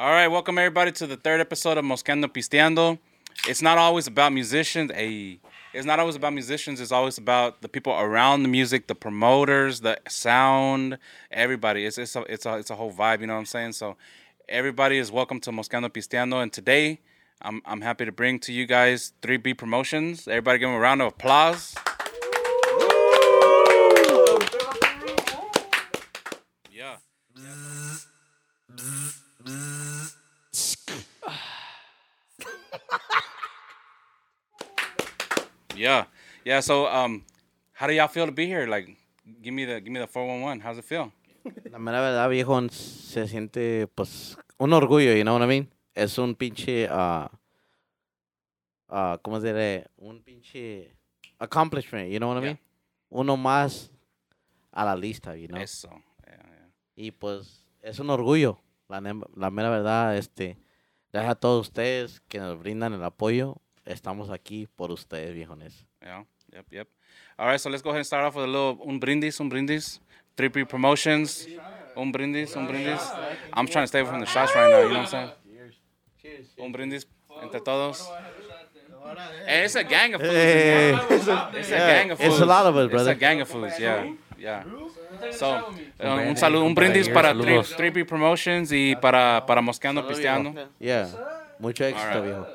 All 0.00 0.10
right, 0.10 0.28
welcome 0.28 0.58
everybody 0.58 0.92
to 0.92 1.08
the 1.08 1.16
third 1.16 1.40
episode 1.40 1.76
of 1.76 1.84
Mosqueando 1.84 2.26
Pisteando. 2.26 3.00
It's 3.48 3.60
not 3.60 3.78
always 3.78 4.06
about 4.06 4.32
musicians. 4.32 4.92
Hey, 4.92 5.40
it's 5.74 5.84
not 5.84 5.98
always 5.98 6.14
about 6.14 6.34
musicians. 6.34 6.80
It's 6.80 6.92
always 6.92 7.18
about 7.18 7.62
the 7.62 7.68
people 7.68 7.92
around 7.92 8.44
the 8.44 8.48
music, 8.48 8.86
the 8.86 8.94
promoters, 8.94 9.80
the 9.80 9.98
sound, 10.08 10.98
everybody. 11.32 11.84
It's 11.84 11.98
it's 11.98 12.14
a 12.14 12.20
it's 12.32 12.46
a 12.46 12.58
it's 12.58 12.70
a 12.70 12.76
whole 12.76 12.92
vibe. 12.92 13.22
You 13.22 13.26
know 13.26 13.32
what 13.32 13.40
I'm 13.40 13.46
saying? 13.46 13.72
So 13.72 13.96
everybody 14.48 14.98
is 14.98 15.10
welcome 15.10 15.40
to 15.40 15.50
Mosqueando 15.50 15.88
Pisteando, 15.88 16.40
and 16.40 16.52
today 16.52 17.00
I'm 17.42 17.60
I'm 17.66 17.80
happy 17.80 18.04
to 18.04 18.12
bring 18.12 18.38
to 18.46 18.52
you 18.52 18.66
guys 18.66 19.14
3B 19.22 19.58
Promotions. 19.58 20.28
Everybody, 20.28 20.60
give 20.60 20.68
them 20.68 20.76
a 20.76 20.80
round 20.80 21.02
of 21.02 21.08
applause. 21.08 21.74
Yeah, 35.76 36.06
yeah. 36.44 36.60
So, 36.60 36.86
um, 36.86 37.24
how 37.72 37.86
do 37.86 37.92
y'all 37.92 38.08
feel 38.08 38.26
to 38.26 38.32
be 38.32 38.46
here? 38.46 38.66
Like, 38.66 38.96
give 39.42 39.54
me 39.54 39.64
the 39.64 39.80
give 39.80 39.92
me 39.92 40.00
the 40.00 40.06
four 40.06 40.26
one 40.26 40.40
one. 40.40 40.60
How's 40.60 40.78
it 40.78 40.84
feel? 40.84 41.12
La 41.70 41.78
mera 41.78 42.00
verdad, 42.00 42.28
viejo, 42.28 42.68
se 42.70 43.26
siente, 43.28 43.86
pues, 43.94 44.36
un 44.58 44.72
orgullo, 44.72 45.14
you 45.16 45.22
know 45.22 45.34
what 45.34 45.42
I 45.42 45.46
mean? 45.46 45.68
Es 45.94 46.18
un 46.18 46.34
pinche, 46.34 46.88
ah, 46.90 47.30
ah, 48.88 49.18
¿cómo 49.22 49.40
se 49.40 49.52
dice? 49.54 49.86
Un 49.96 50.20
pinche 50.22 50.94
accomplishment, 51.38 52.10
you 52.10 52.18
know 52.18 52.28
what 52.28 52.38
I 52.38 52.46
Yeah. 52.46 52.52
mean? 52.54 52.58
Uno 53.10 53.36
más 53.36 53.90
a 54.72 54.84
la 54.84 54.94
lista, 54.96 55.36
you 55.36 55.46
know? 55.48 55.58
Eso. 55.60 55.88
Yeah, 56.26 56.36
yeah. 56.36 56.70
Y 56.96 57.12
pues, 57.12 57.64
es 57.80 57.98
un 57.98 58.10
orgullo, 58.10 58.58
la, 58.88 59.00
la 59.36 59.50
mera 59.50 59.70
verdad, 59.70 60.16
este, 60.18 60.58
gracias 61.12 61.32
a 61.32 61.34
todos 61.34 61.68
ustedes 61.68 62.20
que 62.28 62.38
nos 62.38 62.58
brindan 62.58 62.92
el 62.94 63.04
apoyo, 63.04 63.56
estamos 63.84 64.30
aquí 64.30 64.66
por 64.76 64.90
ustedes, 64.90 65.34
viejones. 65.34 65.86
Yeah. 66.02 66.24
Yep. 66.52 66.66
Yep. 66.72 66.88
All 67.38 67.46
right. 67.46 67.60
So 67.60 67.68
let's 67.70 67.82
go 67.82 67.90
ahead 67.90 67.98
and 68.00 68.06
start 68.06 68.24
off 68.24 68.34
with 68.36 68.44
a 68.44 68.48
little 68.48 68.78
un 68.88 68.98
brindis, 68.98 69.38
un 69.40 69.48
brindis. 69.48 70.00
Three 70.36 70.48
P 70.50 70.64
promotions. 70.64 71.46
Un 71.96 72.12
brindis, 72.12 72.54
un 72.56 72.66
brindis. 72.66 73.00
I'm 73.52 73.66
trying 73.66 73.84
to 73.84 73.88
stay 73.88 74.00
away 74.00 74.10
from 74.10 74.20
the 74.20 74.26
shots 74.26 74.54
right 74.54 74.70
now. 74.70 74.78
You 74.82 74.88
know 74.94 75.00
what 75.02 75.14
I'm 75.14 75.30
saying? 76.22 76.46
Un 76.60 76.72
brindis 76.72 77.06
entre 77.42 77.60
todos. 77.60 78.08
Hey, 79.46 79.64
it's 79.64 79.74
a 79.74 79.82
gang 79.84 80.14
of 80.14 80.20
fools. 80.20 80.32
Hey. 80.34 80.94
It's 81.10 81.70
a 81.70 81.76
gang 81.76 82.10
of 82.12 82.18
fools. 82.18 82.32
It's 82.34 82.40
a 82.42 82.46
lot 82.46 82.66
of 82.66 82.76
us, 82.76 82.84
It's 82.84 82.92
brother. 82.92 83.10
a 83.12 83.14
gang 83.14 83.40
of 83.40 83.48
fools. 83.48 83.72
Yeah. 83.78 84.12
Yeah. 84.38 84.64
So, 85.32 85.74
uh, 86.00 86.28
un 86.28 86.36
saludo, 86.36 86.64
un 86.64 86.74
brindis 86.74 87.08
para 87.08 87.34
3 87.34 87.92
P 87.92 88.04
promotions 88.04 88.70
y 88.72 88.94
para 88.96 89.44
para 89.46 89.60
Mosqueando 89.60 90.06
Pisteando. 90.06 90.54
Yeah, 90.78 91.08
mucho 91.58 91.84
éxito, 91.84 92.06
Alright. 92.06 92.24
viejo. 92.24 92.46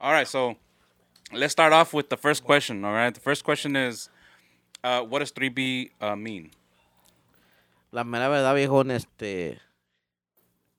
All 0.00 0.12
right, 0.12 0.26
so 0.26 0.56
let's 1.32 1.52
start 1.52 1.72
off 1.72 1.94
with 1.94 2.08
the 2.08 2.16
first 2.16 2.44
question. 2.44 2.84
All 2.84 2.92
right, 2.92 3.14
the 3.14 3.20
first 3.20 3.44
question 3.44 3.76
is, 3.76 4.10
uh, 4.84 5.00
what 5.02 5.20
does 5.20 5.32
3B 5.32 5.90
uh, 6.00 6.16
mean? 6.16 6.50
La 7.92 8.04
mera 8.04 8.28
verdad, 8.28 8.54
viejo, 8.54 8.82
este. 8.82 9.58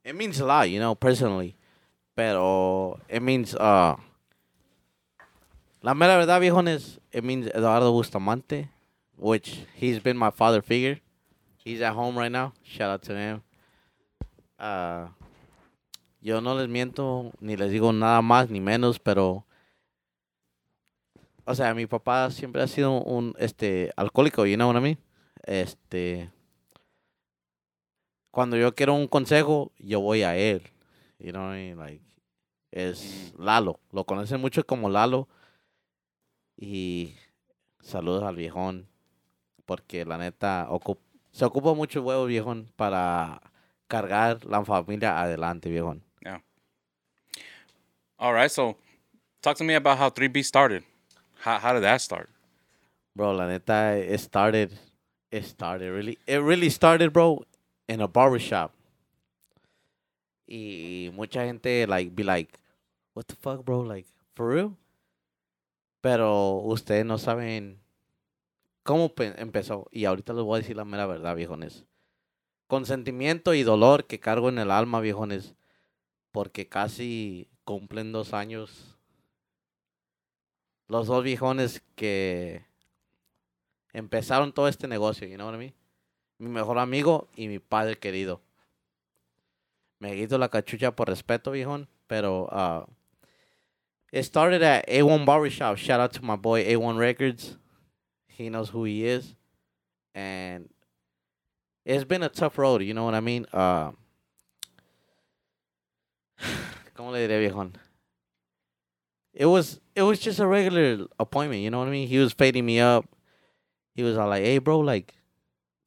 It 0.04 0.14
means 0.14 0.40
a 0.40 0.46
lot, 0.46 0.70
you 0.70 0.78
know, 0.78 0.94
personally. 0.94 1.56
Pero 2.14 3.00
it 3.08 3.22
means, 3.22 3.54
uh. 3.54 3.96
La 5.80 5.94
mera 5.94 6.16
verdad, 6.16 6.40
viejones, 6.40 7.00
it 7.12 7.22
means 7.22 7.46
Eduardo 7.48 7.92
Bustamante, 7.92 8.68
which 9.16 9.64
he's 9.74 10.02
been 10.02 10.16
my 10.16 10.30
father 10.30 10.62
figure. 10.62 11.00
He's 11.64 11.80
at 11.80 11.94
home 11.94 12.18
right 12.18 12.32
now. 12.32 12.52
Shout 12.62 12.90
out 12.90 13.02
to 13.02 13.14
him. 13.14 13.42
Uh, 14.58 15.08
yo 16.20 16.40
no 16.40 16.54
les 16.54 16.68
miento, 16.68 17.32
ni 17.40 17.56
les 17.56 17.70
digo 17.70 17.92
nada 17.92 18.22
más 18.22 18.50
ni 18.50 18.60
menos, 18.60 18.98
pero. 18.98 19.44
O 21.44 21.54
sea, 21.54 21.74
mi 21.74 21.86
papá 21.86 22.30
siempre 22.30 22.60
ha 22.62 22.66
sido 22.66 23.00
un 23.02 23.34
este 23.38 23.92
alcohólico, 23.96 24.44
you 24.44 24.56
know 24.56 24.68
what 24.68 24.76
I 24.76 24.80
mean? 24.80 24.98
Este 25.44 26.30
cuando 28.38 28.56
yo 28.56 28.72
quiero 28.72 28.94
un 28.94 29.08
consejo, 29.08 29.72
yo 29.78 30.00
voy 30.00 30.22
a 30.22 30.36
él. 30.36 30.62
You 31.18 31.32
know 31.32 31.46
what 31.46 31.56
I 31.56 31.74
mean? 31.74 31.76
Like, 31.76 32.04
es 32.70 33.34
Lalo. 33.36 33.80
Lo 33.90 34.04
conocen 34.04 34.40
mucho 34.40 34.64
como 34.64 34.88
Lalo. 34.88 35.26
Y 36.60 37.14
saludos 37.80 38.24
al 38.24 38.36
viejón. 38.36 38.86
Porque 39.64 40.04
la 40.04 40.18
neta, 40.18 40.66
ocup- 40.70 40.98
se 41.30 41.44
ocupa 41.44 41.74
mucho 41.74 42.02
huevo, 42.02 42.24
viejón, 42.26 42.68
para 42.76 43.40
cargar 43.86 44.44
la 44.44 44.64
familia 44.64 45.22
adelante, 45.22 45.70
viejón. 45.70 46.02
All 48.20 48.34
right, 48.34 48.50
so 48.50 48.76
talk 49.40 49.56
to 49.58 49.62
me 49.64 49.76
about 49.76 49.96
how 49.96 50.10
3B 50.10 50.42
started. 50.42 50.82
How, 51.44 51.58
how 51.60 51.72
did 51.72 51.84
that 51.84 52.00
start? 52.00 52.28
Bro, 53.14 53.34
la 53.34 53.46
neta, 53.46 53.96
it 53.96 54.18
started, 54.18 54.76
it 55.30 55.44
started 55.44 55.92
really, 55.92 56.18
it 56.26 56.38
really 56.42 56.68
started, 56.68 57.12
bro, 57.12 57.44
in 57.88 58.00
a 58.00 58.08
barbershop. 58.08 58.72
Y 60.48 61.12
mucha 61.14 61.44
gente, 61.44 61.86
like, 61.86 62.12
be 62.16 62.24
like, 62.24 62.58
what 63.14 63.28
the 63.28 63.36
fuck, 63.36 63.64
bro, 63.64 63.82
like, 63.82 64.06
for 64.34 64.48
real? 64.48 64.76
Pero 66.00 66.56
ustedes 66.56 67.04
no 67.04 67.18
saben 67.18 67.80
cómo 68.82 69.14
pe- 69.14 69.34
empezó. 69.40 69.88
Y 69.90 70.04
ahorita 70.04 70.32
les 70.32 70.44
voy 70.44 70.56
a 70.56 70.60
decir 70.62 70.76
la 70.76 70.84
mera 70.84 71.06
verdad, 71.06 71.34
viejones. 71.36 71.84
Con 72.66 72.86
sentimiento 72.86 73.54
y 73.54 73.62
dolor 73.62 74.06
que 74.06 74.20
cargo 74.20 74.48
en 74.48 74.58
el 74.58 74.70
alma, 74.70 75.00
viejones, 75.00 75.54
porque 76.32 76.68
casi 76.68 77.48
cumplen 77.64 78.12
dos 78.12 78.32
años. 78.34 78.96
Los 80.86 81.06
dos 81.06 81.22
viejones 81.24 81.82
que 81.96 82.64
empezaron 83.92 84.52
todo 84.52 84.68
este 84.68 84.88
negocio, 84.88 85.26
you 85.26 85.34
know 85.36 85.50
what 85.50 85.60
I? 85.60 85.74
Mi 86.38 86.48
mejor 86.48 86.78
amigo 86.78 87.28
y 87.34 87.48
mi 87.48 87.58
padre 87.58 87.98
querido. 87.98 88.40
Me 89.98 90.14
quito 90.14 90.38
la 90.38 90.48
cachucha 90.48 90.94
por 90.94 91.08
respeto, 91.08 91.50
viejón, 91.50 91.88
pero 92.06 92.44
uh, 92.44 92.86
it 94.12 94.22
started 94.22 94.62
at 94.62 94.88
A1 94.88 95.24
Barbershop. 95.26 95.76
Shout 95.76 96.00
out 96.00 96.12
to 96.14 96.24
my 96.24 96.36
boy 96.36 96.64
A1 96.64 96.98
Records. 96.98 97.56
He 98.26 98.48
knows 98.48 98.70
who 98.70 98.84
he 98.84 99.06
is. 99.06 99.34
And 100.14 100.68
it's 101.84 102.04
been 102.04 102.22
a 102.22 102.28
tough 102.28 102.58
road, 102.58 102.82
you 102.82 102.94
know 102.94 103.04
what 103.04 103.14
I 103.14 103.20
mean? 103.20 103.46
Uh, 103.52 103.92
¿Cómo 106.96 107.12
le 107.12 107.26
diré, 107.26 107.50
viejón? 107.50 107.74
It 109.32 109.46
was 109.46 109.80
it 109.94 110.02
was 110.02 110.18
just 110.18 110.40
a 110.40 110.46
regular 110.46 111.06
appointment, 111.18 111.62
you 111.62 111.70
know 111.70 111.78
what 111.78 111.88
I 111.88 111.92
mean? 111.92 112.08
He 112.08 112.18
was 112.18 112.32
fading 112.32 112.66
me 112.66 112.80
up. 112.80 113.06
He 113.94 114.02
was 114.02 114.16
all 114.16 114.28
like, 114.28 114.42
"Hey, 114.42 114.58
bro, 114.58 114.80
like, 114.80 115.14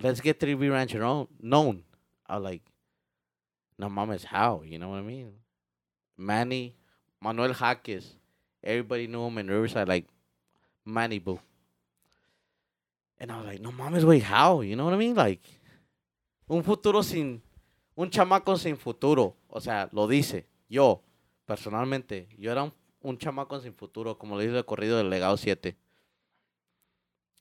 let's 0.02 0.22
get 0.22 0.40
3B 0.40 0.72
Rancher 0.72 1.04
on, 1.04 1.28
known." 1.40 1.84
I 2.28 2.36
was 2.38 2.44
like, 2.44 2.62
"No 3.78 3.90
mames, 3.90 4.24
how?" 4.24 4.64
You 4.64 4.80
know 4.80 4.90
what 4.90 5.00
I 5.00 5.02
mean? 5.02 5.34
Manny, 6.18 6.78
Manuel 7.22 7.54
Jaques, 7.54 8.16
everybody 8.64 9.08
knew 9.08 9.28
him 9.28 9.38
in 9.38 9.48
Riverside, 9.48 9.88
like 9.88 10.08
Manny 10.86 11.20
Boo. 11.20 11.40
And 13.20 13.32
I 13.32 13.38
was 13.38 13.46
like, 13.46 13.62
"No 13.62 13.72
mames, 13.72 14.04
wait, 14.04 14.24
how?" 14.24 14.62
You 14.62 14.76
know 14.76 14.86
what 14.86 14.96
I 14.96 14.98
mean? 14.98 15.16
Like, 15.16 15.40
un 16.50 16.64
futuro 16.64 17.04
sin, 17.04 17.42
un 17.96 18.10
chamaco 18.10 18.58
sin 18.58 18.76
futuro. 18.76 19.36
O 19.48 19.60
sea, 19.60 19.88
lo 19.92 20.08
dice. 20.08 20.48
Yo, 20.68 21.04
personalmente, 21.46 22.28
yo 22.38 22.52
era 22.52 22.64
un, 22.64 22.74
un 23.04 23.18
chamaco 23.18 23.60
sin 23.60 23.74
futuro, 23.74 24.18
como 24.18 24.36
le 24.38 24.46
dice 24.48 24.58
el 24.58 24.66
corrido 24.66 24.98
del 24.98 25.10
legado 25.10 25.38
7. 25.38 25.76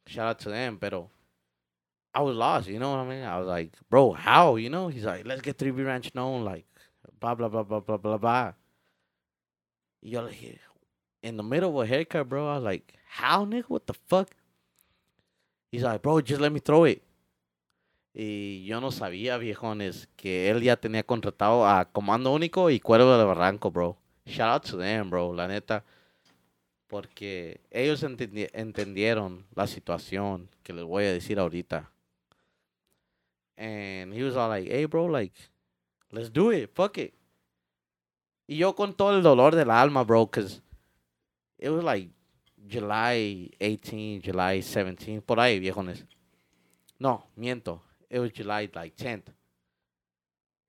Shout 0.06 0.26
out 0.26 0.38
to 0.38 0.50
them, 0.50 0.78
pero 0.78 1.10
I 2.12 2.20
was 2.20 2.34
lost, 2.34 2.68
you 2.68 2.78
know 2.78 2.90
what 2.90 3.06
I 3.06 3.08
mean? 3.08 3.22
I 3.22 3.38
was 3.38 3.46
like, 3.46 3.72
bro, 3.88 4.12
how? 4.12 4.56
You 4.56 4.68
know? 4.68 4.88
He's 4.88 5.04
like, 5.04 5.24
let's 5.24 5.40
get 5.40 5.56
3B 5.56 5.86
Ranch 5.86 6.12
known, 6.14 6.44
like, 6.44 6.66
blah, 7.20 7.34
blah, 7.34 7.48
blah, 7.48 7.62
blah, 7.62 7.80
blah, 7.80 7.96
blah, 7.96 8.18
blah. 8.18 8.52
Y 10.02 10.10
yo, 10.10 10.22
like, 10.22 10.58
in 11.22 11.36
the 11.36 11.42
middle 11.42 11.70
of 11.70 11.84
a 11.84 11.86
haircut, 11.86 12.28
bro, 12.28 12.48
I 12.48 12.54
was 12.56 12.64
like, 12.64 12.94
how, 13.06 13.44
nigga? 13.44 13.64
What 13.68 13.86
the 13.86 13.94
fuck? 13.94 14.30
He's 15.70 15.82
like, 15.82 16.02
bro, 16.02 16.20
just 16.20 16.40
let 16.40 16.50
me 16.50 16.60
throw 16.60 16.84
it. 16.84 17.02
Y 18.12 18.64
yo 18.64 18.80
no 18.80 18.90
sabía, 18.90 19.38
viejones, 19.38 20.08
que 20.16 20.50
él 20.50 20.62
ya 20.62 20.76
tenía 20.76 21.04
contratado 21.04 21.66
a 21.66 21.84
Comando 21.84 22.32
Único 22.32 22.70
y 22.70 22.80
Cuervo 22.80 23.16
del 23.16 23.26
Barranco, 23.26 23.70
bro. 23.70 23.96
Shout 24.26 24.48
out 24.48 24.64
to 24.64 24.76
them, 24.76 25.10
bro, 25.10 25.32
la 25.32 25.46
neta. 25.46 25.84
Porque 26.88 27.60
ellos 27.70 28.02
entendi- 28.02 28.50
entendieron 28.52 29.46
la 29.54 29.68
situación 29.68 30.48
que 30.64 30.72
les 30.72 30.84
voy 30.84 31.04
a 31.04 31.12
decir 31.12 31.38
ahorita. 31.38 31.88
And 33.56 34.12
he 34.12 34.24
was 34.24 34.36
all 34.36 34.48
like, 34.48 34.68
hey, 34.68 34.86
bro, 34.86 35.06
like, 35.06 35.34
let's 36.10 36.30
do 36.30 36.50
it, 36.50 36.70
fuck 36.74 36.98
it. 36.98 37.14
Y 38.50 38.56
yo 38.56 38.74
con 38.74 38.94
todo 38.94 39.16
el 39.16 39.22
dolor 39.22 39.54
del 39.54 39.70
alma, 39.70 40.02
bro, 40.02 40.26
because 40.26 40.60
it 41.56 41.70
was 41.70 41.84
like 41.84 42.10
July 42.68 43.48
18, 43.60 44.20
July 44.20 44.60
17, 44.60 45.22
por 45.22 45.38
ahí, 45.38 45.60
viejones. 45.60 46.04
No, 46.98 47.28
miento. 47.36 47.80
it 48.10 48.18
was 48.18 48.32
July 48.32 48.68
like 48.74 48.96
10th. 48.96 49.32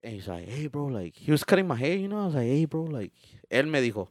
And 0.04 0.14
he's 0.14 0.28
like, 0.28 0.48
hey, 0.48 0.68
bro, 0.68 0.86
like, 0.86 1.16
he 1.16 1.32
was 1.32 1.44
cutting 1.44 1.68
my 1.68 1.76
hair, 1.76 1.98
you 1.98 2.08
know? 2.08 2.22
I 2.22 2.26
was 2.26 2.36
like, 2.36 2.46
hey, 2.46 2.66
bro, 2.66 2.84
like, 2.84 3.14
él 3.50 3.66
me 3.66 3.82
dijo, 3.82 4.10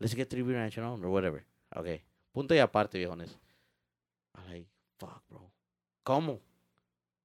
let's 0.00 0.14
get 0.14 0.28
3B 0.28 0.52
Ranch 0.52 0.78
on 0.78 1.04
or 1.04 1.10
whatever. 1.10 1.44
Okay. 1.76 2.02
Punto 2.32 2.54
y 2.54 2.58
aparte, 2.58 2.98
viejones. 2.98 3.30
I'm 4.34 4.52
like, 4.52 4.66
fuck, 4.98 5.22
bro. 5.30 5.50
¿Cómo? 6.04 6.40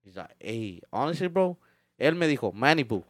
He's 0.03 0.15
like, 0.15 0.35
hey, 0.39 0.81
honestly, 0.93 1.27
bro, 1.27 1.57
él 1.99 2.15
me 2.15 2.27
dijo, 2.27 2.53
Manipu. 2.53 3.03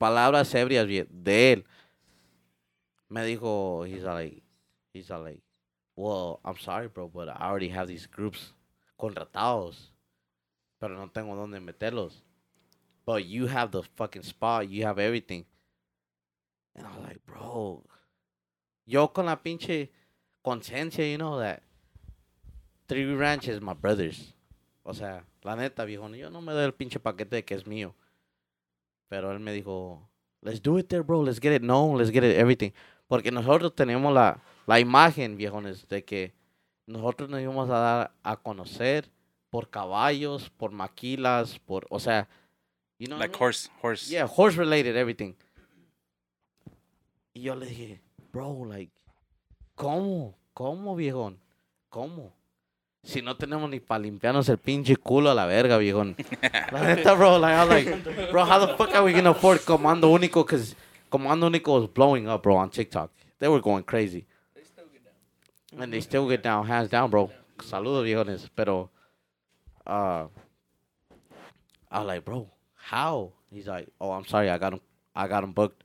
Palabras 0.00 0.54
ebrias 0.54 0.86
de 0.86 1.52
él. 1.52 1.64
Me 3.10 3.22
dijo, 3.22 3.84
he's 3.86 4.02
like, 4.02 4.42
he's 4.94 5.10
like, 5.10 5.42
well, 5.94 6.40
I'm 6.42 6.56
sorry, 6.56 6.88
bro, 6.88 7.06
but 7.06 7.28
I 7.28 7.50
already 7.50 7.68
have 7.68 7.86
these 7.86 8.06
groups 8.06 8.54
contratados. 8.98 9.90
Pero 10.80 10.94
no 10.94 11.08
tengo 11.08 11.36
dónde 11.36 11.60
meterlos. 11.60 12.22
But 13.04 13.26
you 13.26 13.46
have 13.46 13.72
the 13.72 13.82
fucking 13.82 14.22
spot, 14.22 14.70
you 14.70 14.86
have 14.86 14.98
everything. 14.98 15.44
And 16.74 16.86
I 16.86 16.90
was 16.96 17.06
like, 17.06 17.26
bro, 17.26 17.84
yo 18.86 19.08
con 19.08 19.26
la 19.26 19.36
pinche 19.36 19.90
conciencia, 20.42 21.10
you 21.10 21.18
know, 21.18 21.38
that 21.40 21.62
Three 22.88 23.04
Ranch 23.14 23.48
is 23.48 23.60
my 23.60 23.74
brother's. 23.74 24.32
O 24.82 24.94
sea, 24.94 25.24
la 25.44 25.56
neta, 25.56 25.84
viejo, 25.84 26.08
yo 26.08 26.30
no 26.30 26.40
me 26.40 26.54
doy 26.54 26.64
el 26.64 26.72
pinche 26.72 26.98
paquete 26.98 27.36
de 27.36 27.44
que 27.44 27.54
es 27.54 27.66
mío. 27.66 27.94
Pero 29.10 29.32
él 29.32 29.40
me 29.40 29.52
dijo, 29.52 30.08
let's 30.40 30.62
do 30.62 30.78
it 30.78 30.86
there, 30.86 31.02
bro, 31.02 31.24
let's 31.24 31.40
get 31.40 31.52
it 31.52 31.62
known, 31.62 31.98
let's 31.98 32.12
get 32.12 32.22
it 32.22 32.36
everything. 32.38 32.70
Porque 33.08 33.32
nosotros 33.32 33.74
tenemos 33.74 34.14
la, 34.14 34.40
la 34.68 34.78
imagen, 34.78 35.36
viejones, 35.36 35.88
de 35.88 36.04
que 36.04 36.32
nosotros 36.86 37.28
nos 37.28 37.40
íbamos 37.40 37.68
a 37.70 37.78
dar 37.78 38.12
a 38.22 38.36
conocer 38.36 39.10
por 39.50 39.68
caballos, 39.68 40.48
por 40.50 40.70
maquilas, 40.70 41.58
por, 41.58 41.88
o 41.90 41.98
sea, 41.98 42.28
you 43.00 43.06
know 43.08 43.16
I 43.18 43.22
Like 43.22 43.32
mean? 43.32 43.42
horse, 43.42 43.68
horse. 43.82 44.08
Yeah, 44.08 44.26
horse 44.28 44.56
related, 44.56 44.94
everything. 44.96 45.34
Y 47.34 47.42
yo 47.42 47.56
le 47.56 47.66
dije, 47.66 48.00
bro, 48.32 48.64
like, 48.64 48.92
¿cómo? 49.74 50.36
¿Cómo, 50.54 50.94
viejón? 50.94 51.40
¿Cómo? 51.88 52.32
Si 53.02 53.22
no 53.22 53.34
tenemos 53.34 53.70
ni 53.70 53.80
para 53.80 54.00
limpiarnos 54.00 54.48
el 54.50 54.58
pinche 54.58 54.96
culo 54.96 55.30
a 55.30 55.34
la 55.34 55.46
verga, 55.46 55.78
la 55.78 56.82
neta, 56.82 57.14
bro, 57.14 57.38
like, 57.38 57.54
I'm 57.54 57.68
like, 57.68 58.30
bro, 58.30 58.44
how 58.44 58.58
the 58.58 58.76
fuck 58.76 58.94
are 58.94 59.02
we 59.02 59.12
gonna 59.12 59.30
afford 59.30 59.60
Comando 59.60 60.10
Único? 60.10 60.44
Because 60.44 60.74
Comando 61.10 61.48
Único 61.48 61.80
was 61.80 61.88
blowing 61.88 62.28
up, 62.28 62.42
bro, 62.42 62.56
on 62.56 62.68
TikTok. 62.68 63.10
They 63.38 63.48
were 63.48 63.60
going 63.60 63.84
crazy. 63.84 64.26
And 65.78 65.92
they 65.92 66.00
still 66.00 66.28
get 66.28 66.42
down, 66.42 66.66
hands 66.66 66.90
down, 66.90 67.10
bro. 67.10 67.30
Saludos, 67.58 68.04
viejones. 68.04 68.50
Pero, 68.54 68.90
uh, 69.86 70.26
I 71.90 71.98
was 71.98 72.06
like, 72.06 72.24
bro, 72.24 72.48
how? 72.74 73.32
He's 73.50 73.66
like, 73.66 73.88
oh, 73.98 74.12
I'm 74.12 74.26
sorry, 74.26 74.50
I 74.50 74.58
got 74.58 74.74
him, 74.74 74.80
I 75.16 75.26
got 75.26 75.42
him 75.42 75.52
booked, 75.52 75.82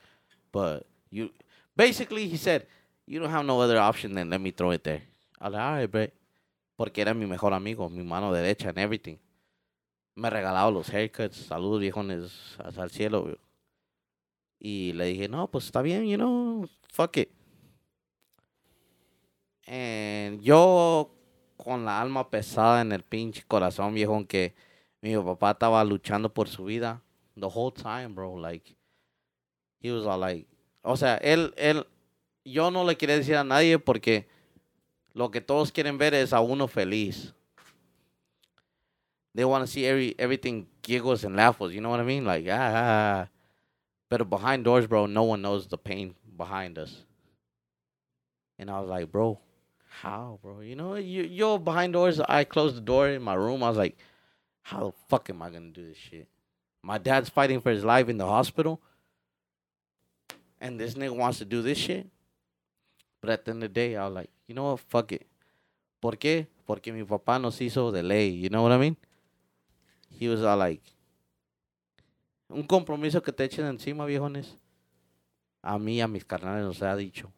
but 0.51 0.85
you, 1.09 1.29
basically, 1.77 2.27
he 2.27 2.35
said, 2.37 2.67
you 3.07 3.19
don't 3.19 3.29
have 3.29 3.45
no 3.45 3.61
other 3.61 3.79
option 3.79 4.13
than 4.15 4.29
let 4.29 4.41
me 4.41 4.51
throw 4.51 4.71
it 4.71 4.83
there. 4.83 5.01
I 5.39 5.45
was 5.45 5.53
like, 5.53 5.63
all 5.63 5.71
right, 5.71 5.91
bro. 5.91 6.07
Porque 6.75 7.01
era 7.01 7.13
mi 7.13 7.25
mejor 7.25 7.53
amigo, 7.53 7.89
mi 7.89 8.03
mano 8.03 8.33
derecha 8.33 8.69
and 8.69 8.77
everything. 8.79 9.17
Me 10.15 10.29
regalaba 10.29 10.71
los 10.71 10.89
haircuts, 10.89 11.35
saludos 11.35 11.81
viejones 11.81 12.57
hasta 12.59 12.83
el 12.83 12.89
cielo. 12.91 13.37
Y 14.59 14.93
le 14.93 15.05
dije, 15.05 15.27
no, 15.27 15.49
pues 15.49 15.65
está 15.65 15.81
bien, 15.81 16.05
you 16.05 16.17
know, 16.17 16.67
fuck 16.91 17.17
it. 17.17 17.29
And 19.67 20.41
yo 20.41 21.11
con 21.57 21.85
la 21.85 22.01
alma 22.01 22.29
pesada 22.29 22.81
en 22.81 22.91
el 22.91 23.03
pinche 23.03 23.43
corazón, 23.47 23.93
viejo, 23.93 24.25
que 24.27 24.53
mi 25.01 25.15
papá 25.17 25.51
estaba 25.51 25.83
luchando 25.83 26.33
por 26.33 26.47
su 26.47 26.65
vida 26.65 27.01
the 27.35 27.47
whole 27.47 27.71
time, 27.71 28.09
bro. 28.09 28.37
Like, 28.37 28.75
he 29.79 29.91
was 29.91 30.05
all 30.05 30.19
like, 30.19 30.47
o 30.81 30.95
sea, 30.97 31.17
él, 31.17 31.53
él, 31.57 31.85
yo 32.43 32.71
no 32.71 32.83
le 32.83 32.95
quería 32.95 33.17
decir 33.17 33.35
a 33.35 33.43
nadie 33.43 33.79
porque 33.79 34.27
lo 35.15 35.31
que 35.31 35.41
todos 35.41 35.71
quieren 35.71 35.97
ver 35.97 36.13
es 36.13 36.33
a 36.33 36.41
uno 36.41 36.67
feliz. 36.67 37.33
They 39.33 39.45
want 39.45 39.65
to 39.65 39.67
see 39.67 39.85
every 39.85 40.13
everything 40.19 40.67
giggles 40.81 41.23
and 41.23 41.35
laughs. 41.35 41.71
You 41.71 41.81
know 41.81 41.89
what 41.89 41.99
I 41.99 42.03
mean? 42.03 42.25
Like, 42.25 42.45
ah, 42.47 42.53
ah, 42.53 43.21
ah. 43.23 43.27
But 44.09 44.29
behind 44.29 44.63
doors, 44.63 44.85
bro, 44.87 45.07
no 45.07 45.23
one 45.23 45.41
knows 45.41 45.67
the 45.67 45.77
pain 45.77 46.15
behind 46.37 46.77
us. 46.77 47.03
And 48.59 48.69
I 48.69 48.79
was 48.79 48.89
like, 48.89 49.11
bro, 49.11 49.39
how, 50.01 50.39
bro? 50.41 50.59
You 50.59 50.75
know, 50.75 50.95
you 50.95 51.23
you're 51.23 51.59
behind 51.59 51.93
doors. 51.93 52.19
I 52.19 52.43
closed 52.43 52.75
the 52.75 52.81
door 52.81 53.09
in 53.09 53.21
my 53.21 53.33
room. 53.33 53.63
I 53.63 53.69
was 53.69 53.77
like, 53.77 53.97
how 54.61 54.79
the 54.79 54.91
fuck 55.09 55.29
am 55.29 55.41
I 55.41 55.49
gonna 55.49 55.71
do 55.71 55.85
this 55.85 55.97
shit? 55.97 56.27
My 56.81 56.97
dad's 56.97 57.29
fighting 57.29 57.61
for 57.61 57.71
his 57.71 57.83
life 57.83 58.09
in 58.09 58.17
the 58.17 58.27
hospital, 58.27 58.81
and 60.61 60.79
this 60.79 60.93
nigga 60.93 61.15
wants 61.15 61.39
to 61.39 61.45
do 61.45 61.61
this 61.61 61.77
shit. 61.77 62.07
But 63.21 63.31
at 63.31 63.45
the 63.45 63.51
end 63.51 63.63
of 63.63 63.69
the 63.69 63.73
day, 63.73 63.95
I 63.95 64.05
was 64.05 64.13
like, 64.13 64.29
you 64.47 64.53
know 64.53 64.71
what? 64.71 64.79
Fuck 64.87 65.11
it. 65.13 65.27
¿Por 65.99 66.17
qué? 66.17 66.47
Porque 66.65 66.91
mi 66.93 67.03
papá 67.03 67.39
nos 67.39 67.61
hizo 67.61 67.91
de 67.91 68.03
ley. 68.03 68.39
You 68.41 68.49
know 68.49 68.63
what 68.63 68.75
I 68.75 68.79
mean? 68.79 68.97
He 70.19 70.29
was 70.29 70.41
all 70.41 70.57
like, 70.59 70.83
un 72.49 72.63
compromiso 72.63 73.21
que 73.21 73.31
te 73.31 73.43
echen 73.43 73.65
encima, 73.65 74.05
viejones. 74.05 74.57
A 75.61 75.77
mí, 75.79 75.99
a 75.99 76.07
mis 76.07 76.23
carnales 76.25 76.63
nos 76.63 76.81
ha 76.83 76.95
dicho 76.95 77.31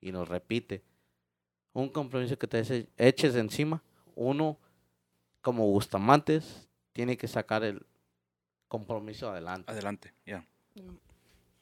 y 0.00 0.12
nos 0.12 0.28
repite. 0.28 0.82
Un 1.72 1.88
compromiso 1.88 2.38
que 2.38 2.46
te 2.46 2.60
eche- 2.60 2.86
eches 2.96 3.34
encima. 3.34 3.82
Uno, 4.14 4.56
como 5.42 5.66
Bustamantes, 5.66 6.68
tiene 6.92 7.16
que 7.16 7.26
sacar 7.26 7.64
el 7.64 7.84
compromiso 8.68 9.28
adelante. 9.28 9.70
Adelante. 9.72 10.14
Yeah. 10.24 10.44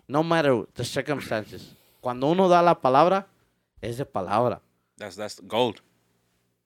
No 0.06 0.22
matter 0.22 0.66
the 0.74 0.84
circumstances. 0.84 1.74
Cuando 2.02 2.30
uno 2.30 2.48
da 2.48 2.60
la 2.62 2.78
palabra, 2.80 3.26
es 3.80 3.96
de 3.96 4.04
palabra. 4.04 4.60
That's 4.98 5.16
that's 5.16 5.40
gold. 5.40 5.80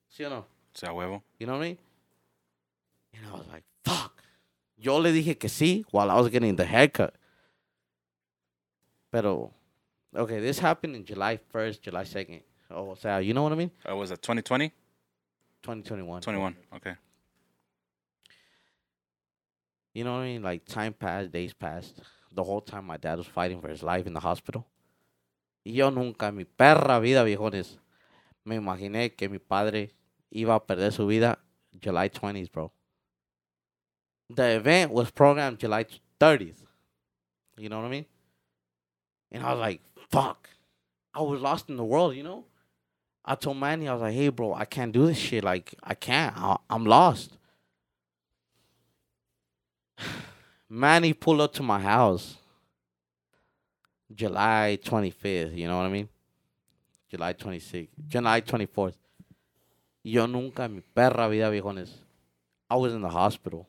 ¿Sí 0.09 0.25
o 0.25 0.31
no? 0.31 0.47
Sea, 0.75 0.93
huevo. 0.93 1.23
You 1.39 1.47
know 1.47 1.55
what 1.55 1.65
I 1.65 1.69
mean? 1.69 1.79
And 3.15 3.27
I 3.27 3.33
was 3.37 3.47
like, 3.49 3.65
fuck. 3.85 4.23
Yo 4.77 4.99
le 4.99 5.13
dije 5.13 5.39
que 5.39 5.49
sí 5.49 5.85
while 5.91 6.11
I 6.11 6.17
was 6.21 6.29
getting 6.31 6.57
the 6.57 6.67
haircut. 6.67 7.15
Pero, 9.11 9.53
okay, 10.15 10.41
this 10.41 10.59
happened 10.59 10.97
in 10.97 11.05
July 11.05 11.39
1st, 11.53 11.81
July 11.81 12.05
2nd. 12.05 12.43
Oh, 12.71 12.95
sea, 12.95 13.21
you 13.21 13.33
know 13.33 13.43
what 13.43 13.53
I 13.53 13.57
mean? 13.57 13.71
Uh, 13.89 13.97
was 13.97 14.11
it 14.11 14.21
2020? 14.21 14.69
2021. 15.63 16.21
21. 16.21 16.57
Okay. 16.75 16.95
You 19.95 20.05
know 20.05 20.15
what 20.15 20.21
I 20.21 20.25
mean? 20.25 20.43
Like, 20.43 20.67
time 20.67 20.93
passed, 20.93 21.33
days 21.33 21.55
passed. 21.55 22.03
The 22.33 22.45
whole 22.45 22.61
time 22.61 22.85
my 22.85 22.99
dad 22.99 23.17
was 23.17 23.27
fighting 23.27 23.61
for 23.61 23.69
his 23.69 23.83
life 23.83 24.07
in 24.07 24.13
the 24.13 24.21
hospital. 24.21 24.67
Y 25.65 25.73
yo 25.73 25.91
nunca 25.91 26.31
mi 26.31 26.45
perra 26.45 27.01
vida, 27.01 27.25
viejones, 27.25 27.79
me 28.47 28.57
imaginé 28.57 29.15
que 29.15 29.29
mi 29.29 29.39
padre 29.39 29.91
iba 30.31 30.55
a 30.55 30.61
perder 30.61 30.93
su 30.93 31.07
vida 31.07 31.39
July 31.81 32.09
20th, 32.09 32.51
bro. 32.53 32.73
The 34.31 34.57
event 34.57 34.93
was 34.93 35.11
programmed 35.11 35.59
July 35.59 35.85
30th. 36.21 36.65
You 37.59 37.69
know 37.69 37.79
what 37.81 37.87
I 37.87 37.91
mean? 37.91 38.07
And 39.33 39.43
I 39.43 39.53
was 39.53 39.61
like, 39.61 39.81
fuck. 40.11 40.49
I 41.15 41.21
was 41.21 41.41
lost 41.41 41.69
in 41.69 41.77
the 41.77 41.85
world, 41.85 42.15
you 42.15 42.23
know? 42.23 42.45
I 43.25 43.35
told 43.35 43.57
Manny, 43.57 43.89
I 43.89 43.93
was 43.93 44.03
like, 44.03 44.15
hey, 44.15 44.29
bro, 44.29 44.55
I 44.55 44.65
can't 44.65 44.93
do 44.93 45.07
this 45.07 45.19
shit. 45.19 45.43
Like, 45.43 45.75
I 45.83 45.95
can't. 45.95 46.37
I- 46.37 46.59
I'm 46.71 46.85
lost. 46.85 47.37
Manny 50.69 51.13
pulled 51.13 51.41
up 51.41 51.53
to 51.55 51.63
my 51.63 51.81
house 51.81 52.37
July 54.15 54.79
25th, 54.83 55.57
you 55.57 55.67
know 55.67 55.77
what 55.79 55.87
I 55.87 55.89
mean? 55.89 56.09
July 57.17 57.33
26th, 57.33 57.89
July 58.07 58.43
24th. 58.43 58.97
Yo 60.05 60.27
nunca 60.27 60.67
en 60.67 60.75
mi 60.75 60.81
perra 60.83 61.29
vida, 61.29 61.49
viejones. 61.49 62.05
I 62.69 62.77
was 62.77 62.93
in 62.93 63.01
the 63.01 63.09
hospital. 63.09 63.67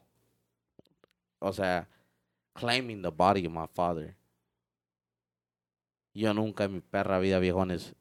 O 1.40 1.52
sea, 1.54 1.88
claiming 2.54 3.02
the 3.02 3.10
body 3.10 3.46
of 3.46 3.54
my 3.54 3.68
father. 3.74 4.16
Yo 6.14 6.34
nunca 6.34 6.66
en 6.66 6.74
mi 6.74 6.82
perra 6.82 7.20
vida, 7.20 7.40
viejones. 7.40 7.94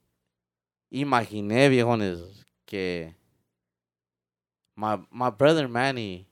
Imaginé, 0.90 1.68
viejones, 1.68 2.44
que 2.66 3.14
my 4.74 4.98
my 5.10 5.30
brother 5.30 5.68
Manny 5.68 6.26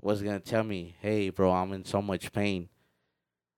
was 0.00 0.22
gonna 0.22 0.40
tell 0.40 0.64
me, 0.64 0.94
"Hey, 1.02 1.28
bro, 1.28 1.52
I'm 1.52 1.74
in 1.74 1.84
so 1.84 2.00
much 2.00 2.32
pain. 2.32 2.70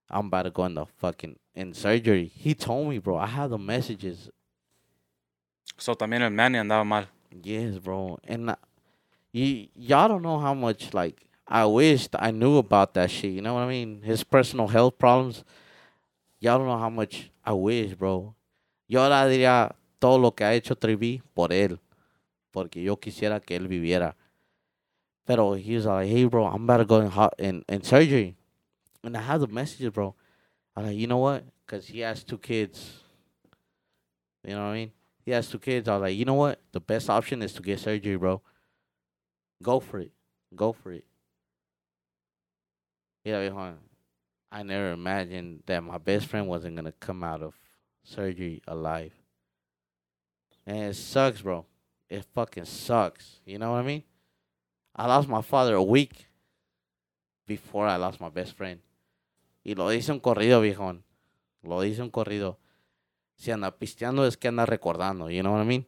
I'm 0.08 0.26
about 0.26 0.42
to 0.42 0.50
go 0.50 0.64
in 0.64 0.74
the 0.74 0.86
fucking 0.86 1.38
in 1.54 1.74
surgery." 1.74 2.26
He 2.26 2.54
told 2.54 2.88
me, 2.88 2.98
bro. 2.98 3.16
I 3.16 3.26
have 3.26 3.50
the 3.50 3.58
messages. 3.58 4.30
So 5.80 5.94
también 5.94 6.22
el 6.22 6.30
Manny 6.30 6.58
andaba 6.58 6.84
mal. 6.84 7.08
Yes, 7.42 7.78
bro. 7.82 8.18
And 8.28 8.50
uh, 8.50 8.56
y 9.32 9.70
y'all 9.74 10.08
don't 10.08 10.22
know 10.22 10.38
how 10.38 10.52
much 10.52 10.92
like 10.92 11.26
I 11.48 11.64
wished 11.64 12.14
I 12.18 12.32
knew 12.32 12.58
about 12.58 12.92
that 12.94 13.10
shit. 13.10 13.32
You 13.32 13.40
know 13.40 13.54
what 13.54 13.62
I 13.62 13.68
mean? 13.68 14.02
His 14.02 14.22
personal 14.22 14.68
health 14.68 14.98
problems. 14.98 15.42
Y'all 16.38 16.58
don't 16.58 16.66
know 16.66 16.78
how 16.78 16.90
much 16.90 17.30
I 17.44 17.52
wish, 17.52 17.94
bro. 17.94 18.34
Yo 18.88 19.00
ahora 19.02 19.26
diría 19.26 19.74
todo 19.98 20.18
lo 20.18 20.32
que 20.32 20.44
ha 20.44 20.52
hecho 20.52 20.74
Trivi 20.74 21.22
por 21.34 21.50
él, 21.52 21.78
porque 22.50 22.82
yo 22.82 22.96
quisiera 22.96 23.40
que 23.40 23.56
él 23.56 23.66
viviera. 23.66 24.16
Pero 25.26 25.54
he 25.54 25.76
was 25.76 25.86
like, 25.86 26.08
hey, 26.08 26.24
bro, 26.24 26.46
I'm 26.46 26.64
about 26.64 26.78
to 26.78 26.84
go 26.84 27.00
in, 27.00 27.08
hot 27.08 27.34
in, 27.38 27.64
in 27.68 27.82
surgery. 27.82 28.36
And 29.02 29.16
I 29.16 29.22
have 29.22 29.40
the 29.40 29.46
messages, 29.46 29.90
bro. 29.90 30.14
I'm 30.76 30.86
like, 30.86 30.96
you 30.96 31.06
know 31.06 31.18
what? 31.18 31.44
Because 31.64 31.86
he 31.86 32.00
has 32.00 32.22
two 32.22 32.38
kids. 32.38 33.00
You 34.44 34.54
know 34.54 34.66
what 34.66 34.72
I 34.72 34.74
mean? 34.74 34.92
He 35.24 35.30
has 35.32 35.48
two 35.48 35.58
kids. 35.58 35.88
I 35.88 35.94
was 35.94 36.02
like, 36.02 36.16
you 36.16 36.24
know 36.24 36.34
what? 36.34 36.60
The 36.72 36.80
best 36.80 37.10
option 37.10 37.42
is 37.42 37.52
to 37.54 37.62
get 37.62 37.80
surgery, 37.80 38.16
bro. 38.16 38.40
Go 39.62 39.80
for 39.80 40.00
it. 40.00 40.12
Go 40.54 40.72
for 40.72 40.92
it. 40.92 41.04
Yeah, 43.24 43.40
viejo, 43.40 43.74
I 44.50 44.62
never 44.62 44.92
imagined 44.92 45.62
that 45.66 45.82
my 45.82 45.98
best 45.98 46.26
friend 46.26 46.48
wasn't 46.48 46.76
gonna 46.76 46.92
come 46.92 47.22
out 47.22 47.42
of 47.42 47.54
surgery 48.02 48.62
alive. 48.66 49.12
And 50.66 50.90
it 50.90 50.96
sucks, 50.96 51.42
bro. 51.42 51.66
It 52.08 52.24
fucking 52.34 52.64
sucks. 52.64 53.40
You 53.44 53.58
know 53.58 53.72
what 53.72 53.78
I 53.78 53.82
mean? 53.82 54.02
I 54.96 55.06
lost 55.06 55.28
my 55.28 55.42
father 55.42 55.74
a 55.74 55.82
week 55.82 56.26
before 57.46 57.86
I 57.86 57.96
lost 57.96 58.20
my 58.20 58.28
best 58.28 58.56
friend. 58.56 58.80
Y 59.64 59.74
lo 59.76 59.88
dice 59.88 60.10
un 60.10 60.20
corrido, 60.20 60.60
viejón. 60.60 61.02
Lo 61.62 61.80
dice 61.80 62.00
un 62.00 62.10
corrido. 62.10 62.56
Si 63.40 63.50
anda 63.50 63.70
pisteando 63.70 64.26
es 64.26 64.36
que 64.36 64.48
anda 64.48 64.66
recordando, 64.66 65.30
you 65.30 65.40
know 65.40 65.54
what 65.54 65.62
I 65.62 65.66
mean? 65.66 65.86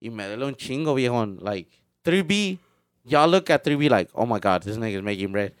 Y 0.00 0.10
me 0.10 0.26
duele 0.26 0.44
un 0.44 0.56
chingo, 0.56 0.92
viejón. 0.92 1.38
Like, 1.40 1.70
3B, 2.02 2.58
y'all 3.04 3.30
look 3.30 3.48
at 3.48 3.62
3B 3.62 3.88
like, 3.88 4.10
oh 4.12 4.26
my 4.26 4.40
god, 4.40 4.64
this 4.64 4.76
nigga's 4.76 5.04
making 5.04 5.30
bread. 5.30 5.54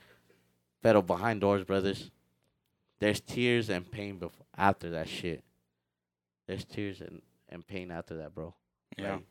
Pero 0.82 1.00
behind 1.00 1.40
doors, 1.40 1.62
brothers, 1.62 2.10
there's 2.98 3.20
tears 3.20 3.70
and 3.70 3.88
pain 3.88 4.18
before, 4.18 4.44
after 4.56 4.90
that 4.90 5.06
shit. 5.06 5.44
There's 6.48 6.64
tears 6.64 7.00
and, 7.00 7.22
and 7.48 7.64
pain 7.64 7.92
after 7.92 8.16
that, 8.16 8.34
bro. 8.34 8.52
Yeah. 8.96 9.12
Like, 9.12 9.26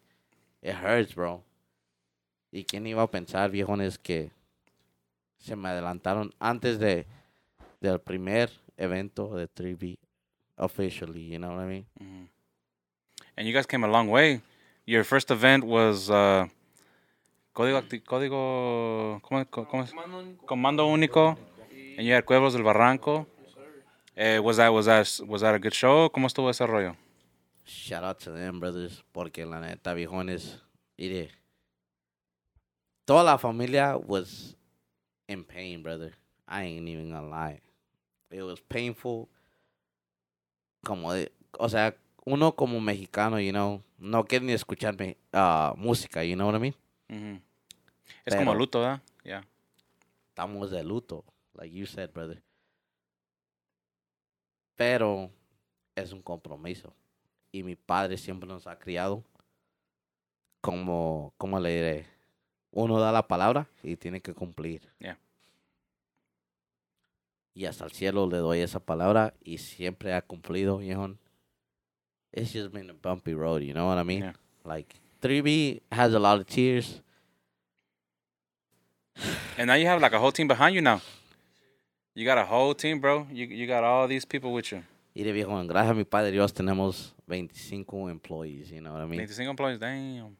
it 0.61 0.75
hurts, 0.75 1.13
bro. 1.13 1.43
¿Y 2.49 2.63
quién 2.63 2.87
iba 2.87 3.01
a 3.01 3.07
pensar, 3.07 3.51
viejones, 3.51 3.97
que 3.97 4.31
se 5.37 5.53
me 5.57 5.67
adelantaron 5.67 6.33
antes 6.39 6.79
de 6.79 7.05
del 7.81 7.99
primer 7.99 8.51
evento 8.77 9.35
de 9.35 9.49
3B 9.49 9.97
officially, 10.57 11.21
you 11.21 11.39
know 11.39 11.49
what 11.55 11.59
I 11.59 11.67
mean? 11.67 11.85
Mhm. 12.01 12.27
And 13.37 13.47
you 13.47 13.53
guys 13.53 13.65
came 13.67 13.83
a 13.83 13.87
long 13.87 14.07
way. 14.09 14.41
Your 14.85 15.03
first 15.03 15.29
event 15.31 15.63
was 15.63 16.09
uh, 16.09 16.47
Código, 17.53 17.77
Acti- 17.77 17.99
Código 18.01 19.21
¿cómo, 19.21 19.45
cómo 19.49 19.83
es? 19.83 19.91
Comando 20.45 20.87
Único. 20.87 21.37
And 21.97 22.05
you 22.05 22.13
had 22.13 22.25
Cuevos 22.25 22.53
del 22.53 22.63
Barranco. 22.63 23.25
Eh, 24.15 24.39
was 24.39 24.57
that 24.57 24.69
was 24.69 24.85
that 24.87 25.07
was 25.27 25.41
that 25.41 25.53
a 25.53 25.59
good 25.59 25.73
show? 25.73 26.09
¿Cómo 26.09 26.25
estuvo 26.27 26.49
ese 26.49 26.65
rollo? 26.65 26.95
Shout 27.65 28.03
out 28.03 28.19
to 28.21 28.31
them, 28.31 28.59
brothers, 28.59 29.03
porque 29.13 29.45
la 29.45 29.59
neta, 29.59 29.93
viejones, 29.93 30.61
mire, 30.97 31.29
toda 33.05 33.23
la 33.23 33.37
familia 33.37 33.97
was 33.97 34.55
in 35.27 35.43
pain, 35.43 35.83
brother. 35.83 36.13
I 36.47 36.63
ain't 36.63 36.87
even 36.87 37.11
gonna 37.11 37.27
lie. 37.27 37.59
It 38.31 38.41
was 38.41 38.59
painful. 38.61 39.27
Como 40.83 41.13
de, 41.13 41.31
o 41.59 41.69
sea, 41.69 41.95
uno 42.25 42.55
como 42.55 42.79
mexicano, 42.81 43.39
you 43.39 43.51
know, 43.51 43.81
no 43.97 44.25
quiere 44.25 44.45
ni 44.45 44.53
escuchar 44.53 44.97
me- 44.97 45.17
ah, 45.33 45.73
música, 45.77 46.23
you 46.23 46.35
know 46.35 46.47
what 46.47 46.57
I 46.57 46.59
mean? 46.59 46.75
Es 48.25 48.35
como 48.35 48.53
luto, 48.53 48.79
¿verdad? 48.81 49.01
Yeah. 49.23 49.45
Estamos 50.29 50.69
de 50.71 50.83
luto, 50.83 51.23
like 51.55 51.75
you 51.75 51.85
said, 51.85 52.11
brother. 52.11 52.41
Pero 54.75 55.31
es 55.95 56.11
un 56.13 56.21
compromiso. 56.21 56.93
Y 57.51 57.63
mi 57.63 57.75
padre 57.75 58.17
siempre 58.17 58.47
nos 58.47 58.67
ha 58.67 58.77
criado 58.77 59.23
como, 60.61 61.33
¿cómo 61.37 61.59
le 61.59 61.69
diré? 61.73 62.05
Uno 62.71 62.99
da 62.99 63.11
la 63.11 63.27
palabra 63.27 63.67
y 63.81 63.95
tiene 63.95 64.21
que 64.21 64.33
cumplir. 64.33 64.81
Yeah. 64.99 65.17
Y 67.57 67.65
hasta 67.65 67.85
el 67.85 67.91
cielo 67.91 68.27
le 68.27 68.37
doy 68.37 68.59
esa 68.59 68.79
palabra 68.79 69.33
y 69.43 69.57
siempre 69.57 70.13
ha 70.13 70.21
cumplido, 70.21 70.77
viejón. 70.77 71.17
It's 72.31 72.53
just 72.53 72.71
been 72.71 72.91
a 72.91 72.93
bumpy 72.93 73.33
road, 73.33 73.63
you 73.63 73.73
know 73.73 73.87
what 73.87 73.97
I 73.97 74.03
mean? 74.03 74.21
Yeah. 74.21 74.33
Like, 74.63 74.93
3B 75.23 75.81
has 75.91 76.13
a 76.13 76.19
lot 76.19 76.39
of 76.39 76.45
tears. 76.45 77.01
And 79.57 79.69
now 79.69 79.73
you 79.73 79.87
have 79.87 79.99
like 79.99 80.13
a 80.13 80.19
whole 80.19 80.31
team 80.31 80.47
behind 80.47 80.75
you 80.75 80.81
now. 80.81 81.01
You 82.13 82.25
got 82.25 82.37
a 82.37 82.45
whole 82.45 82.75
team, 82.75 82.99
bro. 82.99 83.25
You 83.31 83.47
you 83.47 83.65
got 83.65 83.83
all 83.83 84.07
these 84.07 84.23
people 84.23 84.53
with 84.53 84.71
you. 84.71 84.83
Y 85.15 85.23
de 85.23 85.31
viejo, 85.31 85.57
gracias 85.65 85.91
a 85.91 85.95
mi 85.95 86.03
padre 86.03 86.29
Dios 86.29 86.53
tenemos 86.53 87.15
25 87.25 88.07
employees, 88.11 88.69
you 88.69 88.81
know 88.81 88.93
what 88.93 89.01
I 89.01 89.07
mean? 89.07 89.17
25 89.17 89.49
employees, 89.49 89.79
damn. 89.79 90.37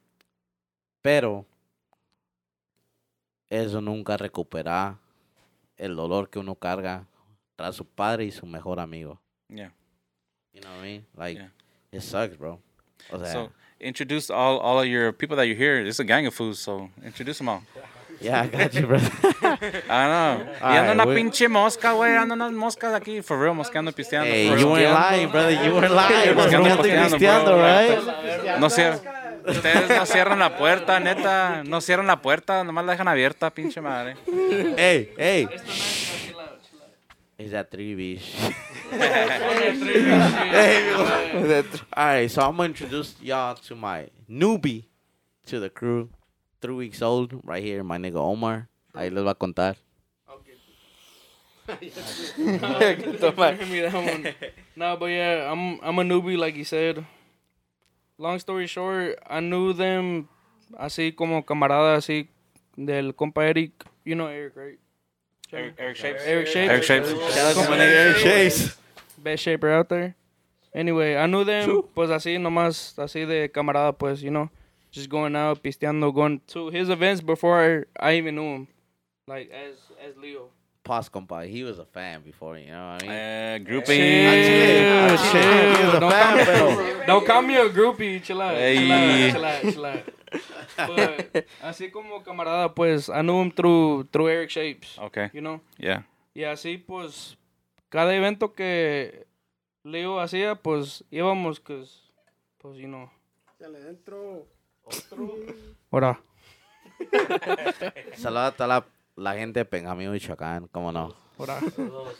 Pero 1.01 1.47
eso 3.49 3.81
nunca 3.81 4.17
recupera 4.17 4.99
el 5.77 5.95
dolor 5.95 6.29
que 6.29 6.39
uno 6.39 6.55
carga 6.55 7.05
tras 7.55 7.75
su 7.75 7.85
padre 7.85 8.25
y 8.25 8.31
su 8.31 8.45
mejor 8.45 8.79
amigo. 8.79 9.19
Yeah. 9.49 9.71
You 10.53 10.61
know 10.61 10.71
what 10.71 10.79
I 10.79 10.83
mean? 10.83 11.05
Like, 11.15 11.37
Yeah. 11.37 11.49
it 11.91 12.01
sucks, 12.01 12.35
bro. 12.37 12.59
O 13.11 13.19
sea, 13.19 13.31
So 13.31 13.51
introduce 13.79 14.29
all 14.31 14.59
all 14.59 14.79
of 14.79 14.87
your 14.87 15.11
people 15.13 15.35
that 15.37 15.45
you 15.47 15.55
hear. 15.55 15.79
It's 15.85 15.99
a 15.99 16.03
gang 16.03 16.25
of 16.27 16.33
fools, 16.33 16.59
so 16.59 16.89
introduce 17.03 17.37
them 17.37 17.47
all. 17.49 17.61
yeah, 18.19 18.41
I 18.41 18.47
got 18.47 18.73
you, 18.73 18.87
bro. 18.87 18.97
I 19.47 20.07
know. 20.07 20.45
Y 20.61 20.75
anda 20.75 20.91
Alright, 20.91 20.91
una 20.95 21.05
we- 21.05 21.15
pinche 21.15 21.47
mosca, 21.47 21.93
güey. 21.93 22.15
Anda 22.17 22.33
unas 22.33 22.51
moscas 22.53 22.93
aquí. 22.95 23.21
For 23.23 23.37
real, 23.39 23.53
mosqueando, 23.53 23.91
pisteando. 23.91 24.25
hey, 24.31 24.47
you 24.59 24.67
weren't 24.67 24.91
lying, 24.93 25.29
brother. 25.29 25.51
You 25.51 25.73
weren't 25.75 25.93
lying. 25.93 26.35
Mosqueando, 26.35 26.81
pisteando, 26.81 27.55
right? 27.55 28.59
No 28.59 28.69
cierran. 28.69 28.99
Ustedes 29.47 29.89
no 29.89 30.05
cierran 30.05 30.39
la 30.39 30.57
puerta, 30.57 30.99
neta. 30.99 31.63
No 31.63 31.81
cierran 31.81 32.07
la 32.07 32.21
puerta. 32.21 32.63
Nomás 32.63 32.85
la 32.85 32.91
dejan 32.93 33.07
abierta, 33.07 33.49
pinche 33.49 33.81
madre. 33.81 34.15
Hey, 34.77 35.13
hey. 35.17 35.47
Is 37.37 37.51
that 37.51 37.69
3B? 37.69 38.19
Hey, 38.89 40.91
All 41.93 42.05
right, 42.05 42.31
so 42.31 42.41
I'm 42.41 42.57
gonna 42.57 42.69
introduce 42.69 43.15
y'all 43.21 43.55
to 43.55 43.75
my 43.75 44.09
newbie 44.27 44.85
to 45.45 45.59
the 45.59 45.69
crew, 45.69 46.09
three 46.61 46.73
weeks 46.73 47.01
old, 47.01 47.39
right 47.43 47.63
here, 47.63 47.83
my 47.83 47.97
nigga 47.97 48.17
Omar. 48.17 48.69
Ahí 48.93 49.11
les 49.11 49.23
va 49.23 49.31
a 49.31 49.35
contar. 49.35 49.75
Nah, 54.77 54.95
but 54.95 55.07
yeah, 55.07 55.51
I'm 55.51 55.79
I'm 55.81 55.99
a 55.99 56.03
newbie, 56.03 56.37
like 56.37 56.55
you 56.55 56.63
said. 56.63 57.03
Long 58.19 58.39
story 58.39 58.65
short, 58.65 59.19
I 59.29 59.39
knew 59.41 59.73
them 59.73 60.27
así 60.79 61.15
como 61.15 61.43
camarada, 61.45 61.97
así 61.97 62.29
del 62.75 63.13
compa 63.13 63.43
Eric. 63.43 63.85
You 64.05 64.15
know 64.15 64.27
Eric, 64.27 64.55
right? 64.55 64.79
Eric, 65.53 65.75
Eric 65.77 65.95
Shapes. 65.97 66.23
Eric 66.25 66.47
Shapes. 66.47 66.69
Eric 66.69 66.83
Shapes. 66.83 67.09
Shout 67.35 67.57
out 67.57 67.63
to 67.63 67.69
my 67.69 67.77
nigga 67.77 67.95
Eric 67.95 68.17
Chase. 68.17 68.77
Best 69.17 69.43
shaper 69.43 69.69
out 69.69 69.89
there. 69.89 70.15
Anyway, 70.73 71.15
I 71.15 71.25
knew 71.27 71.43
them, 71.43 71.83
pues 71.95 72.09
así 72.09 72.37
nomás, 72.37 72.97
así 72.97 73.25
de 73.25 73.49
camarada, 73.49 73.97
pues, 73.97 74.21
you 74.21 74.29
know, 74.29 74.49
just 74.91 75.09
going 75.09 75.35
out, 75.35 75.61
pisteando, 75.63 76.13
going 76.13 76.41
to 76.47 76.69
his 76.69 76.89
events 76.89 77.21
before 77.21 77.85
I, 77.99 78.09
I 78.09 78.17
even 78.17 78.35
knew 78.35 78.55
him, 78.55 78.67
like 79.27 79.49
as 79.51 79.75
as 80.05 80.15
Leo. 80.17 80.49
Paz 80.87 81.09
compa, 81.09 81.45
he 81.45 81.63
was 81.63 81.77
a 81.79 81.85
fan 81.85 82.21
before, 82.23 82.57
you 82.57 82.71
know 82.71 82.93
what 82.93 83.03
I 83.03 83.07
mean? 83.07 83.11
Eh, 83.11 83.57
Chill, 83.57 83.65
grouping. 83.65 83.97
chill. 83.97 85.17
chill. 85.31 85.75
He 85.75 85.85
was 85.85 85.95
a 85.95 85.99
Don't 85.99 86.11
fan, 86.11 86.27
call 86.27 86.37
me- 86.37 86.45
pero- 86.45 87.05
Don't 87.05 87.25
call 87.25 87.41
me 87.43 87.55
a 87.57 87.69
groupie, 87.69 88.21
chill 88.23 88.41
out, 88.41 88.55
Hey. 88.55 88.77
chill 88.77 88.91
out, 88.93 89.21
chill 89.31 89.45
out, 89.45 89.73
chill 89.73 89.85
out. 89.85 90.13
But, 90.77 91.45
así 91.61 91.89
como 91.91 92.21
camarada, 92.23 92.73
pues, 92.73 93.09
I 93.09 93.21
knew 93.21 93.41
him 93.41 93.51
through 93.51 94.05
through 94.11 94.29
Eric 94.29 94.49
Shapes, 94.49 94.97
Okay. 94.99 95.29
you 95.33 95.41
know. 95.41 95.61
Yeah. 95.77 96.03
Y 96.33 96.43
así, 96.43 96.77
pues, 96.77 97.37
cada 97.89 98.13
evento 98.15 98.53
que 98.53 99.25
Leo 99.83 100.19
hacía, 100.19 100.55
pues, 100.55 101.03
íbamos, 101.11 101.59
pues, 101.61 102.11
pues, 102.57 102.77
you 102.77 102.87
know. 102.87 103.09
Ahora. 105.91 106.19
Saludos 108.15 108.47
a 108.47 108.51
toda 108.51 108.67
la, 108.67 108.85
la 109.17 109.33
gente 109.35 109.59
de 109.59 109.65
Penjamín, 109.65 110.11
Michoacán, 110.11 110.67
cómo 110.71 110.91
no. 110.91 111.13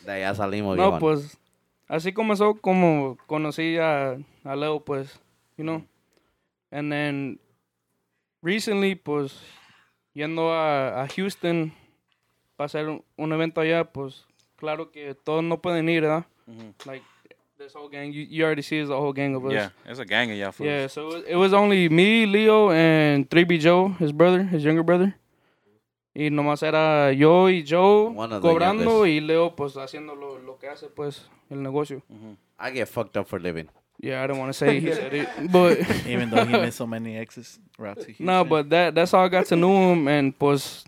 De 0.06 0.12
allá 0.12 0.36
salimos, 0.36 0.78
No, 0.78 1.00
pues, 1.00 1.38
así 1.88 2.12
comenzó 2.12 2.56
como 2.56 3.18
conocí 3.28 3.78
a, 3.78 4.18
a 4.44 4.56
Leo, 4.56 4.84
pues, 4.84 5.20
you 5.58 5.64
know. 5.64 5.84
And 6.72 6.92
then, 6.92 7.40
recently, 8.42 8.96
pues, 8.96 9.40
yendo 10.14 10.52
a, 10.52 11.04
a 11.04 11.08
Houston 11.08 11.72
para 12.56 12.66
hacer 12.66 12.90
un, 12.90 13.04
un 13.16 13.32
evento 13.32 13.62
allá, 13.62 13.86
pues, 13.86 14.26
claro 14.58 14.92
que 14.92 15.16
todos 15.16 15.44
no 15.44 15.62
pueden 15.62 15.88
ir, 15.90 16.02
¿verdad? 16.02 16.26
Like, 16.86 17.04
this 17.58 17.76
whole 17.76 17.90
gang, 17.90 18.12
you, 18.12 18.22
you 18.30 18.46
already 18.46 18.62
see 18.62 18.80
it's 18.80 18.90
a 18.90 18.96
whole 18.96 19.14
gang 19.14 19.36
of 19.36 19.46
us. 19.46 19.54
Yeah. 19.54 19.70
There's 19.84 20.00
a 20.00 20.06
gang 20.06 20.32
of 20.32 20.38
y'all. 20.38 20.54
Yeah, 20.60 20.88
so 20.88 21.10
it, 21.16 21.26
it 21.30 21.36
was 21.36 21.54
only 21.54 21.90
me, 21.90 22.26
Leo, 22.26 22.72
and 22.72 23.28
3B 23.30 23.60
Joe, 23.60 23.90
his 24.00 24.12
brother, 24.12 24.44
his 24.44 24.64
younger 24.64 24.84
brother. 24.84 25.16
Y 26.20 26.32
nomás 26.32 26.64
era 26.64 27.12
yo 27.14 27.48
y 27.48 27.64
Joe 27.68 28.12
cobrando 28.42 29.06
y 29.06 29.20
Leo 29.20 29.56
pues 29.56 29.78
haciendo 29.78 30.16
lo, 30.16 30.40
lo 30.40 30.58
que 30.58 30.68
hace 30.68 30.88
pues 30.88 31.30
el 31.52 31.62
negocio. 31.62 32.02
Mhm. 32.10 32.36
I 32.60 32.72
get 32.74 32.88
fucked 32.88 33.16
up 33.20 33.28
for 33.28 33.40
living. 33.40 33.68
Yeah, 34.00 34.24
I 34.24 34.28
don't 34.28 34.40
want 34.40 34.50
to 34.50 34.54
say 34.58 34.80
he 34.80 34.92
said 34.94 35.14
it, 35.14 35.28
but 35.52 35.78
Even 36.08 36.32
though 36.32 36.44
he 36.44 36.58
missed 36.58 36.78
so 36.80 36.88
many 36.88 37.16
exes 37.22 37.60
to 37.78 38.14
no, 38.18 38.44
but 38.44 38.68
that 38.70 38.96
that's 38.96 39.12
how 39.12 39.24
I 39.24 39.30
got 39.30 39.46
to 39.50 39.56
know 39.56 39.92
him, 39.94 40.08
and 40.08 40.34
pues 40.36 40.86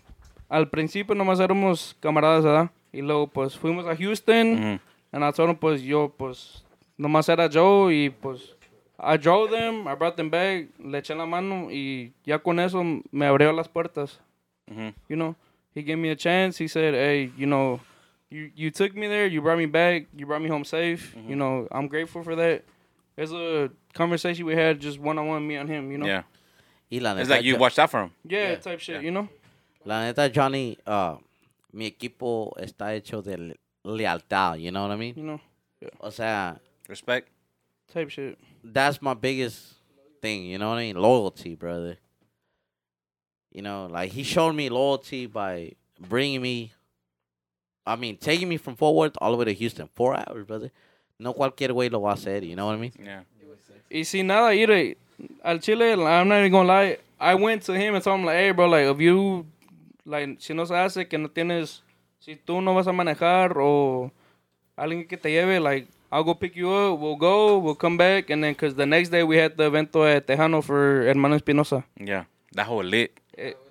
al 0.48 0.68
principio 0.68 1.14
nomás 1.14 1.38
éramos 1.38 1.94
camaradas, 2.00 2.42
¿verdad? 2.44 2.70
Y 2.92 3.00
luego 3.00 3.28
pues 3.28 3.56
fuimos 3.56 3.86
a 3.86 3.94
Houston, 3.96 4.54
Mhm. 4.56 4.80
and 5.12 5.24
I 5.24 5.30
told 5.32 5.50
him 5.50 5.56
pues 5.56 5.80
yo 5.82 6.12
pues 6.16 6.64
nomás 6.98 7.28
era 7.28 7.48
Joe 7.48 7.94
y 7.94 8.10
pues 8.10 8.56
I 8.98 9.16
drove 9.16 9.50
them, 9.50 9.86
I 9.86 9.94
brought 9.94 10.16
them 10.16 10.28
back, 10.28 10.66
le 10.78 10.98
eché 10.98 11.14
la 11.14 11.24
mano 11.24 11.70
y 11.70 12.12
ya 12.24 12.40
con 12.40 12.58
eso 12.58 12.82
me 13.12 13.26
abrió 13.26 13.52
las 13.52 13.68
puertas. 13.68 14.20
Mhm. 14.70 14.94
You 15.08 15.16
know, 15.16 15.34
he 15.74 15.82
gave 15.82 15.98
me 15.98 16.10
a 16.10 16.16
chance. 16.16 16.58
He 16.58 16.68
said, 16.68 16.94
"Hey, 16.94 17.30
you 17.36 17.46
know, 17.46 17.80
you 18.30 18.50
you 18.54 18.70
took 18.70 18.94
me 18.94 19.06
there, 19.08 19.26
you 19.26 19.40
brought 19.42 19.58
me 19.58 19.66
back, 19.66 20.06
you 20.16 20.26
brought 20.26 20.42
me 20.42 20.48
home 20.48 20.64
safe. 20.64 21.14
You 21.28 21.36
know, 21.36 21.66
I'm 21.72 21.88
grateful 21.88 22.22
for 22.22 22.36
that." 22.36 22.64
It's 23.16 23.32
a 23.32 23.70
conversation 23.92 24.46
we 24.46 24.54
had 24.54 24.80
just 24.80 24.98
one 24.98 25.18
on 25.18 25.26
one, 25.26 25.46
me 25.46 25.56
and 25.56 25.68
him. 25.68 25.90
You 25.92 25.98
know, 25.98 26.06
Yeah. 26.06 26.22
Y 26.90 26.98
la 27.00 27.14
It's 27.16 27.28
like 27.30 27.44
you 27.44 27.54
Jo- 27.54 27.60
watched 27.60 27.78
out 27.78 27.90
for 27.90 28.02
him. 28.04 28.10
yeah, 28.24 28.50
Yeah, 28.50 28.56
type 28.56 28.80
shit. 28.80 28.96
yeah. 28.96 29.00
You 29.02 29.10
know, 29.10 29.28
la 29.84 30.04
neta, 30.04 30.28
Johnny, 30.28 30.76
uh, 30.86 31.16
mi 31.72 31.86
equipo 31.86 32.52
está 32.58 32.94
hecho 32.94 33.22
de 33.22 33.54
lealtad, 33.84 34.60
you 34.60 34.70
know 34.70 34.82
what 34.82 34.90
I 34.92 34.96
mean? 34.96 35.14
you 35.16 35.22
know, 35.24 35.40
O 36.00 36.10
sea, 36.10 36.58
Respect. 36.88 37.28
type 37.92 38.10
shit. 38.10 38.38
that's 38.64 39.00
my 39.00 39.14
biggest 39.14 39.74
thing, 40.20 40.46
you 40.46 40.58
know 40.58 40.70
what 40.70 40.78
I 40.78 40.92
mean? 40.92 40.96
Loyalty, 40.96 41.54
brother. 41.54 41.96
You 43.52 43.62
know, 43.62 43.86
like 43.86 44.12
he 44.12 44.22
showed 44.22 44.54
me 44.54 44.68
loyalty 44.68 45.26
by 45.26 45.72
bringing 45.98 46.40
me, 46.40 46.72
I 47.86 47.96
mean, 47.96 48.16
taking 48.16 48.48
me 48.48 48.56
from 48.56 48.76
Fort 48.76 48.94
Worth 48.94 49.16
all 49.20 49.32
the 49.32 49.36
way 49.36 49.44
to 49.46 49.54
Houston. 49.54 49.88
Four 49.94 50.16
hours, 50.16 50.46
brother. 50.46 50.70
No 51.18 51.32
cualquier 51.32 51.74
way 51.74 51.88
lo 51.88 52.00
va 52.00 52.10
a 52.10 52.14
hacer, 52.14 52.42
you 52.42 52.56
know 52.56 52.66
what 52.66 52.74
I 52.74 52.78
mean? 52.78 52.92
Yeah. 53.04 53.22
Y 53.90 54.02
si 54.04 54.22
nada, 54.22 54.54
ir 54.54 54.96
al 55.44 55.58
Chile, 55.58 55.92
I'm 55.92 56.28
not 56.28 56.38
even 56.38 56.52
gonna 56.52 56.68
lie. 56.68 56.98
I 57.18 57.34
went 57.34 57.62
to 57.64 57.72
him 57.74 57.94
and 57.94 58.02
told 58.02 58.20
him 58.20 58.26
like, 58.26 58.36
hey, 58.36 58.52
bro, 58.52 58.68
like 58.68 58.86
if 58.86 59.00
you, 59.00 59.44
like, 60.06 60.36
si 60.38 60.54
no 60.54 60.64
se 60.64 60.74
hace 60.74 61.08
que 61.08 61.18
no 61.18 61.28
tienes, 61.28 61.80
si 62.20 62.36
tú 62.36 62.62
no 62.62 62.72
vas 62.72 62.86
a 62.86 62.92
manejar 62.92 63.56
o 63.56 64.12
alguien 64.78 65.08
que 65.08 65.18
te 65.18 65.30
lleve, 65.30 65.60
like, 65.60 65.88
I'll 66.12 66.24
go 66.24 66.34
pick 66.34 66.56
you 66.56 66.72
up. 66.72 66.98
We'll 66.98 67.16
go. 67.16 67.58
We'll 67.58 67.74
come 67.76 67.96
back, 67.96 68.30
and 68.30 68.42
then 68.42 68.52
because 68.52 68.74
the 68.74 68.86
next 68.86 69.10
day 69.10 69.22
we 69.22 69.36
had 69.36 69.56
the 69.56 69.64
evento 69.64 70.04
at 70.04 70.26
Tejano 70.26 70.62
for 70.62 71.04
Hermano 71.04 71.36
Espinosa. 71.36 71.84
Yeah. 71.96 72.24
That 72.52 72.66
whole 72.66 72.82
lit. 72.82 73.19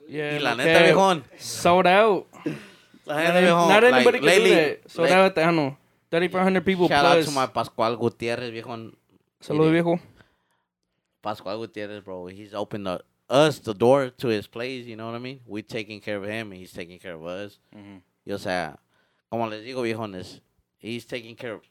Yeah, 0.09 0.33
Y 0.33 0.39
la 0.39 0.55
neta, 0.55 0.79
viejón. 0.83 1.23
sold 1.37 1.85
out. 1.87 2.25
La 3.05 3.15
Not, 3.15 3.23
neta, 3.23 3.41
viejón, 3.41 3.67
not 3.69 3.83
like, 3.83 3.93
anybody 3.93 4.17
can 4.19 4.25
lately- 4.27 4.49
do 4.49 4.55
that. 4.55 4.89
Sold 4.89 5.09
like, 5.09 5.17
out 5.17 5.25
at 5.25 5.35
Tejano. 5.35 5.77
3,500 6.11 6.65
people 6.65 6.87
Shout 6.87 7.05
out 7.05 7.23
to 7.23 7.31
my 7.31 7.45
Pascual 7.47 7.95
Gutierrez, 7.95 8.51
viejón. 8.51 8.95
Saludos, 9.39 9.71
viejo. 9.71 9.99
Pascual 11.21 11.57
Gutierrez, 11.59 12.03
bro. 12.03 12.27
He's 12.27 12.53
opened 12.53 12.87
the, 12.87 13.01
us 13.29 13.59
the 13.59 13.73
door 13.73 14.09
to 14.09 14.27
his 14.29 14.47
place, 14.47 14.85
you 14.85 14.95
know 14.95 15.05
what 15.07 15.15
I 15.15 15.19
mean? 15.19 15.39
We're 15.45 15.61
taking 15.63 15.99
care 16.01 16.17
of 16.17 16.23
him, 16.23 16.51
and 16.51 16.59
he's 16.59 16.73
taking 16.73 16.97
care 16.99 17.13
of 17.13 17.25
us. 17.25 17.59
Mhm. 17.75 18.01
Y, 18.25 18.33
o 18.33 18.37
sea, 18.37 18.77
como 19.29 19.47
les 19.47 19.63
digo, 19.63 19.81
viejones, 19.83 20.39
he's 20.79 21.05
taking 21.05 21.35
care 21.35 21.53
of, 21.53 21.61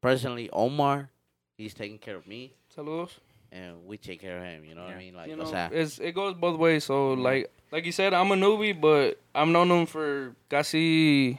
personally, 0.00 0.48
Omar, 0.52 1.10
he's 1.56 1.74
taking 1.74 1.98
care 1.98 2.16
of 2.16 2.26
me, 2.26 2.54
Saludos. 2.74 3.20
and 3.52 3.86
we 3.86 3.96
take 3.96 4.20
care 4.20 4.38
of 4.38 4.44
him, 4.44 4.64
you 4.64 4.74
know 4.74 4.84
what 4.84 4.94
I 4.94 4.98
mean? 4.98 5.14
Like, 5.14 5.28
you 5.28 5.34
o 5.34 5.36
know, 5.36 5.44
sea, 5.44 5.68
it's, 5.72 5.98
it 6.00 6.12
goes 6.14 6.34
both 6.34 6.58
ways. 6.58 6.84
So 6.84 7.12
like 7.14 7.50
like 7.72 7.84
you 7.86 7.92
said, 7.92 8.14
I'm 8.14 8.30
a 8.30 8.34
newbie, 8.36 8.78
but 8.78 9.18
I've 9.34 9.48
known 9.48 9.70
him 9.70 9.86
for 9.86 10.34
casi 10.48 11.38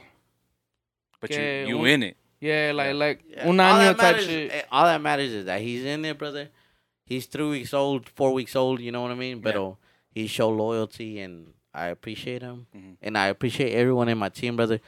But 1.22 1.30
Que 1.30 1.62
you 1.68 1.68
you 1.68 1.80
un- 1.80 1.88
in 1.88 2.04
it. 2.04 2.18
yeah, 2.40 2.72
like 2.76 2.94
like 2.96 3.24
yeah, 3.30 3.48
un 3.48 3.60
all, 3.60 3.74
año 3.74 3.80
that 3.80 3.98
type 3.98 4.16
matters, 4.16 4.26
shit. 4.26 4.52
eh, 4.52 4.62
all 4.72 4.86
that 4.86 5.02
matters 5.02 5.32
is 5.32 5.46
that 5.46 5.62
he's 5.62 5.84
in 5.86 6.02
there, 6.02 6.14
brother. 6.14 6.50
He's 7.06 7.26
three 7.28 7.50
weeks 7.50 7.74
old, 7.74 8.10
four 8.10 8.34
weeks 8.34 8.56
old, 8.56 8.80
you 8.82 8.92
know 8.92 9.02
what 9.02 9.12
I 9.12 9.16
mean? 9.16 9.40
But 9.40 9.56
Yeah. 9.56 9.74
he 10.12 10.28
showed 10.28 10.56
loyalty, 10.58 11.20
and 11.20 11.54
I 11.74 11.88
appreciate 11.88 12.42
him. 12.42 12.68
Mhm. 12.76 12.98
And 13.02 13.18
I 13.18 13.28
appreciate 13.28 13.74
everyone 13.74 14.10
in 14.10 14.18
my 14.18 14.30
team, 14.30 14.56
brother. 14.56 14.80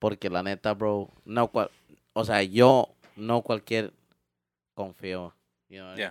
Porque 0.00 0.24
la 0.30 0.42
neta, 0.42 0.74
bro, 0.74 1.10
no 1.24 1.48
cual, 1.48 1.70
o 2.14 2.22
sea, 2.24 2.40
yo 2.42 2.88
no 3.16 3.40
cualquier 3.42 3.90
confío. 4.76 5.32
You 5.68 5.78
know 5.80 5.86
what 5.86 5.92
I 5.92 5.96
mean? 5.96 5.98
Yeah. 5.98 6.10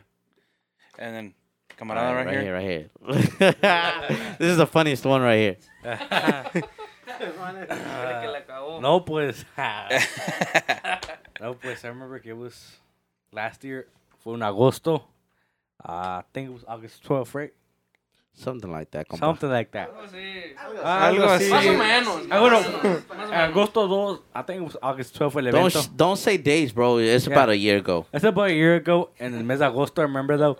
And 0.99 1.15
then 1.15 1.25
All 1.25 1.42
camarada 1.77 2.15
right, 2.25 2.29
here. 2.29 2.53
right 2.53 2.63
here, 2.63 2.89
right 3.01 3.33
here. 3.39 4.35
this 4.39 4.49
is 4.49 4.57
the 4.57 4.67
funniest 4.67 5.05
one 5.05 5.21
right 5.21 5.57
here. 5.83 6.63
No, 8.81 8.99
pues. 9.05 9.45
no, 11.39 11.53
pues 11.55 11.83
I 11.83 11.87
remember 11.89 12.19
it 12.23 12.33
was 12.33 12.77
last 13.31 13.63
year. 13.63 13.87
Fue 14.23 14.33
en 14.35 14.41
agosto. 14.43 15.03
Uh, 15.83 16.21
I 16.21 16.23
think 16.33 16.49
it 16.49 16.53
was 16.53 16.63
August 16.67 17.03
12th, 17.03 17.33
right? 17.35 17.53
Something 18.33 18.71
like 18.71 18.89
that. 18.91 19.07
compa. 19.07 19.19
Something 19.19 19.49
like 19.49 19.71
that. 19.71 19.89
Algo 20.83 21.27
así. 21.29 21.49
Más 21.49 21.65
o 21.65 21.69
así. 21.69 21.77
menos. 21.77 22.27
Ah, 23.31 23.43
agosto 23.45 23.87
2, 23.87 24.21
I 24.33 24.41
think 24.41 24.61
it 24.61 24.65
was 24.65 24.77
August 24.81 25.15
12th 25.19 25.45
el 25.45 25.51
Don't 25.51 25.71
sh- 25.71 25.87
don't 25.95 26.17
say 26.17 26.37
days, 26.37 26.71
bro. 26.73 26.97
It's 26.97 27.27
Yeah. 27.27 27.33
about 27.33 27.49
a 27.49 27.57
year 27.57 27.77
ago. 27.77 28.05
It's 28.11 28.23
about 28.23 28.49
a 28.49 28.53
year 28.53 28.75
ago, 28.75 29.09
and 29.19 29.35
in 29.35 29.45
mes 29.45 29.59
de 29.59 29.65
agosto, 29.65 29.99
I 29.99 30.03
remember 30.05 30.35
though, 30.37 30.57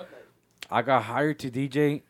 I 0.74 0.82
got 0.82 1.04
hired 1.04 1.38
to 1.40 1.52
DJ. 1.52 2.02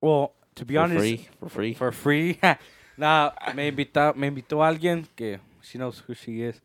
Well, 0.00 0.32
to 0.56 0.64
be 0.64 0.74
For 0.74 0.80
honest, 0.80 0.98
free, 0.98 1.28
for 1.38 1.48
free. 1.48 1.74
for 1.74 1.92
free. 1.92 2.38
nah, 2.96 3.30
me 3.54 3.68
invitó, 3.70 4.14
me 4.16 4.26
invitó 4.26 4.62
alguien 4.64 5.06
que 5.14 5.38
she 5.62 5.78
knows 5.78 6.02
who 6.06 6.12
she 6.14 6.42
is. 6.42 6.60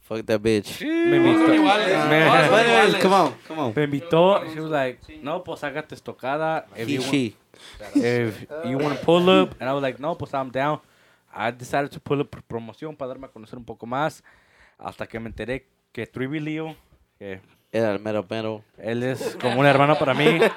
Fuck 0.00 0.26
that 0.26 0.42
bitch. 0.42 0.80
Me 0.82 1.16
invitó, 1.18 3.00
come 3.00 3.12
on, 3.14 3.34
come 3.46 3.58
on. 3.60 3.72
me 3.76 3.84
invitó. 3.86 4.52
She 4.52 4.58
was 4.60 4.70
like, 4.70 4.98
no, 5.22 5.38
pues 5.44 5.60
hágate 5.62 5.94
estocada. 5.94 6.66
If 6.76 6.88
He, 6.88 6.94
you, 6.94 7.00
want, 7.00 7.10
she. 7.12 7.36
if 7.94 8.46
you 8.64 8.76
want 8.78 8.98
to 8.98 9.04
pull 9.04 9.30
up. 9.30 9.54
And 9.60 9.70
I 9.70 9.72
was 9.72 9.82
like, 9.82 10.00
no, 10.00 10.16
pues 10.16 10.34
I'm 10.34 10.50
down. 10.50 10.80
I 11.32 11.52
decided 11.52 11.92
to 11.92 12.00
pull 12.00 12.20
up 12.20 12.30
por 12.30 12.42
promoción 12.42 12.96
para 12.96 13.08
darme 13.14 13.26
a 13.26 13.28
conocer 13.28 13.56
un 13.56 13.64
poco 13.64 13.86
más. 13.86 14.22
Hasta 14.78 15.06
que 15.06 15.20
me 15.20 15.28
enteré 15.30 15.66
que 15.92 16.06
Trivi 16.06 16.40
Leo, 16.40 16.74
que 17.18 17.40
Era 17.72 17.92
el 17.92 18.00
mero 18.00 18.24
mero. 18.28 18.62
él 18.78 19.02
es 19.02 19.36
como 19.40 19.60
un 19.60 19.66
hermano 19.66 19.98
para 19.98 20.14
mí. 20.14 20.38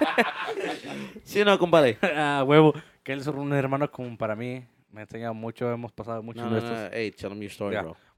Sí, 1.23 1.43
no, 1.43 1.57
compadre. 1.57 1.97
Ah, 2.15 2.43
huevo, 2.45 2.73
que 3.03 3.13
él 3.13 3.19
es 3.21 3.27
un 3.27 3.51
hermano 3.53 3.89
como 3.91 4.15
para 4.17 4.35
mí. 4.35 4.63
Me 4.91 5.01
ha 5.01 5.03
enseñado 5.03 5.33
mucho, 5.33 5.71
hemos 5.71 5.91
pasado 5.91 6.21
mucho 6.21 6.41
No, 6.45 6.57
en 6.57 6.63
no, 6.63 6.69
no. 6.71 6.89
Hey, 6.91 7.11
tell 7.11 7.31
him 7.31 7.39
your 7.41 7.51
story, 7.51 7.73
Yeah. 7.73 7.81
bro. 7.83 7.97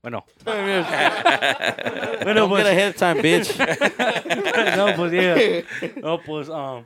Bueno, 2.23 2.47
Don't 2.47 2.55
get 2.55 2.67
ahead 2.67 2.89
of 2.89 2.95
time, 2.95 3.21
bitch. 3.21 3.57
no, 4.77 4.95
pues 4.95 5.11
yeah. 5.11 5.63
No, 6.01 6.19
pues, 6.21 6.49
um, 6.49 6.85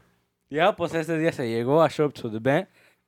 ya, 0.49 0.75
pues 0.75 0.93
ese 0.93 1.17
día 1.17 1.31
se 1.31 1.47
llegó 1.47 1.81
a 1.83 1.89
show 1.89 2.07
up 2.07 2.13
to 2.13 2.29
the 2.29 2.37
event. 2.37 2.67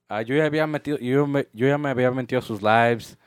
Ah, 0.09 0.21
yo 0.21 0.35
ya 0.35 0.45
había 0.45 0.67
metido, 0.67 0.97
yo, 0.99 1.25
me, 1.25 1.47
yo 1.53 1.67
ya 1.67 1.77
me 1.77 1.89
había 1.89 2.11
metido 2.11 2.39
a 2.39 2.41
sus 2.41 2.61
lives, 2.61 3.17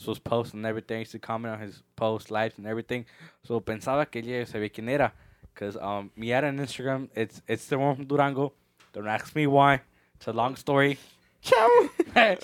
sus 0.00 0.18
posts 0.18 0.54
and 0.54 0.64
everything. 0.64 0.96
I 0.96 1.00
used 1.00 1.12
to 1.12 1.18
comment 1.18 1.54
on 1.54 1.60
his 1.60 1.82
posts, 1.94 2.30
lives 2.30 2.56
and 2.58 2.66
everything. 2.66 3.04
So 3.44 3.60
pensaba 3.60 4.10
que 4.10 4.20
ella 4.22 4.46
sabía 4.46 4.72
quién 4.72 4.88
era. 4.88 5.12
Because 5.52 5.76
um, 5.76 6.10
mi 6.16 6.32
era 6.32 6.48
en 6.48 6.58
Instagram, 6.58 7.10
it's, 7.14 7.42
it's 7.46 7.66
the 7.66 7.76
one 7.76 7.96
from 7.96 8.06
Durango. 8.06 8.52
Don't 8.92 9.06
ask 9.06 9.34
me 9.36 9.46
why. 9.46 9.82
It's 10.16 10.26
a 10.26 10.32
long 10.32 10.56
story. 10.56 10.98
Eh, 12.12 12.36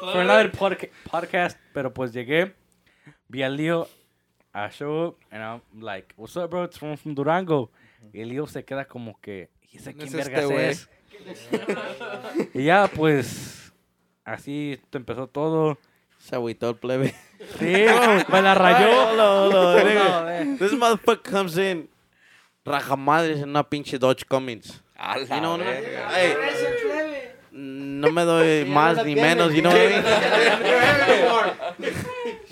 for 0.00 0.20
another 0.20 0.50
podca- 0.50 0.90
podcast, 1.08 1.56
pero 1.72 1.94
pues 1.94 2.12
llegué, 2.12 2.52
vi 3.28 3.42
a 3.42 3.48
Leo, 3.48 3.86
I 4.52 4.68
show 4.70 5.06
up, 5.06 5.18
and 5.30 5.40
I'm 5.40 5.60
like, 5.80 6.12
what's 6.16 6.36
up, 6.36 6.50
bro? 6.50 6.64
It's 6.64 6.76
from, 6.76 6.96
from 6.96 7.14
Durango. 7.14 7.70
Y 8.12 8.24
Leo 8.24 8.46
se 8.46 8.64
queda 8.64 8.86
como 8.86 9.18
que, 9.20 9.50
¿y 9.70 9.76
ese 9.76 9.94
quién 9.94 10.12
vergas 10.12 10.50
este 10.50 10.68
es? 10.68 10.88
y 12.54 12.64
ya, 12.64 12.88
pues, 12.88 13.72
así 14.24 14.80
empezó 14.92 15.28
todo. 15.28 15.78
Se 16.24 16.34
agüitó 16.36 16.70
el 16.70 16.76
plebe. 16.76 17.14
Sí, 17.58 17.84
me 18.32 18.40
la 18.40 18.54
rayó. 18.54 18.88
On, 19.10 19.76
nigga. 19.86 20.04
No, 20.04 20.30
eh. 20.30 20.56
This 20.58 20.72
motherfucker 20.72 21.30
comes 21.30 21.58
in. 21.58 21.90
Rajamadres 22.64 23.40
en 23.42 23.50
una 23.50 23.62
pinche 23.68 23.98
Dodge 23.98 24.24
Cummins. 24.26 24.80
A 24.96 25.18
You 25.18 25.26
la 25.28 25.40
know 25.40 25.52
what 25.58 25.60
I 25.60 25.64
mean? 25.64 25.82
verga. 25.82 26.08
Hey, 26.14 26.34
no 27.52 28.10
me 28.10 28.22
doy 28.22 28.64
más 28.64 29.04
ni 29.04 29.14
menos, 29.14 29.52
you 29.52 29.60
know 29.60 29.70
what 29.70 29.80
I 29.80 29.88
mean? 31.82 31.94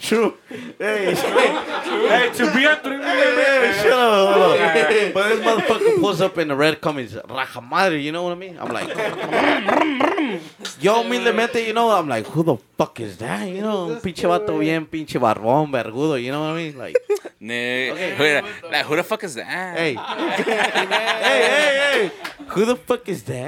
True. 0.03 0.35
Hey, 0.81 1.15
Hey, 1.15 2.31
to 2.35 2.53
be 2.53 2.65
a 2.65 2.75
three 2.83 2.99
hey, 3.01 3.73
shut 3.83 3.93
up, 3.93 4.35
hold 4.35 4.59
on. 4.59 5.13
But 5.15 5.29
this 5.29 5.41
motherfucker 5.47 6.01
pulls 6.01 6.21
up 6.21 6.37
in 6.39 6.49
the 6.49 6.57
red 6.57 6.81
Cummins. 6.81 7.13
Rajamadre, 7.15 8.03
you 8.03 8.11
know 8.11 8.25
what 8.25 8.33
I 8.33 8.35
mean? 8.35 8.59
I'm 8.59 8.73
like, 8.73 8.89
yo, 10.81 11.03
humildemente, 11.05 11.65
you 11.65 11.73
know, 11.73 11.91
I'm 11.91 12.09
like, 12.09 12.27
who 12.27 12.43
the 12.43 12.57
fuck 12.77 12.99
is 12.99 13.17
that? 13.19 13.49
You 13.49 13.61
know, 13.63 13.93
un 13.93 14.01
pinche 14.01 14.27
vato 14.27 14.59
bien, 14.59 14.87
pinche 14.87 15.21
barbón, 15.21 15.71
vergudo, 15.71 16.21
you 16.21 16.33
know 16.33 16.41
what 16.41 16.51
I 16.51 16.57
mean? 16.57 16.77
Like, 16.77 16.97
Okay. 17.41 18.15
who, 18.17 18.25
the- 18.25 18.43
like, 18.71 18.85
who 18.87 18.97
the 18.97 19.05
fuck 19.05 19.23
is 19.25 19.35
that? 19.37 19.47
hey, 19.79 19.95
hey, 19.99 20.43
hey, 20.43 22.09
hey, 22.09 22.11
who 22.49 22.65
the 22.65 22.75
fuck 22.77 23.09
is 23.09 23.23
that? 23.23 23.47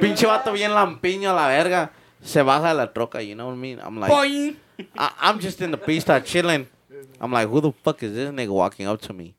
pinche 0.00 0.24
vato 0.26 0.52
bien 0.52 0.70
lampiño 0.72 1.30
a 1.30 1.34
la 1.34 1.48
verga. 1.48 1.90
Se 2.24 2.42
baja 2.42 2.72
la 2.72 2.86
troca, 2.86 3.22
you 3.22 3.34
know 3.34 3.46
what 3.46 3.52
I 3.52 3.56
mean? 3.56 3.78
I'm 3.80 4.00
like, 4.00 4.10
Boing. 4.10 4.56
I, 4.96 5.12
I'm 5.20 5.38
just 5.38 5.60
in 5.60 5.70
the 5.70 5.76
pista 5.76 6.20
chilling. 6.24 6.66
I'm 7.20 7.30
like, 7.30 7.48
who 7.48 7.60
the 7.60 7.72
fuck 7.72 8.02
is 8.02 8.14
this 8.14 8.30
nigga 8.30 8.48
walking 8.48 8.86
up 8.86 9.00
to 9.02 9.12
me? 9.12 9.34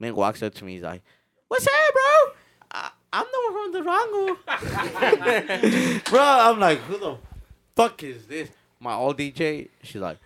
Nigga 0.00 0.14
walks 0.14 0.42
up 0.42 0.54
to 0.54 0.64
me. 0.64 0.74
He's 0.74 0.82
like, 0.82 1.02
"What's 1.48 1.66
up, 1.66 1.72
bro? 1.92 2.32
I, 2.70 2.90
I'm 3.12 3.26
the 3.32 3.40
one 3.44 3.52
from 3.52 3.72
the 3.72 3.82
bro." 6.10 6.20
I'm 6.20 6.60
like, 6.60 6.78
"Who 6.80 6.98
the 6.98 7.16
fuck 7.74 8.02
is 8.02 8.26
this?" 8.26 8.50
My 8.78 8.94
old 8.94 9.18
DJ. 9.18 9.68
She's 9.82 10.00
like, 10.00 10.18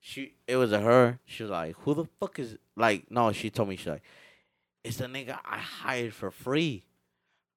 "She." 0.00 0.34
It 0.46 0.56
was 0.56 0.72
a 0.72 0.80
her. 0.80 1.18
She's 1.24 1.48
like, 1.48 1.74
"Who 1.80 1.94
the 1.94 2.04
fuck 2.20 2.38
is?" 2.38 2.58
Like, 2.76 3.10
no. 3.10 3.32
She 3.32 3.50
told 3.50 3.70
me 3.70 3.76
she's 3.76 3.86
like, 3.86 4.02
"It's 4.84 4.98
the 4.98 5.06
nigga 5.06 5.38
I 5.44 5.58
hired 5.58 6.12
for 6.12 6.30
free." 6.30 6.84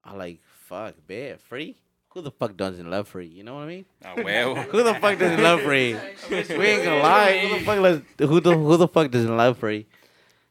I'm 0.06 0.18
like, 0.18 0.40
"Fuck, 0.68 0.96
man, 1.08 1.38
free." 1.38 1.76
Who 2.18 2.24
the 2.24 2.32
fuck 2.32 2.58
doesn't 2.58 2.90
love 2.90 3.08
free? 3.08 3.28
You 3.28 3.44
know 3.44 3.54
what 3.54 3.66
I 3.66 3.68
mean? 3.68 3.86
Ah, 4.04 4.16
huevo. 4.16 4.56
Who 4.72 4.82
the 4.82 4.96
fuck 4.96 5.20
doesn't 5.20 5.40
love 5.40 5.62
free? 5.62 5.96
we 6.32 6.66
ain't 6.66 6.84
gonna 6.84 7.04
lie. 7.04 7.46
Who 7.46 7.60
the 7.60 7.64
fuck 7.64 7.78
does, 7.84 8.02
who 8.28 8.42
the, 8.42 8.58
who 8.58 8.78
the 8.78 8.88
fuck 8.88 9.12
doesn't 9.12 9.38
love 9.38 9.60
free? 9.60 9.86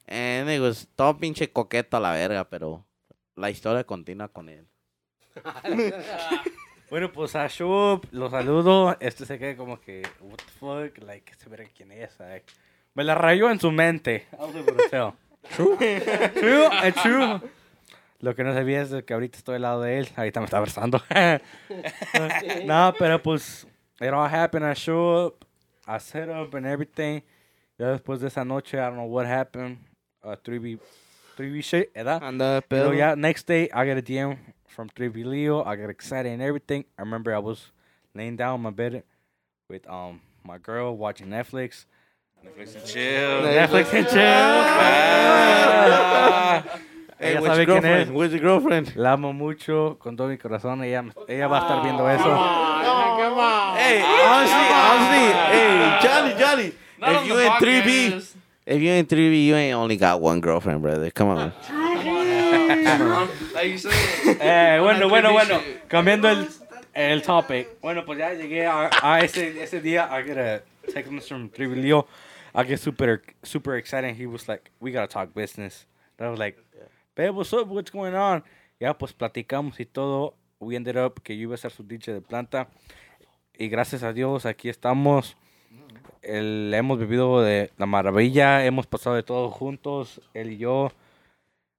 And 0.06 0.48
it 0.48 0.60
was 0.60 0.86
todo 0.94 1.14
pinche 1.14 1.52
coqueta 1.52 1.98
la 2.00 2.12
verga, 2.12 2.48
pero 2.48 2.84
la 3.34 3.50
historia 3.50 3.82
continúa 3.82 4.28
con 4.28 4.48
él. 4.48 4.64
Bueno, 6.88 7.10
pues 7.10 7.34
a 7.34 7.48
Shub, 7.48 8.06
lo 8.12 8.30
saludo. 8.30 8.96
Este 9.00 9.26
se 9.26 9.40
queda 9.40 9.56
como 9.56 9.80
que, 9.80 10.06
what 10.20 10.36
the 10.36 10.52
fuck, 10.60 11.04
like, 11.04 11.32
este 11.32 11.48
verga 11.48 11.68
quién 11.76 11.90
es, 11.90 12.16
like. 12.20 12.46
Me 12.94 13.02
la 13.02 13.16
rayó 13.16 13.50
en 13.50 13.58
su 13.58 13.72
mente. 13.72 14.28
True. 14.86 15.02
True, 15.56 15.76
eh, 15.80 16.92
true. 17.02 17.40
Lo 18.26 18.34
que 18.34 18.42
no 18.42 18.52
sabía 18.52 18.82
es 18.82 18.92
que 19.04 19.14
ahorita 19.14 19.38
estoy 19.38 19.54
al 19.54 19.62
lado 19.62 19.82
de 19.82 20.00
él. 20.00 20.08
Ahorita 20.16 20.40
me 20.40 20.46
está 20.46 20.56
abrazando. 20.56 21.00
no, 22.66 22.92
pero 22.98 23.22
pues, 23.22 23.68
it 24.00 24.08
all 24.08 24.28
happened. 24.28 24.68
I 24.68 24.74
show 24.74 25.28
up, 25.28 25.44
I 25.86 26.00
set 26.00 26.28
up 26.28 26.52
and 26.56 26.66
everything. 26.66 27.22
Ya 27.78 27.86
después 27.92 28.18
de 28.18 28.26
esa 28.26 28.44
noche, 28.44 28.78
I 28.78 28.80
don't 28.80 28.96
know 28.96 29.04
what 29.04 29.26
happened. 29.26 29.78
Uh, 30.24 30.34
3B, 30.44 30.80
3B 31.38 31.62
shit, 31.62 31.94
¿verdad? 31.94 32.20
Anda, 32.20 32.64
Pero 32.68 32.90
yeah, 32.90 33.14
next 33.14 33.46
day 33.46 33.70
I 33.72 33.86
got 33.86 33.96
a 33.96 34.02
DM 34.02 34.36
from 34.66 34.88
3B 34.88 35.24
Leo. 35.24 35.62
I 35.62 35.76
got 35.76 35.88
excited 35.88 36.32
and 36.32 36.42
everything. 36.42 36.84
I 36.98 37.02
remember 37.02 37.32
I 37.32 37.38
was 37.38 37.70
laying 38.12 38.34
down 38.34 38.54
on 38.54 38.60
my 38.60 38.70
bed 38.70 39.04
with 39.68 39.88
um 39.88 40.20
my 40.42 40.58
girl 40.58 40.96
watching 40.96 41.28
Netflix. 41.28 41.86
Netflix 42.44 42.74
and 42.74 42.86
chill. 42.86 43.42
Netflix 43.42 43.94
and 43.94 44.08
chill. 46.74 46.82
Ah. 47.18 47.24
Ella 47.24 47.40
sabe 47.40 47.64
your 47.64 47.80
quién 47.80 47.82
girlfriend? 47.82 48.22
es. 48.22 48.32
Your 48.32 48.40
girlfriend? 48.40 48.96
La 48.96 49.12
amo 49.12 49.32
mucho 49.32 49.96
con 49.98 50.16
todo 50.16 50.28
mi 50.28 50.36
corazón. 50.36 50.84
Ella, 50.84 51.04
ella 51.28 51.46
va 51.48 51.58
a 51.58 51.60
estar 51.62 51.82
viendo 51.82 52.08
eso. 52.10 52.24
Hey, 53.78 54.02
honestly, 54.26 54.68
honestly, 54.72 55.32
hey, 55.50 55.98
Johnny, 56.02 56.34
Johnny. 56.38 56.72
if 56.98 57.26
you 57.26 57.38
in 57.38 57.52
3B, 57.52 58.34
if 58.66 58.82
you 58.82 58.90
in 58.92 59.06
3B, 59.06 59.46
you 59.46 59.54
ain't 59.56 59.74
only 59.74 59.96
got 59.96 60.20
one 60.20 60.40
girlfriend, 60.40 60.82
brother. 60.82 61.10
Come 61.10 61.28
on. 61.30 61.52
Like 63.54 63.70
you 63.70 63.78
said. 63.78 63.92
Eh, 64.40 64.78
bueno, 64.80 65.08
bueno, 65.08 65.30
3B 65.30 65.32
bueno. 65.32 65.60
Cambiando 65.88 66.28
el, 66.28 66.48
el 66.94 67.22
topic. 67.22 67.80
Bueno, 67.80 68.04
pues 68.04 68.18
ya 68.18 68.32
llegué 68.34 68.66
a, 68.66 68.90
a 69.02 69.20
ese, 69.20 69.62
ese 69.62 69.80
día. 69.80 70.08
I 70.10 70.22
get 70.22 70.36
a 70.36 70.62
text 70.92 71.10
message 71.10 71.28
from 71.30 71.48
3B 71.48 71.80
Leo. 71.82 72.06
I 72.54 72.64
get 72.64 72.78
super, 72.80 73.22
super 73.42 73.76
excited. 73.76 74.14
He 74.16 74.26
was 74.26 74.48
like, 74.48 74.70
we 74.80 74.90
gotta 74.92 75.06
talk 75.06 75.32
business. 75.34 75.86
And 76.18 76.26
I 76.26 76.30
was 76.30 76.38
like, 76.38 76.56
babe, 77.16 77.30
what's 77.30 77.52
up? 77.52 77.68
What's 77.68 77.90
going 77.90 78.14
on? 78.14 78.44
Ya, 78.78 78.96
pues 78.96 79.12
platicamos 79.12 79.80
y 79.80 79.86
todo. 79.86 80.34
We 80.60 80.76
ended 80.76 80.96
up 80.96 81.22
que 81.22 81.36
yo 81.36 81.44
iba 81.44 81.54
a 81.54 81.58
ser 81.58 81.70
su 81.70 81.82
DJ 81.82 82.12
de 82.12 82.20
planta. 82.20 82.68
Y 83.58 83.68
gracias 83.68 84.02
a 84.02 84.12
Dios, 84.12 84.44
aquí 84.46 84.68
estamos. 84.68 85.36
El- 86.22 86.72
hemos 86.74 86.98
vivido 86.98 87.40
de 87.40 87.70
la 87.78 87.86
maravilla. 87.86 88.64
Hemos 88.64 88.86
pasado 88.86 89.16
de 89.16 89.22
todo 89.22 89.50
juntos, 89.50 90.20
él 90.34 90.52
y 90.52 90.58
yo. 90.58 90.92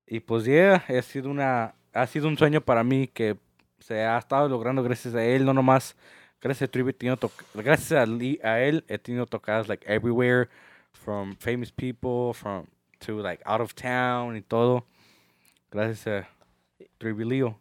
Y 0.08 0.19
pues, 0.21 0.45
yeah, 0.45 0.84
ha 0.88 1.02
sido, 1.02 1.30
una, 1.30 1.76
ha 1.93 2.08
sido 2.08 2.28
un 2.28 2.38
sueño 2.38 2.62
para 2.62 2.84
mí 2.84 3.08
que 3.08 3.38
se 3.80 4.02
ha 4.02 4.17
estado 4.17 4.50
logrando 4.50 4.82
gracias 4.82 5.13
a 5.15 5.23
él. 5.23 5.45
No 5.45 5.54
nomás, 5.54 5.95
gracias 6.41 6.67
a 6.67 6.71
Tribu, 6.71 6.89
he 6.89 6.93
tenido 6.93 7.17
gracias 7.54 7.91
a, 7.91 8.50
a 8.50 8.62
él, 8.62 8.84
he 8.88 8.97
tenido 8.97 9.26
tocadas 9.26 9.67
like 9.67 9.86
everywhere. 9.88 10.50
From 10.93 11.36
famous 11.38 11.71
people, 11.71 12.34
from 12.34 12.65
to 13.00 13.21
like 13.21 13.41
out 13.45 13.62
of 13.62 13.73
town 13.76 14.36
y 14.36 14.41
todo. 14.41 14.84
Gracias 15.69 16.08
a 16.08 16.30
Tribu 16.97 17.23
Leo. 17.23 17.60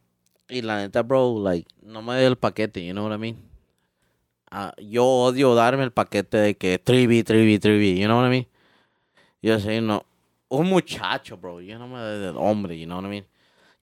Y 0.48 0.62
la 0.62 0.78
neta, 0.78 1.02
bro, 1.02 1.40
like, 1.42 1.68
no 1.82 2.02
me 2.02 2.14
dé 2.14 2.26
el 2.26 2.36
paquete, 2.36 2.84
you 2.84 2.92
know 2.92 3.04
what 3.04 3.14
I 3.14 3.18
mean? 3.18 3.36
Ah, 4.48 4.72
yo 4.78 5.04
odio 5.04 5.54
darme 5.56 5.82
el 5.82 5.90
paquete 5.90 6.36
de 6.36 6.56
que 6.56 6.82
3B, 6.82 7.24
3B, 7.24 7.58
3B, 7.58 7.98
you 7.98 8.06
know 8.06 8.18
what 8.18 8.28
I 8.28 8.30
mean? 8.30 8.46
Yo 9.42 9.58
soy 9.58 9.80
no, 9.80 10.06
un 10.48 10.68
muchacho, 10.68 11.36
bro, 11.36 11.60
yo 11.60 11.78
no 11.80 11.88
me 11.88 11.98
doy 11.98 12.20
del 12.20 12.36
hombre, 12.36 12.78
you 12.78 12.86
know 12.86 12.96
what 12.96 13.06
I 13.06 13.08
mean? 13.08 13.26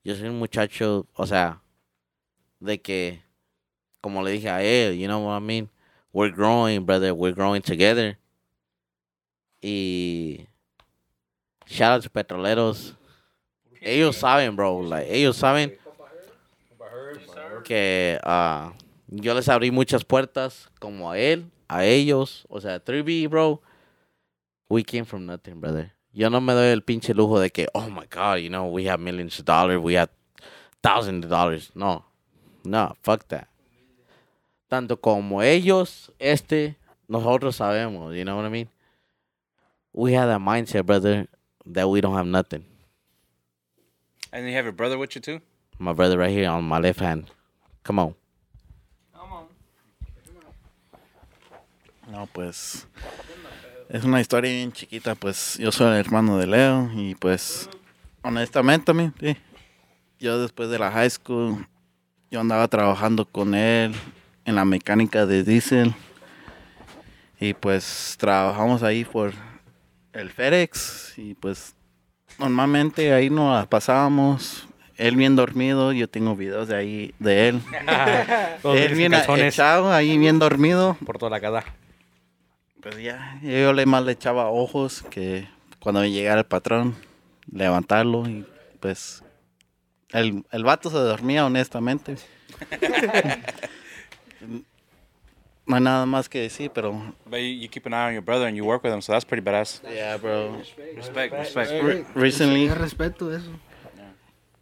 Yo 0.03 0.15
soy 0.15 0.29
un 0.29 0.39
muchacho, 0.39 1.05
o 1.13 1.27
sea, 1.27 1.61
de 2.59 2.81
que, 2.81 3.21
como 4.01 4.23
le 4.23 4.31
dije 4.31 4.49
a 4.49 4.63
él, 4.63 4.97
you 4.97 5.05
know 5.07 5.23
what 5.23 5.37
I 5.37 5.45
mean? 5.45 5.69
We're 6.11 6.33
growing, 6.33 6.83
brother, 6.83 7.13
we're 7.13 7.35
growing 7.35 7.61
together. 7.61 8.17
Y 9.61 10.47
shout 11.67 11.91
out 11.91 12.03
to 12.03 12.09
Petroleros. 12.09 12.95
Ellos 13.85 14.15
saben, 14.15 14.55
bro, 14.55 14.81
like, 14.81 15.13
ellos 15.13 15.37
saben 15.37 15.77
que 17.63 18.19
ah, 18.23 18.73
yo 19.07 19.35
les 19.35 19.47
abrí 19.47 19.69
muchas 19.69 20.03
puertas 20.03 20.71
como 20.79 21.11
a 21.11 21.19
él, 21.19 21.51
a 21.67 21.85
ellos, 21.85 22.47
o 22.49 22.59
sea, 22.59 22.83
3B, 22.83 23.29
bro. 23.29 23.61
We 24.69 24.83
came 24.83 25.05
from 25.05 25.27
nothing, 25.27 25.61
brother. 25.61 25.93
Yo 26.11 26.31
no 26.31 26.41
me 26.41 26.53
doy 26.53 26.69
el 26.69 26.81
pinche 26.81 27.13
lujo 27.13 27.39
de 27.39 27.51
que, 27.51 27.67
oh 27.75 27.87
my 27.89 28.07
god, 28.09 28.39
you 28.39 28.49
know, 28.49 28.65
we 28.65 28.85
have 28.85 28.99
millions 28.99 29.37
of 29.37 29.45
dollars, 29.45 29.79
we 29.79 29.93
have 29.93 30.09
thousands 30.81 31.23
of 31.23 31.29
dollars. 31.29 31.71
No, 31.75 32.05
no, 32.63 32.95
fuck 33.03 33.27
that. 33.27 33.47
Tanto 34.67 34.97
como 34.97 35.43
ellos, 35.43 36.11
este, 36.17 36.75
nosotros 37.07 37.57
sabemos, 37.57 38.17
you 38.17 38.25
know 38.25 38.35
what 38.35 38.45
I 38.45 38.49
mean? 38.49 38.69
We 39.93 40.13
have 40.13 40.27
that 40.27 40.41
mindset, 40.41 40.87
brother, 40.87 41.27
that 41.67 41.87
we 41.87 42.01
don't 42.01 42.15
have 42.15 42.25
nothing. 42.25 42.65
And 44.35 44.45
you 44.45 44.53
have 44.53 44.65
your 44.65 44.73
brother 44.73 44.97
with 44.97 45.15
you 45.15 45.21
too? 45.21 45.39
My 45.79 45.93
brother 45.93 46.17
right 46.17 46.29
here 46.29 46.49
on 46.49 46.65
my 46.65 46.77
left 46.77 46.99
hand. 46.99 47.31
Come 47.83 47.99
on. 47.99 48.15
No, 52.11 52.27
pues. 52.33 52.85
Es 53.87 54.03
una 54.03 54.19
historia 54.19 54.51
bien 54.51 54.73
chiquita, 54.73 55.15
pues. 55.15 55.57
Yo 55.57 55.71
soy 55.71 55.93
el 55.93 56.05
hermano 56.05 56.37
de 56.37 56.47
Leo 56.47 56.91
y, 56.93 57.15
pues. 57.15 57.69
Honestamente, 58.23 58.91
a 58.91 58.93
mí, 58.93 59.09
sí. 59.21 59.37
Yo 60.19 60.41
después 60.41 60.69
de 60.69 60.79
la 60.79 60.91
high 60.91 61.09
school, 61.09 61.65
yo 62.29 62.41
andaba 62.41 62.67
trabajando 62.67 63.23
con 63.23 63.55
él 63.55 63.95
en 64.43 64.55
la 64.55 64.65
mecánica 64.65 65.25
de 65.25 65.45
diésel. 65.45 65.95
Y 67.39 67.53
pues 67.53 68.17
trabajamos 68.19 68.83
ahí 68.83 69.05
por 69.05 69.31
el 70.11 70.29
FedEx. 70.29 71.13
Y 71.17 71.35
pues 71.35 71.73
normalmente 72.39 73.13
ahí 73.13 73.29
nos 73.29 73.55
la 73.55 73.69
pasábamos. 73.69 74.67
Él 74.97 75.17
bien 75.17 75.35
dormido, 75.35 75.91
yo 75.91 76.07
tengo 76.07 76.35
videos 76.35 76.69
de 76.69 76.75
ahí 76.75 77.13
de 77.19 77.49
él. 77.49 77.61
Él 78.63 78.95
bien 78.95 79.13
echado, 79.13 79.91
ahí 79.91 80.17
bien 80.17 80.39
dormido. 80.39 80.95
por 81.05 81.17
toda 81.17 81.31
la 81.31 81.41
casa. 81.41 81.65
Pues 82.81 82.97
ya, 83.01 83.39
yo 83.41 83.73
le 83.73 83.85
más 83.85 84.05
le 84.05 84.13
echaba 84.13 84.49
ojos 84.49 85.03
que 85.09 85.47
cuando 85.79 86.05
llegara 86.05 86.39
el 86.39 86.45
patrón, 86.45 86.95
levantarlo 87.51 88.27
y 88.29 88.45
pues 88.79 89.23
el, 90.11 90.45
el 90.51 90.63
vato 90.63 90.89
se 90.89 90.97
dormía 90.97 91.45
honestamente. 91.45 92.15
no 95.67 95.75
hay 95.75 95.81
nada 95.81 96.05
más 96.05 96.29
que 96.29 96.41
decir, 96.41 96.71
pero... 96.73 96.91
But 97.25 97.39
you, 97.39 97.47
you 97.61 97.67
keep 97.69 97.85
an 97.85 97.93
eye 97.93 98.07
on 98.07 98.13
your 98.13 98.21
brother 98.21 98.45
and 98.47 98.55
you 98.55 98.63
work 98.65 98.83
with 98.83 98.93
him, 98.93 99.01
so 99.01 99.11
that's 99.13 99.25
pretty 99.25 99.41
badass. 99.43 99.81
Yeah, 99.93 100.17
bro. 100.17 100.61
Respect, 100.95 101.33
respect. 101.33 101.71
Re- 101.83 102.05
recently, 102.13 102.67
Qué 102.67 102.75
respeto 102.75 103.31
eso. 103.35 103.49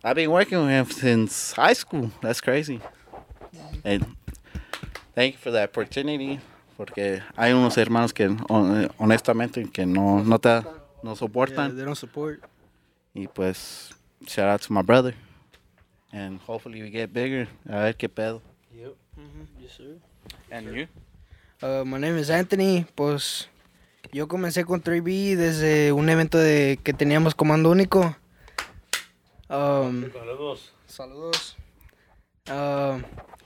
I've 0.04 0.16
been 0.16 0.32
working 0.32 0.60
with 0.60 0.70
him 0.70 0.86
since 0.88 1.54
high 1.54 1.74
school. 1.74 2.12
That's 2.22 2.42
crazy. 2.42 2.82
And 3.86 4.06
thank 5.16 5.34
you 5.36 5.39
for 5.39 5.52
the 5.52 5.63
opportunity. 5.63 6.39
Porque 6.76 7.22
hay 7.38 7.54
unos 7.54 7.78
hermanos 7.78 8.12
que 8.13 8.28
hon- 8.28 8.89
honestamente 8.98 9.63
que 9.72 9.86
no, 9.86 10.22
no 10.24 10.38
te 10.39 10.62
no 11.04 11.12
Yeah, 11.12 11.16
soportan. 11.16 11.76
they 11.78 11.86
don't 11.86 11.96
support. 11.96 12.42
Y 13.13 13.28
pues, 13.28 13.92
shout 14.28 14.50
out 14.50 14.62
to 14.62 14.74
my 14.74 14.82
brother. 14.82 15.13
And 16.12 16.39
hopefully 16.42 16.82
we 16.82 16.89
get 16.89 17.13
bigger. 17.13 17.48
A 17.70 17.84
ver 17.84 17.94
qué 17.96 18.10
pedo. 18.10 18.42
Mm-hmm. 18.76 19.62
Yes, 19.62 19.72
sir. 19.78 19.98
And 20.52 20.76
you? 20.76 20.88
Uh, 21.62 21.84
my 21.86 21.98
name 21.98 22.18
is 22.18 22.30
Anthony. 22.30 22.86
Pues 22.96 23.50
yo 24.12 24.28
comencé 24.28 24.66
con 24.66 24.82
3B 24.82 25.36
desde 25.36 25.92
un 25.92 26.10
evento 26.10 26.38
de 26.38 26.80
que 26.84 26.94
teníamos 26.94 27.36
comando 27.36 27.72
único. 27.72 28.16
Um, 29.50 30.06
saludos. 30.88 31.58
Uh, 32.50 33.02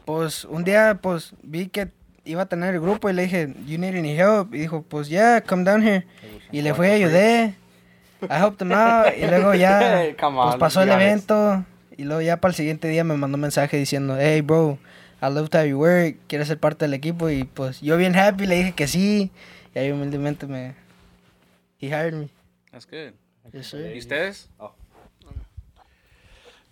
pues 0.06 0.46
un 0.46 0.64
día 0.64 1.00
pues 1.02 1.34
vi 1.44 1.68
que 1.68 1.90
iba 2.26 2.44
a 2.44 2.46
tener 2.48 2.74
el 2.76 2.82
grupo 2.82 3.10
y 3.10 3.14
le 3.14 3.24
dije, 3.24 3.54
you 3.66 3.78
need 3.78 3.96
any 3.96 4.18
help? 4.18 4.54
Y 4.54 4.60
dijo, 4.60 4.82
pues 4.82 5.10
yeah, 5.10 5.42
come 5.42 5.64
down 5.64 5.82
here. 5.82 6.06
Y 6.52 6.62
le 6.62 6.74
fui 6.74 6.88
a 6.88 6.94
ayudar. 6.94 7.54
I 8.22 8.36
helped 8.36 8.62
him 8.62 8.72
out. 8.72 9.14
Y 9.16 9.26
luego 9.28 9.54
ya, 9.54 10.16
pues 10.20 10.56
pasó 10.58 10.82
el 10.82 10.90
evento. 10.90 11.66
Y 11.98 12.04
luego 12.04 12.22
ya 12.22 12.38
para 12.38 12.52
el 12.52 12.56
siguiente 12.56 12.88
día 12.88 13.04
me 13.04 13.16
mandó 13.16 13.36
un 13.36 13.42
mensaje 13.42 13.78
diciendo, 13.78 14.18
hey, 14.20 14.42
bro, 14.42 14.78
I 15.22 15.30
love 15.30 15.50
how 15.54 15.64
you 15.64 15.80
work. 15.80 16.18
¿Quieres 16.28 16.48
ser 16.48 16.60
parte 16.60 16.86
del 16.86 16.94
equipo? 16.94 17.30
Y 17.30 17.44
pues 17.44 17.82
yo 17.82 17.98
bien 17.98 18.16
happy 18.16 18.46
le 18.46 18.56
dije 18.56 18.72
que 18.74 18.88
sí. 18.88 19.32
Y 19.74 19.80
ahí 19.80 19.92
humildemente 19.92 20.46
me... 20.48 20.76
He 21.80 21.88
hired 21.88 22.14
me. 22.14 22.30
That's 22.72 22.86
good. 22.86 23.14
Yes, 23.54 23.68
sir. 23.68 23.96
¿Y 23.96 24.00
ustedes? 24.00 24.50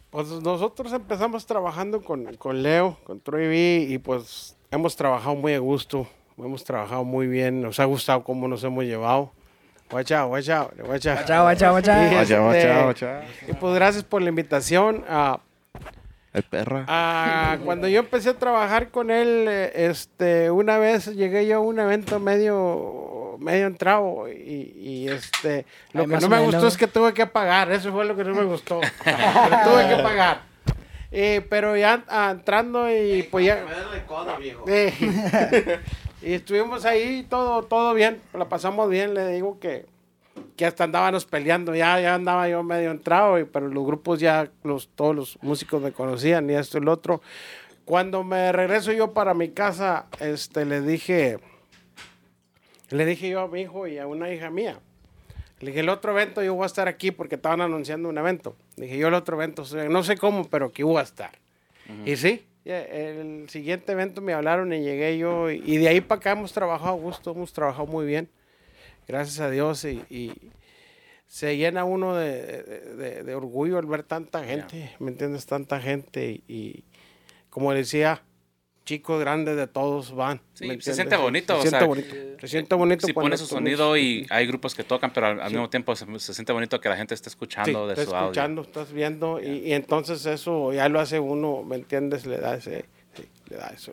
Pues 0.10 0.28
nosotros 0.30 0.94
empezamos 0.94 1.46
trabajando 1.46 2.02
con, 2.02 2.36
con 2.38 2.64
Leo, 2.64 2.98
con 3.04 3.20
Troy 3.20 3.48
B, 3.48 3.88
y 3.90 3.98
pues 3.98 4.56
hemos 4.72 4.96
trabajado 4.96 5.36
muy 5.36 5.54
a 5.54 5.60
gusto, 5.60 6.08
hemos 6.38 6.64
trabajado 6.64 7.04
muy 7.04 7.28
bien, 7.28 7.62
nos 7.62 7.80
ha 7.82 7.86
gustado 7.86 8.24
cómo 8.24 8.48
nos 8.48 8.64
hemos 8.64 8.86
llevado. 8.86 9.32
Watch 9.92 10.12
out, 10.14 10.32
watch 10.32 10.50
out, 10.50 10.72
watch 10.88 11.06
out. 11.06 11.26
Chao, 11.26 11.54
chao, 11.56 11.82
chao. 11.82 12.06
Y, 12.06 12.14
Guacha, 12.16 12.40
guacha, 12.40 12.58
este, 12.60 12.84
guacha. 12.84 13.24
y 13.48 13.54
pues 13.54 13.76
gracias 13.76 14.04
por 14.04 14.22
la 14.22 14.30
invitación. 14.30 15.04
ah, 15.08 15.42
Ay, 16.36 16.42
perra. 16.42 16.86
ah, 16.90 17.58
cuando 17.64 17.88
yo 17.88 18.00
empecé 18.00 18.30
a 18.32 18.34
trabajar 18.38 18.90
con 18.90 19.10
él, 19.10 19.46
eh, 19.48 19.72
este, 19.90 20.52
una 20.52 20.78
vez 20.78 21.08
llegué 21.16 21.48
yo 21.48 21.58
a 21.58 21.60
un 21.62 21.80
evento 21.80 22.20
medio, 22.20 23.38
medio 23.40 23.68
entrado 23.68 24.28
y, 24.30 24.74
y, 24.78 25.08
este, 25.08 25.66
lo 25.94 26.02
Ay, 26.02 26.08
que 26.08 26.16
no 26.16 26.30
me 26.30 26.36
menos. 26.38 26.52
gustó 26.54 26.68
es 26.68 26.76
que 26.76 26.88
tuve 26.88 27.14
que 27.14 27.26
pagar, 27.26 27.72
eso 27.72 27.92
fue 27.94 28.04
lo 28.04 28.18
que 28.18 28.26
no 28.26 28.36
me 28.36 28.44
gustó, 28.44 28.82
pero 29.06 29.18
tuve 29.64 29.88
que 29.96 30.04
pagar. 30.04 30.42
Eh, 31.18 31.46
pero 31.50 31.78
ya 31.78 32.04
ah, 32.10 32.32
entrando 32.32 32.92
y 32.92 33.24
pues 33.24 33.46
ya... 33.46 33.64
Eh, 34.68 34.94
y 36.22 36.34
estuvimos 36.34 36.84
ahí 36.84 37.26
todo, 37.30 37.64
todo 37.64 37.94
bien, 37.94 38.20
la 38.34 38.50
pasamos 38.50 38.90
bien, 38.90 39.14
le 39.14 39.30
digo 39.30 39.58
que, 39.62 39.86
que 40.56 40.66
hasta 40.66 40.86
andábamos 40.86 41.26
peleando, 41.26 41.76
ya, 41.76 42.00
ya 42.00 42.16
andaba 42.16 42.48
yo 42.48 42.64
medio 42.64 42.92
entrado, 42.92 43.40
y, 43.40 43.46
pero 43.46 43.68
los 43.68 43.86
grupos 43.86 44.20
ya, 44.20 44.50
los, 44.64 44.88
todos 44.90 45.16
los 45.16 45.38
músicos 45.42 45.82
me 45.82 45.92
conocían 45.92 46.50
y 46.50 46.54
esto 46.54 46.78
y 46.78 46.82
lo 46.82 46.94
otro. 46.94 47.22
Cuando 47.84 48.24
me 48.24 48.52
regreso 48.52 48.92
yo 48.92 49.14
para 49.14 49.34
mi 49.34 49.50
casa, 49.50 50.08
este, 50.20 50.66
le 50.66 50.82
dije, 50.82 51.40
le 52.90 53.06
dije 53.06 53.30
yo 53.30 53.42
a 53.42 53.48
mi 53.48 53.62
hijo 53.62 53.88
y 53.88 53.98
a 53.98 54.08
una 54.08 54.32
hija 54.32 54.50
mía, 54.50 54.80
le 55.60 55.68
dije, 55.68 55.82
el 55.82 55.90
otro 55.90 56.12
evento 56.12 56.42
yo 56.44 56.54
voy 56.54 56.64
a 56.64 56.68
estar 56.68 56.88
aquí 56.88 57.12
porque 57.12 57.36
estaban 57.36 57.62
anunciando 57.62 58.10
un 58.10 58.18
evento. 58.18 58.56
Le 58.76 58.86
dije, 58.86 58.98
yo 58.98 59.08
el 59.08 59.14
otro 59.14 59.36
evento, 59.38 59.64
no 59.90 60.04
sé 60.04 60.18
cómo, 60.18 60.46
pero 60.50 60.68
aquí 60.68 60.84
voy 60.84 60.98
a 60.98 61.02
estar. 61.02 61.32
Y 62.06 62.16
sí, 62.18 62.46
ya, 62.66 62.82
el 62.82 63.48
siguiente 63.50 63.92
evento 63.92 64.22
me 64.22 64.34
hablaron 64.34 64.74
y 64.74 64.82
llegué 64.82 65.18
yo. 65.18 65.52
Y, 65.52 65.62
y 65.66 65.78
de 65.78 65.88
ahí 65.88 66.02
para 66.02 66.20
acá 66.20 66.32
hemos 66.32 66.52
trabajado 66.52 66.92
a 66.92 67.00
gusto, 67.00 67.32
hemos 67.32 67.54
trabajado 67.54 67.88
muy 67.88 68.06
bien. 68.06 68.30
Gracias 69.08 69.40
a 69.40 69.50
Dios. 69.50 69.84
Y, 69.86 70.04
y 70.10 70.34
se 71.28 71.58
llena 71.58 71.84
uno 71.86 72.16
de, 72.16 72.64
de- 72.64 72.96
de- 72.96 73.24
de 73.24 73.36
orgullo 73.36 73.78
al 73.78 73.86
ver 73.86 74.04
tanta 74.04 74.44
gente, 74.44 74.96
¿me 75.00 75.12
entiendes? 75.12 75.46
Tanta 75.46 75.80
gente. 75.82 76.30
Y, 76.48 76.54
y 76.54 76.84
como 77.50 77.74
decía, 77.74 78.22
chicos 78.86 79.20
grandes 79.20 79.56
de 79.58 79.66
todos 79.68 80.14
van. 80.14 80.42
Sí, 80.54 80.68
¿me 80.68 80.80
se 80.80 80.94
siente 80.94 81.16
bonito, 81.18 81.54
Se 81.54 81.60
o 81.60 81.62
siente 81.62 81.80
sea, 81.80 81.88
bonito. 81.88 82.16
Se 82.40 82.48
siente 82.48 82.76
bonito. 82.76 83.08
Si 83.08 83.14
pone 83.14 83.36
su 83.38 83.46
sonido 83.48 83.98
y 83.98 84.28
hay 84.30 84.46
grupos 84.46 84.76
que 84.76 84.84
tocan, 84.84 85.12
pero 85.12 85.28
al, 85.28 85.42
al 85.42 85.52
mismo 85.52 85.70
tiempo 85.70 85.96
se, 85.96 86.06
se 86.20 86.34
siente 86.36 86.54
bonito 86.54 86.80
que 86.80 86.90
la 86.90 86.96
gente 86.98 87.16
esté 87.16 87.30
Sí, 87.30 87.34
escuchando 87.34 87.88
de 87.88 87.94
estás 87.94 88.10
su 88.10 88.16
audio. 88.16 88.26
escuchando, 88.32 88.62
estás 88.62 88.92
viendo, 88.94 89.42
y, 89.42 89.48
y 89.68 89.74
entonces 89.74 90.24
eso 90.28 90.72
ya 90.74 90.88
lo 90.90 91.00
hace 91.00 91.20
uno, 91.20 91.64
¿me 91.64 91.78
entiendes? 91.78 92.26
Le 92.28 92.38
da 92.38 92.56
ese, 92.56 92.86
sí, 93.16 93.24
le 93.50 93.58
da 93.58 93.68
eso. 93.70 93.92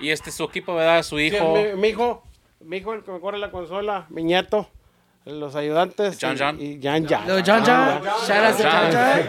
Y 0.00 0.10
este 0.10 0.30
su 0.30 0.44
equipo, 0.44 0.74
¿verdad? 0.74 1.02
Su 1.02 1.16
Sí, 1.18 1.24
hijo. 1.24 1.54
mi, 1.54 1.80
mi 1.80 1.88
hijo, 1.88 2.22
mi 2.60 2.78
hijo 2.78 2.92
el 2.94 3.02
que 3.02 3.10
me 3.12 3.20
corre 3.20 3.38
la 3.38 3.50
consola, 3.50 4.06
mi 4.10 4.22
nieto, 4.24 4.68
los 5.24 5.54
ayudantes. 5.56 6.18
John 6.20 6.34
y- 6.34 6.38
John. 6.38 6.60
Y 6.60 6.80
Jan 6.82 7.06
Jan. 7.06 7.28
Lo 7.28 7.34
John 7.44 7.62
John. 7.64 8.02
Shout 8.26 8.44
out 8.44 8.56
to 8.56 8.62
John 8.62 8.92
John. 8.92 9.22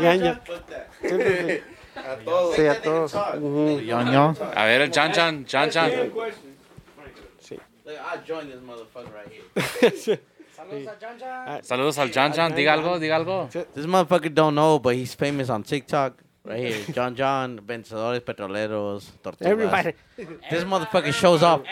Jan 0.00 0.20
Jan. 0.20 0.40
Sí, 1.00 1.08
sí, 1.08 1.16
sí. 1.46 1.62
Sí, 2.56 2.66
a 2.66 2.82
todos. 2.82 3.14
Ñoño. 3.40 4.34
A 4.54 4.64
ver, 4.64 4.80
el 4.82 4.90
Jan 4.92 5.12
Jan, 5.12 5.46
Jan 5.46 5.70
Jan. 5.70 5.90
I 7.86 8.16
joined 8.26 8.50
this 8.50 8.60
motherfucker 8.60 9.12
right 9.12 9.30
here. 9.30 10.20
Saludos 11.62 11.98
al 11.98 12.10
Jan 12.10 12.32
Jan. 12.32 12.54
Diga 12.54 12.72
algo, 12.72 12.98
diga 12.98 13.16
algo. 13.16 13.48
This 13.74 13.86
motherfucker 13.86 14.32
don't 14.32 14.54
know, 14.54 14.78
but 14.78 14.94
he's 14.94 15.14
famous 15.14 15.50
on 15.50 15.62
TikTok. 15.62 16.14
Right 16.44 16.58
here. 16.58 16.84
John 16.94 17.16
John, 17.16 17.58
Vencedores 17.60 18.20
Petroleros, 18.20 19.08
Tortugas. 19.22 19.46
Everybody. 19.46 19.92
This 20.50 20.64
motherfucker 20.64 21.12
shows 21.12 21.42
off 21.42 21.62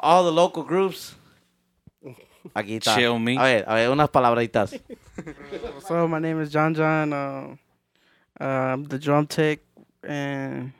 all 0.00 0.24
the 0.24 0.32
local 0.32 0.62
groups. 0.62 1.14
Aquí 2.54 2.76
está. 2.78 2.94
Chill 2.96 3.18
me. 3.18 3.36
A 3.36 3.40
ver, 3.42 3.64
a 3.66 3.74
ver, 3.74 3.90
unas 3.90 4.08
palabritas. 4.10 4.78
So 5.88 6.06
my 6.06 6.20
name 6.20 6.40
is 6.40 6.50
John 6.50 6.74
John. 6.74 7.12
Uh, 7.12 7.56
uh, 8.40 8.44
I'm 8.44 8.84
the 8.84 8.98
drum 8.98 9.26
tech, 9.26 9.58
and 10.04 10.72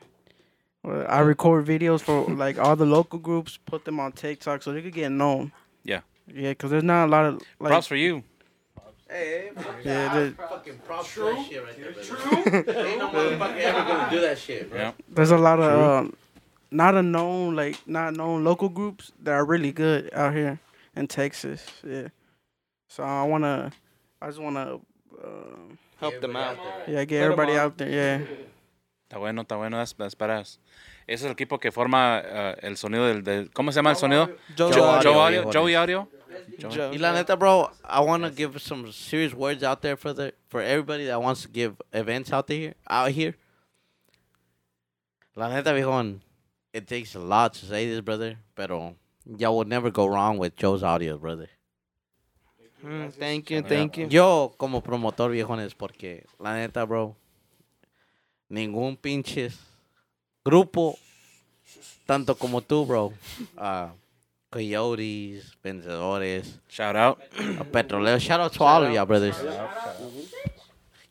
I 0.85 1.19
record 1.19 1.65
videos 1.65 2.01
for 2.01 2.23
like 2.33 2.57
all 2.57 2.75
the 2.77 2.85
local 2.85 3.19
groups, 3.19 3.57
put 3.65 3.83
them 3.83 3.99
on 3.99 4.13
TikTok 4.13 4.63
so 4.63 4.71
they 4.71 4.81
could 4.81 4.93
get 4.93 5.09
known. 5.09 5.51
Yeah. 5.83 6.01
Yeah, 6.33 6.53
cause 6.53 6.69
there's 6.69 6.83
not 6.83 7.05
a 7.05 7.11
lot 7.11 7.25
of 7.25 7.41
like. 7.59 7.71
Props 7.71 7.87
for 7.87 7.95
you. 7.97 8.23
Yeah, 9.11 10.13
there- 10.13 10.31
Fucking 10.31 10.77
props 10.85 11.09
for 11.09 11.33
that 11.33 11.45
shit 11.47 11.63
right 11.63 11.75
there. 11.77 11.91
True. 11.93 12.75
Ain't 12.85 12.99
no 12.99 13.09
motherfucker 13.09 13.57
ever 13.57 13.83
gonna 13.87 14.09
do 14.11 14.21
that 14.21 14.37
shit, 14.37 14.69
bro. 14.69 14.79
Yeah. 14.79 14.91
there's 15.09 15.31
a 15.31 15.37
lot 15.37 15.59
of 15.59 15.81
um, 15.81 16.13
not 16.71 16.95
a 16.95 17.01
known 17.01 17.55
like 17.55 17.77
not 17.87 18.13
known 18.13 18.43
local 18.43 18.69
groups 18.69 19.11
that 19.23 19.31
are 19.33 19.45
really 19.45 19.71
good 19.71 20.09
out 20.13 20.33
here 20.33 20.59
in 20.95 21.07
Texas. 21.07 21.65
Yeah. 21.83 22.09
So 22.87 23.03
I 23.03 23.23
wanna, 23.23 23.71
I 24.21 24.27
just 24.27 24.39
wanna, 24.39 24.79
uh, 25.23 25.27
Help 25.99 26.21
them 26.21 26.35
out. 26.35 26.57
yeah, 26.87 27.03
get 27.05 27.21
everybody 27.23 27.57
out 27.57 27.77
there. 27.77 27.89
Yeah. 27.89 28.25
Está 29.09 29.17
bueno, 29.19 29.41
está 29.41 29.57
bueno. 29.57 29.77
That's, 29.77 29.93
that's 29.93 30.15
badass. 30.15 30.59
Ese 31.07 31.21
es 31.21 31.23
el 31.25 31.31
equipo 31.31 31.59
que 31.59 31.71
forma 31.71 32.21
eh, 32.23 32.55
el 32.61 32.77
sonido 32.77 33.07
del, 33.07 33.23
del- 33.23 33.49
¿Cómo 33.51 33.71
se 33.71 33.77
llama 33.77 33.89
el 33.89 33.95
sonido? 33.95 34.27
Joe 34.55 34.71
Joe 34.71 34.81
Audio, 34.83 35.11
Audio. 35.13 35.29
viejones. 35.41 35.55
Joey 35.55 35.73
Audio. 35.75 36.07
Y 36.67 36.97
la 36.97 37.13
neta, 37.13 37.35
bro, 37.37 37.69
I 37.83 38.01
want 38.01 38.23
to 38.23 38.29
give 38.29 38.61
some 38.61 38.91
serious 38.91 39.33
words 39.33 39.63
out 39.63 39.81
there 39.81 39.95
for 39.95 40.13
the 40.13 40.33
for 40.49 40.61
everybody 40.61 41.05
that 41.05 41.21
wants 41.21 41.43
to 41.43 41.47
give 41.47 41.75
events 41.93 42.31
out 42.33 42.47
there 42.47 42.73
out 42.89 43.11
here. 43.11 43.35
La 45.35 45.49
neta, 45.49 45.71
viejón, 45.71 46.19
it 46.73 46.87
takes 46.87 47.15
a 47.15 47.19
lot 47.19 47.53
to 47.53 47.65
say 47.65 47.87
this, 47.87 48.01
brother, 48.01 48.37
pero 48.55 48.95
y'all 49.37 49.57
will 49.57 49.65
never 49.65 49.89
go 49.89 50.05
wrong 50.05 50.37
with 50.37 50.55
Joe's 50.55 50.83
audio, 50.83 51.17
brother. 51.17 51.49
Mm, 52.83 53.13
thank 53.13 53.49
you, 53.51 53.61
thank 53.61 53.97
you. 53.97 54.07
Yo, 54.07 54.53
como 54.57 54.81
promotor, 54.81 55.31
viejones, 55.31 55.73
porque 55.75 56.25
la 56.39 56.53
neta, 56.53 56.85
bro, 56.85 57.15
ningún 58.49 58.97
pinches 58.97 59.57
grupo, 60.43 60.97
tanto 62.05 62.35
como 62.35 62.61
tú, 62.61 62.85
bro, 62.85 63.13
uh, 63.57 63.89
Coyotes, 64.51 65.55
Vencedores, 65.63 66.59
Shout 66.67 66.95
out. 66.95 67.21
a 67.59 67.63
petrolero. 67.63 68.19
Shout 68.19 68.39
out 68.39 68.53
to 68.53 68.63
all 68.63 68.83
of 68.83 68.91
y'all, 68.93 69.05
brothers. 69.05 69.35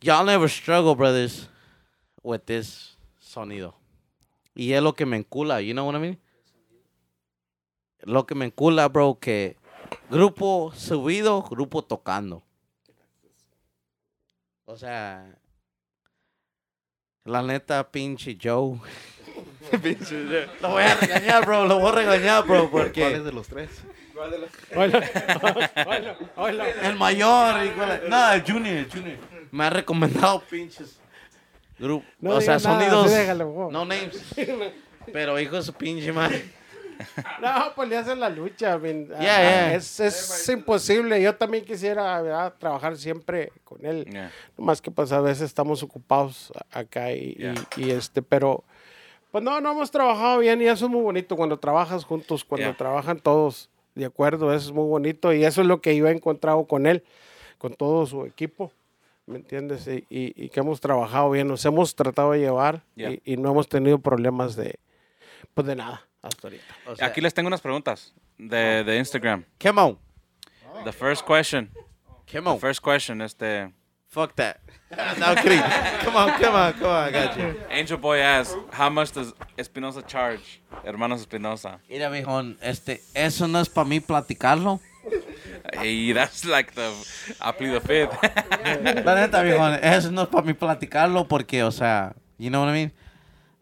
Y'all 0.00 0.24
never 0.24 0.48
struggle, 0.48 0.94
brothers, 0.94 1.48
with 2.22 2.44
this 2.46 2.96
sonido. 3.20 3.74
Y 4.56 4.72
es 4.72 4.82
lo 4.82 4.92
que 4.92 5.06
me 5.06 5.16
encula, 5.16 5.64
you 5.64 5.72
know 5.72 5.84
what 5.84 5.94
I 5.94 5.98
mean? 5.98 6.18
Lo 8.04 8.24
que 8.26 8.34
me 8.34 8.46
encula, 8.50 8.88
bro, 8.92 9.14
que 9.20 9.56
grupo 10.10 10.72
subido, 10.74 11.42
grupo 11.48 11.82
tocando. 11.82 12.42
O 14.64 14.76
sea, 14.76 15.38
la 17.24 17.42
neta, 17.42 17.88
pinche 17.90 18.36
Joe. 18.40 18.80
lo 20.60 20.68
voy 20.70 20.82
a 20.82 20.94
regañar, 20.94 21.44
bro, 21.46 21.66
lo 21.66 21.78
voy 21.78 21.90
a 21.90 21.94
regañar, 21.94 22.44
bro, 22.44 22.70
¿Cuál 22.70 22.84
porque... 22.86 23.14
es 23.16 23.24
de 23.24 23.32
los 23.32 23.46
tres? 23.48 23.70
El 26.82 26.96
mayor, 26.96 27.64
igual. 27.64 28.02
No, 28.08 28.32
el 28.32 28.42
junior, 28.42 28.76
el 28.76 28.90
junior. 28.90 29.16
Me 29.52 29.64
ha 29.64 29.70
recomendado 29.70 30.40
pinches. 30.40 30.98
Grupo. 31.78 32.04
No 32.20 32.32
o 32.32 32.40
sea, 32.40 32.58
sonidos. 32.58 33.08
sí, 33.10 33.16
déjalo, 33.16 33.68
no 33.70 33.84
names. 33.84 34.20
Pero 35.12 35.38
hijo 35.38 35.56
de 35.56 35.62
su 35.62 35.72
pinche 35.72 36.12
madre. 36.12 36.44
No, 37.40 37.72
pues 37.76 37.88
le 37.88 37.96
hacen 37.96 38.18
la 38.18 38.28
lucha. 38.28 38.74
I 38.74 38.78
mean, 38.80 39.08
ah, 39.14 39.18
Yeah, 39.20 39.40
yeah. 39.40 39.74
Es, 39.74 40.00
es 40.00 40.48
imposible. 40.48 41.22
Yo 41.22 41.32
también 41.32 41.64
quisiera 41.64 42.20
¿verdad? 42.20 42.52
trabajar 42.58 42.96
siempre 42.96 43.52
con 43.62 43.86
él. 43.86 44.04
Yeah. 44.10 44.32
Más 44.56 44.82
que 44.82 44.90
pues 44.90 45.12
a 45.12 45.20
veces 45.20 45.44
estamos 45.44 45.80
ocupados 45.84 46.52
acá 46.72 47.12
y, 47.12 47.18
y- 47.18 47.36
Yeah. 47.38 47.54
y, 47.76 47.90
este, 47.92 48.20
pero 48.20 48.64
pues 49.38 49.44
no, 49.44 49.60
no 49.60 49.72
hemos 49.72 49.90
trabajado 49.90 50.38
bien 50.38 50.60
y 50.62 50.66
eso 50.66 50.86
es 50.86 50.90
muy 50.90 51.00
bonito 51.02 51.36
cuando 51.36 51.58
trabajas 51.58 52.04
juntos, 52.04 52.44
cuando 52.44 52.68
Yeah. 52.68 52.76
trabajan 52.76 53.20
todos 53.20 53.70
de 53.94 54.04
acuerdo, 54.04 54.52
eso 54.54 54.68
es 54.68 54.72
muy 54.74 54.86
bonito 54.86 55.32
y 55.32 55.44
eso 55.44 55.60
es 55.60 55.66
lo 55.66 55.80
que 55.80 55.96
yo 55.96 56.06
he 56.08 56.12
encontrado 56.12 56.64
con 56.66 56.86
él, 56.86 57.04
con 57.58 57.74
todo 57.74 58.06
su 58.06 58.24
equipo. 58.26 58.72
¿Me 59.26 59.36
entiendes? 59.36 59.86
Y, 59.86 60.06
y- 60.08 60.32
y 60.44 60.48
que 60.48 60.60
hemos 60.60 60.80
trabajado 60.80 61.30
bien, 61.30 61.48
nos 61.48 61.64
hemos 61.66 61.94
tratado 61.94 62.32
de 62.32 62.38
llevar 62.40 62.82
Yeah. 62.96 63.10
y, 63.12 63.22
y 63.24 63.36
no 63.36 63.50
hemos 63.50 63.68
tenido 63.68 63.98
problemas 63.98 64.56
de, 64.56 64.78
pues 65.54 65.66
de 65.66 65.76
nada 65.76 66.06
hasta 66.22 66.46
ahorita. 66.48 66.64
O 66.86 66.96
sea, 66.96 67.06
Aquí 67.08 67.20
les 67.20 67.34
tengo 67.34 67.46
unas 67.48 67.60
preguntas. 67.60 68.14
the 68.38 68.82
the 68.84 68.96
Instagram. 68.98 69.44
Come 69.62 69.80
on. 69.80 69.98
The 70.84 70.92
first 70.92 71.26
question. 71.26 71.70
Come 72.30 72.42
The 72.44 72.50
on. 72.50 72.58
first 72.60 72.80
question. 72.82 73.20
Este 73.20 73.72
Fuck 74.08 74.36
that. 74.36 74.60
no, 75.18 75.34
kidding. 75.34 75.60
Come 76.00 76.16
on, 76.16 76.40
come 76.40 76.54
on, 76.54 76.72
come 76.72 76.86
on. 76.86 77.08
I 77.08 77.10
got 77.10 77.38
you. 77.38 77.54
Angel 77.68 77.98
Boy 77.98 78.18
asks, 78.18 78.56
"How 78.70 78.88
much 78.88 79.12
does 79.12 79.34
Espinosa 79.58 80.00
charge, 80.00 80.62
Hermanos 80.82 81.20
Espinosa?" 81.20 81.78
Mira, 81.90 82.08
viejón, 82.08 82.56
este, 82.62 83.02
eso 83.14 83.46
no 83.46 83.60
es 83.60 83.68
para 83.68 83.86
mí 83.86 84.00
platicarlo. 84.00 84.80
Hey, 85.74 86.12
that's 86.12 86.46
like 86.46 86.72
the 86.74 86.90
I 87.38 87.52
plead 87.52 87.74
the 87.74 87.80
fifth. 87.80 88.16
La 89.04 89.14
neta, 89.14 89.42
viejón, 89.42 89.78
eso 89.82 90.10
no 90.10 90.22
es 90.22 90.28
para 90.28 90.46
mí 90.46 90.54
platicarlo 90.54 91.28
porque, 91.28 91.62
o 91.62 91.70
sea, 91.70 92.14
you 92.38 92.48
know 92.48 92.60
what 92.60 92.70
I 92.70 92.72
mean? 92.72 92.92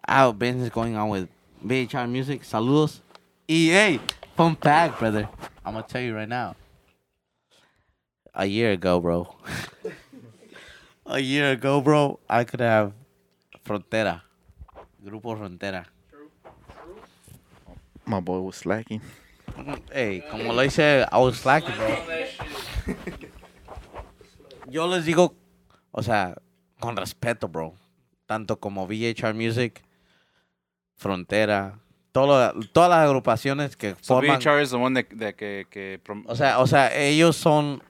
Our 0.06 0.32
business 0.32 0.70
going 0.70 0.96
on 0.96 1.08
with 1.08 1.28
BHR 1.64 2.08
Music. 2.08 2.44
Saludos. 2.44 3.00
Y, 3.48 3.70
hey, 3.70 3.98
fun 4.36 4.54
fact, 4.54 5.00
brother. 5.00 5.28
I'm 5.64 5.72
gonna 5.72 5.84
tell 5.84 6.00
you 6.00 6.14
right 6.14 6.28
now. 6.28 6.54
A 8.32 8.46
year 8.46 8.70
ago, 8.70 9.00
bro. 9.00 9.34
A 11.08 11.20
year 11.20 11.52
ago, 11.52 11.80
bro, 11.80 12.18
I 12.28 12.44
could 12.44 12.60
have 12.60 12.92
Frontera. 13.64 14.22
Grupo 15.04 15.36
Frontera. 15.36 15.86
My 18.04 18.20
boy 18.20 18.40
was 18.40 18.56
slacking. 18.56 19.00
Hey, 19.92 20.22
como 20.30 20.52
lo 20.52 20.62
hice, 20.62 21.06
I 21.10 21.18
was 21.18 21.36
slacking, 21.38 21.74
bro. 21.76 21.96
Yo 24.68 24.86
les 24.88 25.04
digo, 25.04 25.34
o 25.92 26.02
sea, 26.02 26.34
con 26.80 26.96
respeto, 26.96 27.48
bro. 27.48 27.74
Tanto 28.26 28.58
como 28.58 28.86
VHR 28.86 29.34
Music, 29.34 29.82
Frontera, 30.96 31.78
todo, 32.12 32.52
todas 32.72 32.90
las 32.90 32.98
agrupaciones 33.06 33.76
que 33.76 33.94
so 34.00 34.16
forman. 34.16 34.40
VHR 34.40 34.60
is 34.62 34.70
the 34.70 34.76
one 34.76 34.94
that, 35.00 35.16
that 35.18 35.34
que, 35.36 35.66
que 35.70 36.00
prom- 36.04 36.24
O 36.28 36.34
sea, 36.34 36.58
o 36.58 36.66
sea, 36.66 36.92
ellos 36.96 37.36
son, 37.36 37.82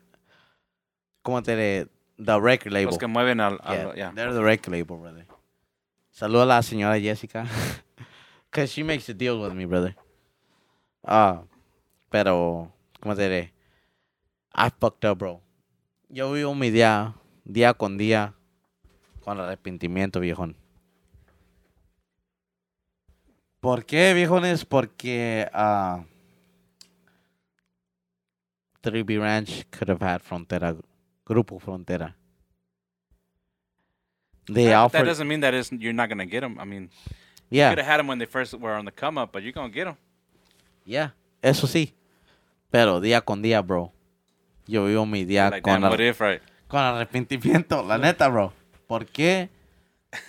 ¿cómo 1.23 1.43
te 1.43 1.53
diré? 1.57 1.89
The 2.19 2.41
record 2.41 2.73
label. 2.73 2.87
los 2.91 2.99
que 2.99 3.07
mueven 3.07 3.41
al, 3.41 3.59
al 3.63 3.77
Yeah, 3.77 3.95
yeah. 3.95 4.13
they're 4.15 4.33
the 4.33 4.43
record 4.43 4.73
label, 4.73 4.97
brother. 4.97 5.27
Saludo 6.11 6.43
a 6.43 6.47
la 6.47 6.63
señora 6.63 6.99
Jessica. 6.99 7.47
Because 8.51 8.73
she 8.73 8.83
makes 8.83 9.05
the 9.07 9.13
deal 9.15 9.39
with 9.41 9.53
me, 9.53 9.67
brother. 9.67 9.95
Ah, 11.05 11.43
pero, 12.11 12.73
¿cómo 13.01 13.15
te 13.15 13.23
diré? 13.23 13.53
I 14.55 14.71
fucked 14.71 15.05
up, 15.05 15.19
bro. 15.19 15.43
Yo 16.09 16.33
vivo 16.33 16.55
mi 16.55 16.71
día, 16.71 17.15
día 17.45 17.75
con 17.75 17.99
día, 17.99 18.33
con 19.23 19.39
arrepentimiento, 19.39 20.21
viejón. 20.21 20.57
¿Por 23.61 23.85
qué, 23.85 24.15
viejones? 24.15 24.65
Porque, 24.65 25.49
ah, 25.53 26.05
3B 28.83 29.19
Ranch 29.21 29.67
could 29.71 29.91
have 29.91 30.01
had 30.03 30.23
Frontera, 30.23 30.77
Grupo 31.27 31.61
Frontera. 31.61 32.15
They 34.49 34.67
that, 34.67 34.93
that 34.93 35.05
doesn't 35.05 35.27
mean 35.27 35.41
that 35.41 35.55
is 35.55 35.73
you're 35.73 35.93
not 35.93 36.09
gonna 36.09 36.27
get 36.27 36.41
them. 36.41 36.57
I 36.61 36.65
mean, 36.65 36.89
you 37.51 37.59
yeah. 37.59 37.71
could 37.71 37.79
have 37.79 37.87
had 37.87 37.99
them 37.99 38.07
when 38.07 38.19
they 38.19 38.27
first 38.27 38.55
were 38.55 38.75
on 38.75 38.85
the 38.85 38.93
come 38.93 39.19
up, 39.19 39.33
but 39.33 39.43
you're 39.43 39.53
gonna 39.53 39.69
get 39.69 39.87
them. 39.87 39.97
Yeah, 40.85 41.11
eso 41.43 41.67
sí. 41.67 41.93
Pero 42.71 43.01
día 43.01 43.25
con 43.25 43.43
día, 43.43 43.61
bro. 43.67 43.93
Yo 44.69 44.85
vivo 44.87 45.05
mi 45.05 45.25
día 45.25 45.51
like, 45.51 45.63
con, 45.63 45.83
ar- 45.83 46.01
if, 46.01 46.21
right? 46.21 46.43
con 46.69 46.81
arrepentimiento, 46.81 47.83
la 47.83 47.99
neta, 47.99 48.29
bro. 48.29 48.53
¿Por 48.87 49.07
qué? 49.07 49.49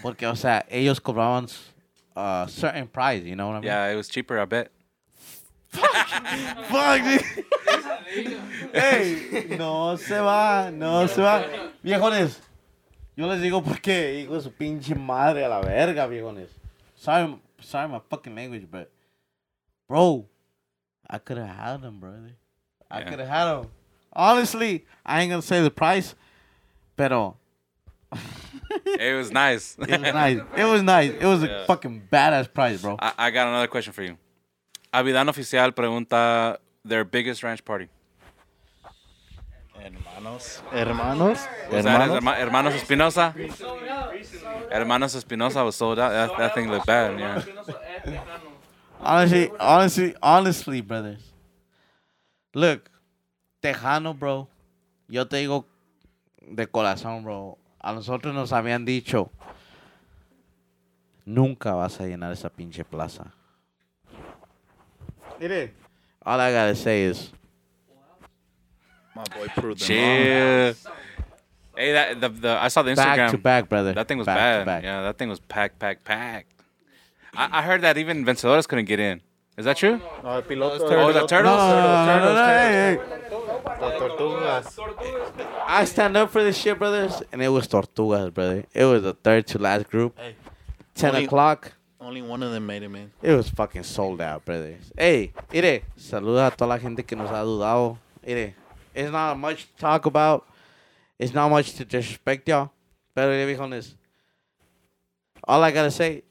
Porque, 0.01 0.25
o 0.27 0.36
sea, 0.36 0.65
ellos 0.69 0.99
cobraban 0.99 1.47
a 2.15 2.47
certain 2.49 2.88
price, 2.88 3.23
you 3.23 3.36
know 3.36 3.47
what 3.47 3.57
I 3.57 3.60
mean? 3.60 3.65
Yeah, 3.65 3.91
it 3.91 3.95
was 3.95 4.10
cheaper, 4.10 4.39
I 4.39 4.45
bet. 4.45 4.71
Fuck, 5.69 7.03
dude. 7.03 7.45
Hey, 8.73 9.55
no 9.57 9.97
se 9.97 10.19
va, 10.19 10.71
no 10.71 11.07
se 11.07 11.21
va. 11.21 11.45
Viejones, 11.83 12.39
yo 13.15 13.27
les 13.27 13.41
digo 13.41 13.61
por 13.63 13.81
qué, 13.81 14.21
hijo 14.21 14.35
de 14.35 14.41
su 14.41 14.51
pinche 14.51 14.95
madre 14.95 15.43
a 15.45 15.49
la 15.49 15.59
verga, 15.61 16.07
viejones. 16.07 16.49
Sorry, 16.95 17.37
sorry 17.59 17.89
my 17.89 17.99
fucking 18.09 18.33
language, 18.35 18.65
but, 18.69 18.89
bro, 19.89 20.25
I 21.09 21.17
could 21.19 21.37
have 21.37 21.49
had 21.55 21.81
them, 21.81 21.99
brother. 21.99 22.31
I 22.89 22.99
Yeah. 22.99 23.09
could 23.09 23.19
have 23.19 23.27
had 23.29 23.45
them. 23.61 23.69
Honestly, 24.13 24.85
I 25.05 25.21
ain't 25.21 25.29
gonna 25.29 25.41
say 25.41 25.61
the 25.61 25.69
price, 25.69 26.15
pero 26.95 27.35
it 28.85 29.15
was 29.17 29.31
nice. 29.31 29.75
it 29.81 29.99
was 29.99 30.13
nice. 30.13 30.39
It 30.55 30.63
was 30.65 30.81
nice. 30.81 31.11
It 31.11 31.25
was 31.25 31.43
a 31.43 31.65
fucking 31.67 32.07
badass 32.11 32.51
price, 32.53 32.81
bro. 32.81 32.95
I, 32.99 33.13
I 33.17 33.31
got 33.31 33.47
another 33.47 33.67
question 33.67 33.91
for 33.93 34.01
you. 34.03 34.17
Avidan 34.93 35.27
Oficial 35.27 35.71
pregunta 35.73 36.57
their 36.85 37.03
biggest 37.03 37.43
ranch 37.43 37.63
party. 37.63 37.89
Hermanos. 39.81 40.61
Hermanos. 40.71 41.47
Was 41.71 41.83
that 41.85 42.01
his 42.09 42.11
Herma- 42.19 42.37
Hermanos 42.37 42.73
Espinosa? 42.75 43.33
Hermanos 44.71 45.15
Espinosa 45.15 45.63
was 45.63 45.75
sold 45.75 45.99
out. 45.99 46.11
That, 46.11 46.37
that 46.37 46.53
thing 46.53 46.69
looked 46.69 46.85
bad. 46.85 47.19
Yeah. 47.19 48.21
Honestly, 48.99 49.51
honestly, 49.59 50.15
honestly, 50.21 50.81
brothers. 50.81 51.31
Look, 52.53 52.89
Tejano, 53.61 54.17
bro. 54.17 54.47
Yo 55.07 55.25
te 55.25 55.37
digo 55.37 55.65
de 56.41 56.65
corazón, 56.67 57.23
bro. 57.23 57.57
A 57.79 57.93
nosotros 57.93 58.33
nos 58.33 58.51
habían 58.51 58.83
dicho, 58.85 59.29
nunca 61.25 61.73
vas 61.73 61.99
a 62.01 62.05
llenar 62.05 62.31
esa 62.33 62.49
pinche 62.49 62.83
plaza. 62.83 63.31
Mire. 65.39 65.73
All 66.25 66.39
I 66.41 66.51
gotta 66.51 66.75
say 66.75 67.03
is, 67.03 67.31
My 69.17 69.23
boy 69.23 69.47
proved 69.56 69.82
them 69.88 69.97
wrong. 69.97 70.73
Chill. 70.75 70.93
Hey, 71.75 71.91
that 71.93 72.21
the, 72.21 72.30
the 72.30 72.49
I 72.60 72.67
saw 72.69 72.82
the 72.82 72.91
Instagram. 72.91 72.95
back 72.95 73.19
Instagram. 73.19 73.32
to 73.32 73.38
back, 73.38 73.69
brother. 73.69 73.93
That 73.93 74.08
thing 74.08 74.17
was 74.17 74.25
Back 74.25 74.36
to 74.38 74.39
bad. 74.39 74.65
back. 74.65 74.84
Yeah, 74.84 75.01
that 75.03 75.17
thing 75.17 75.30
was 75.30 75.39
packed, 75.39 75.77
packed, 75.80 76.03
packed. 76.06 76.53
I, 77.36 77.60
I 77.60 77.62
heard 77.62 77.82
that 77.82 77.97
even 77.97 78.25
Vencedores 78.25 78.67
couldn't 78.67 78.86
get 78.86 78.99
in. 78.99 79.21
Is 79.58 79.65
that 79.65 79.77
true? 79.77 79.99
No, 80.23 80.30
el 80.30 80.41
piloto. 80.43 80.80
Oh, 80.82 81.12
the 81.13 81.25
turtles. 81.27 81.58
no, 81.58 81.67
no, 81.67 82.06
no, 82.06 82.19
no, 82.19 82.34
no, 82.34 82.45
hey, 82.47 82.97
hey. 82.97 83.23
Las 83.82 83.93
tortugas. 84.75 84.80
I 85.67 85.86
stand 85.86 86.15
up 86.17 86.32
for 86.32 86.43
this 86.43 86.58
shit, 86.58 86.77
brothers, 86.80 87.21
and 87.32 87.41
it 87.41 87.49
was 87.49 87.67
Tortugas, 87.67 88.34
brother. 88.34 88.63
It 88.73 88.86
was 88.86 89.03
the 89.03 89.13
third 89.13 89.45
to 89.47 89.60
last 89.60 89.89
group. 89.89 90.17
Hey. 90.17 90.36
10 90.95 91.10
Only- 91.12 91.25
o'clock. 91.25 91.73
Only 91.99 92.21
one 92.21 92.41
of 92.43 92.51
them 92.51 92.65
made 92.65 92.84
it, 92.84 92.89
man. 92.89 93.12
It 93.21 93.34
was 93.34 93.49
fucking 93.49 93.84
sold 93.84 94.21
out, 94.21 94.45
brothers. 94.45 94.91
Hey, 94.97 95.34
mire, 95.51 95.82
saluda 95.97 96.47
a 96.47 96.51
toda 96.51 96.69
la 96.69 96.77
gente 96.80 97.03
que 97.03 97.17
nos 97.17 97.30
ha 97.30 97.43
dudado. 97.43 97.97
Mire, 98.25 98.53
it's 98.97 99.12
not 99.12 99.38
much 99.38 99.67
to 99.67 99.75
talk 99.79 100.05
about. 100.05 100.47
It's 101.19 101.33
not 101.33 101.49
much 101.49 101.73
to 101.73 101.86
disrespect 101.86 102.47
y'all. 102.49 102.71
Pero, 103.15 103.29
mire, 103.31 103.47
viejones, 103.55 103.93
all 105.47 105.63
I 105.63 105.71
gotta 105.71 105.91
say 105.91 106.23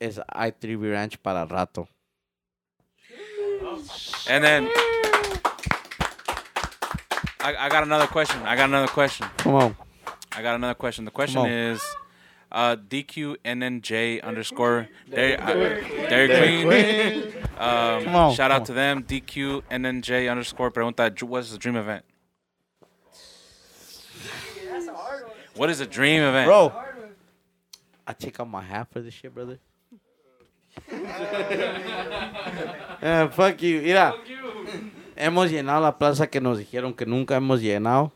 is 0.00 0.20
I 0.28 0.50
3B 0.50 0.90
Ranch 0.92 1.22
para 1.22 1.46
rato. 1.46 1.86
And 4.28 4.42
then 4.44 4.68
I, 7.40 7.54
I 7.58 7.68
got 7.68 7.82
another 7.82 8.06
question. 8.06 8.40
I 8.42 8.56
got 8.56 8.68
another 8.68 8.88
question. 8.88 9.26
Come 9.38 9.54
on. 9.54 9.76
I 10.36 10.42
got 10.42 10.54
another 10.54 10.74
question. 10.74 11.04
The 11.04 11.10
question 11.10 11.40
on. 11.40 11.48
is 11.50 11.82
uh, 12.50 12.76
DQNNJ 12.76 14.22
underscore 14.22 14.88
Dairy, 15.10 15.36
uh, 15.36 15.54
Dairy 16.08 16.62
Queen. 16.64 17.32
Um, 17.58 18.04
Come 18.04 18.14
on, 18.16 18.34
shout 18.34 18.50
come 18.50 18.56
out 18.56 18.60
on. 18.62 18.66
to 18.66 18.72
them. 18.72 19.02
DQNNJ 19.04 20.30
underscore 20.30 20.70
pregunta, 20.70 21.14
"Dr- 21.14 21.28
what's 21.30 21.52
the 21.52 21.58
dream 21.58 21.76
event? 21.76 22.04
What 25.56 25.70
is 25.70 25.80
a 25.80 25.86
dream 25.86 26.22
event? 26.22 26.46
Bro, 26.46 26.72
I 28.06 28.12
take 28.12 28.40
out 28.40 28.48
my 28.48 28.62
hat 28.62 28.88
for 28.90 29.00
this 29.00 29.14
shit, 29.14 29.34
brother. 29.34 29.58
yeah, 33.02 33.28
fuck 33.28 33.62
you. 33.62 33.80
Mira, 33.82 34.14
hemos 35.16 35.50
llenado 35.50 35.82
la 35.82 35.92
plaza 35.92 36.26
que 36.26 36.40
nos 36.40 36.58
dijeron 36.58 36.96
que 36.96 37.06
nunca 37.06 37.36
hemos 37.36 37.60
llenado. 37.62 38.10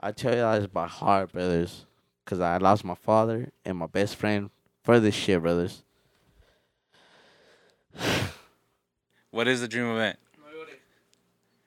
I 0.00 0.10
tell 0.12 0.32
you 0.32 0.40
that 0.40 0.60
is 0.60 0.66
by 0.66 0.86
heart, 0.86 1.32
brothers. 1.32 1.86
Because 2.24 2.40
I 2.40 2.56
lost 2.56 2.84
my 2.84 2.94
father 2.94 3.52
and 3.64 3.78
my 3.78 3.86
best 3.86 4.16
friend 4.16 4.50
for 4.82 4.98
this 4.98 5.14
shit, 5.14 5.40
brothers. 5.40 5.84
What 9.30 9.46
is 9.46 9.60
the 9.60 9.68
dream 9.68 9.86
event? 9.86 10.18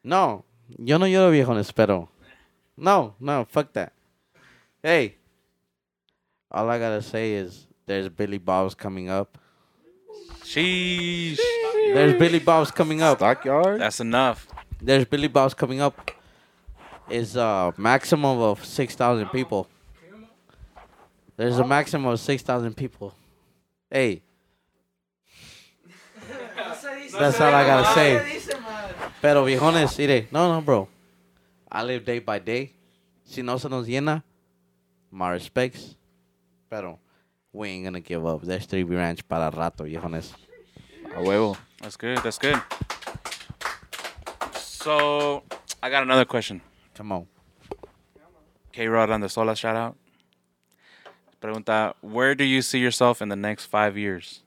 No, 0.04 0.46
yo 0.78 0.98
no 0.98 1.06
lloro 1.06 1.32
viejones, 1.32 1.74
pero. 1.76 2.10
No, 2.78 3.16
no, 3.20 3.46
fuck 3.50 3.74
that. 3.74 3.94
Hey, 4.84 5.16
all 6.52 6.70
I 6.70 6.78
gotta 6.78 7.02
say 7.02 7.34
is 7.34 7.66
there's 7.88 8.08
Billy 8.10 8.38
Bob's 8.38 8.76
coming 8.76 9.10
up. 9.10 9.38
Sheesh. 10.44 11.40
There's 11.94 12.18
Billy 12.20 12.40
Bob's 12.40 12.72
coming 12.72 13.02
up. 13.02 13.18
Stockyard. 13.18 13.82
That's 13.82 14.00
enough. 14.00 14.48
There's 14.80 15.06
Billy 15.06 15.28
Bob's 15.28 15.54
coming 15.54 15.82
up. 15.82 16.12
Is 17.10 17.36
a 17.36 17.74
maximum 17.78 18.40
of 18.40 18.64
six 18.64 18.96
thousand 18.96 19.30
people. 19.30 19.68
There's 21.36 21.58
a 21.58 21.66
maximum 21.66 22.08
of 22.12 22.20
six 22.20 22.44
thousand 22.44 22.76
people. 22.76 23.14
Hey. 23.90 24.22
That's 27.18 27.42
all 27.42 27.54
I 27.54 27.66
gotta 27.66 27.94
say. 27.94 28.42
Pero 29.22 29.46
viejones, 29.46 29.98
mire, 29.98 30.28
no, 30.32 30.54
no, 30.54 30.62
bro. 30.62 30.88
I 31.72 31.84
live 31.84 32.06
day 32.06 32.20
by 32.20 32.40
day. 32.40 32.74
Si 33.26 33.42
no 33.42 33.58
se 33.58 33.68
nos 33.68 33.86
llena, 33.88 34.24
my 35.12 35.32
respects. 35.32 35.96
Pero 36.70 37.00
we 37.52 37.70
ain't 37.70 37.86
gonna 37.86 38.00
give 38.00 38.26
up. 38.26 38.42
There's 38.42 38.66
3B 38.68 38.96
Ranch 38.96 39.28
para 39.28 39.52
rato, 39.52 39.84
viejones. 39.84 40.34
A 41.16 41.20
huevo. 41.20 41.58
That's 41.82 41.98
good. 41.98 42.20
That's 42.20 42.38
good. 42.38 42.62
So, 44.54 45.44
I 45.82 45.90
got 45.90 46.04
another 46.04 46.26
question. 46.26 46.62
Come 46.96 47.12
on. 47.12 47.28
K 48.72 48.88
Rod 48.88 49.10
on 49.10 49.22
the 49.22 49.30
Sola 49.30 49.56
shout 49.56 49.76
out. 49.76 49.98
Pregunta, 51.42 51.94
where 52.02 52.34
do 52.36 52.44
you 52.44 52.62
see 52.62 52.80
yourself 52.80 53.22
in 53.22 53.30
the 53.30 53.36
next 53.36 53.66
five 53.66 53.98
years? 53.98 54.42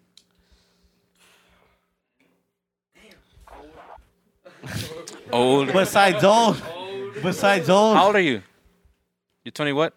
Old. 5.33 5.73
Besides 5.73 6.25
old. 6.25 6.61
Besides 7.23 7.69
old. 7.69 7.97
How 7.97 8.07
old 8.07 8.17
are 8.17 8.21
you? 8.21 8.43
You 9.45 9.51
20 9.51 9.73
what? 9.73 9.95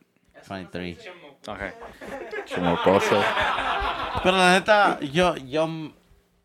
23. 0.48 0.98
Okay. 1.48 1.72
Pero 4.24 4.38
la 4.38 4.54
neta, 4.54 5.00
yo, 5.02 5.36
yo, 5.36 5.92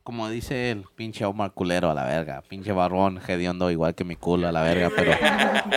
como 0.02 0.28
dice 0.28 0.70
el 0.70 0.84
pinche 0.96 1.24
Omar 1.24 1.52
culero 1.52 1.90
a 1.90 1.94
la 1.94 2.04
verga, 2.04 2.42
pinche 2.42 2.72
barrón, 2.72 3.20
hediondo 3.26 3.70
igual 3.70 3.94
que 3.94 4.04
mi 4.04 4.16
culo 4.16 4.48
a 4.48 4.52
la 4.52 4.62
verga, 4.62 4.90
pero, 4.94 5.12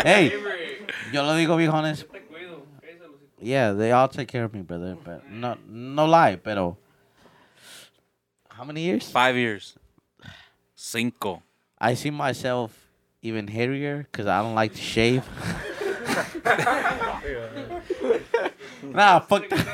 hey, 0.03 0.31
yo 1.11 1.23
lo 1.23 1.35
digo 1.35 1.55
viejones, 1.57 2.07
yeah, 3.39 3.73
they 3.73 3.91
all 3.91 4.09
take 4.09 4.27
care 4.27 4.45
of 4.45 4.53
me, 4.53 4.61
brother, 4.61 4.95
but 5.03 5.23
no, 5.29 5.57
no 5.67 6.07
lie, 6.07 6.37
pero, 6.37 6.77
how 8.49 8.63
many 8.63 8.81
years? 8.81 9.11
Five 9.11 9.35
years. 9.35 9.75
Cinco. 10.75 11.43
I 11.79 11.95
see 11.95 12.11
myself 12.11 12.80
even 13.21 13.47
hairier 13.47 14.07
because 14.11 14.27
I 14.27 14.41
don't 14.41 14.55
like 14.55 14.73
to 14.73 14.81
shave. 14.81 15.23
nah, 18.83 19.19
fuck 19.19 19.47
that. 19.49 19.67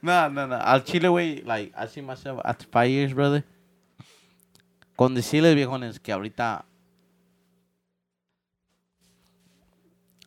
No, 0.00 0.28
no, 0.28 0.46
no. 0.46 0.56
Al 0.56 0.80
chile, 0.82 1.08
güey, 1.08 1.44
like, 1.44 1.72
I 1.76 1.86
see 1.86 2.00
myself 2.00 2.40
after 2.44 2.66
five 2.66 2.88
years, 2.90 3.12
brother. 3.12 3.44
Con 4.96 5.14
decirles, 5.14 5.54
viejones, 5.54 6.00
que 6.02 6.14
ahorita... 6.14 6.62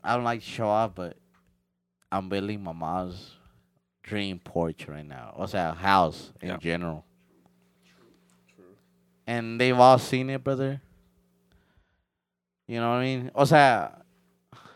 I 0.03 0.15
don't 0.15 0.23
like 0.23 0.39
to 0.41 0.45
show 0.45 0.67
off, 0.67 0.95
but 0.95 1.15
I'm 2.11 2.27
building 2.27 2.63
my 2.63 2.71
mom's 2.73 3.35
dream 4.03 4.39
porch 4.39 4.87
right 4.87 5.05
now. 5.05 5.33
O 5.37 5.45
sea, 5.45 5.73
house 5.75 6.31
in 6.41 6.49
Yeah. 6.49 6.57
general. 6.57 7.05
And 9.27 9.61
they've 9.61 9.79
all 9.79 9.99
seen 9.99 10.29
it, 10.31 10.43
brother. 10.43 10.81
You 12.71 12.77
know 12.77 12.91
what 12.91 13.03
I 13.03 13.17
mean? 13.17 13.31
O 13.33 13.45
sea, 13.45 14.05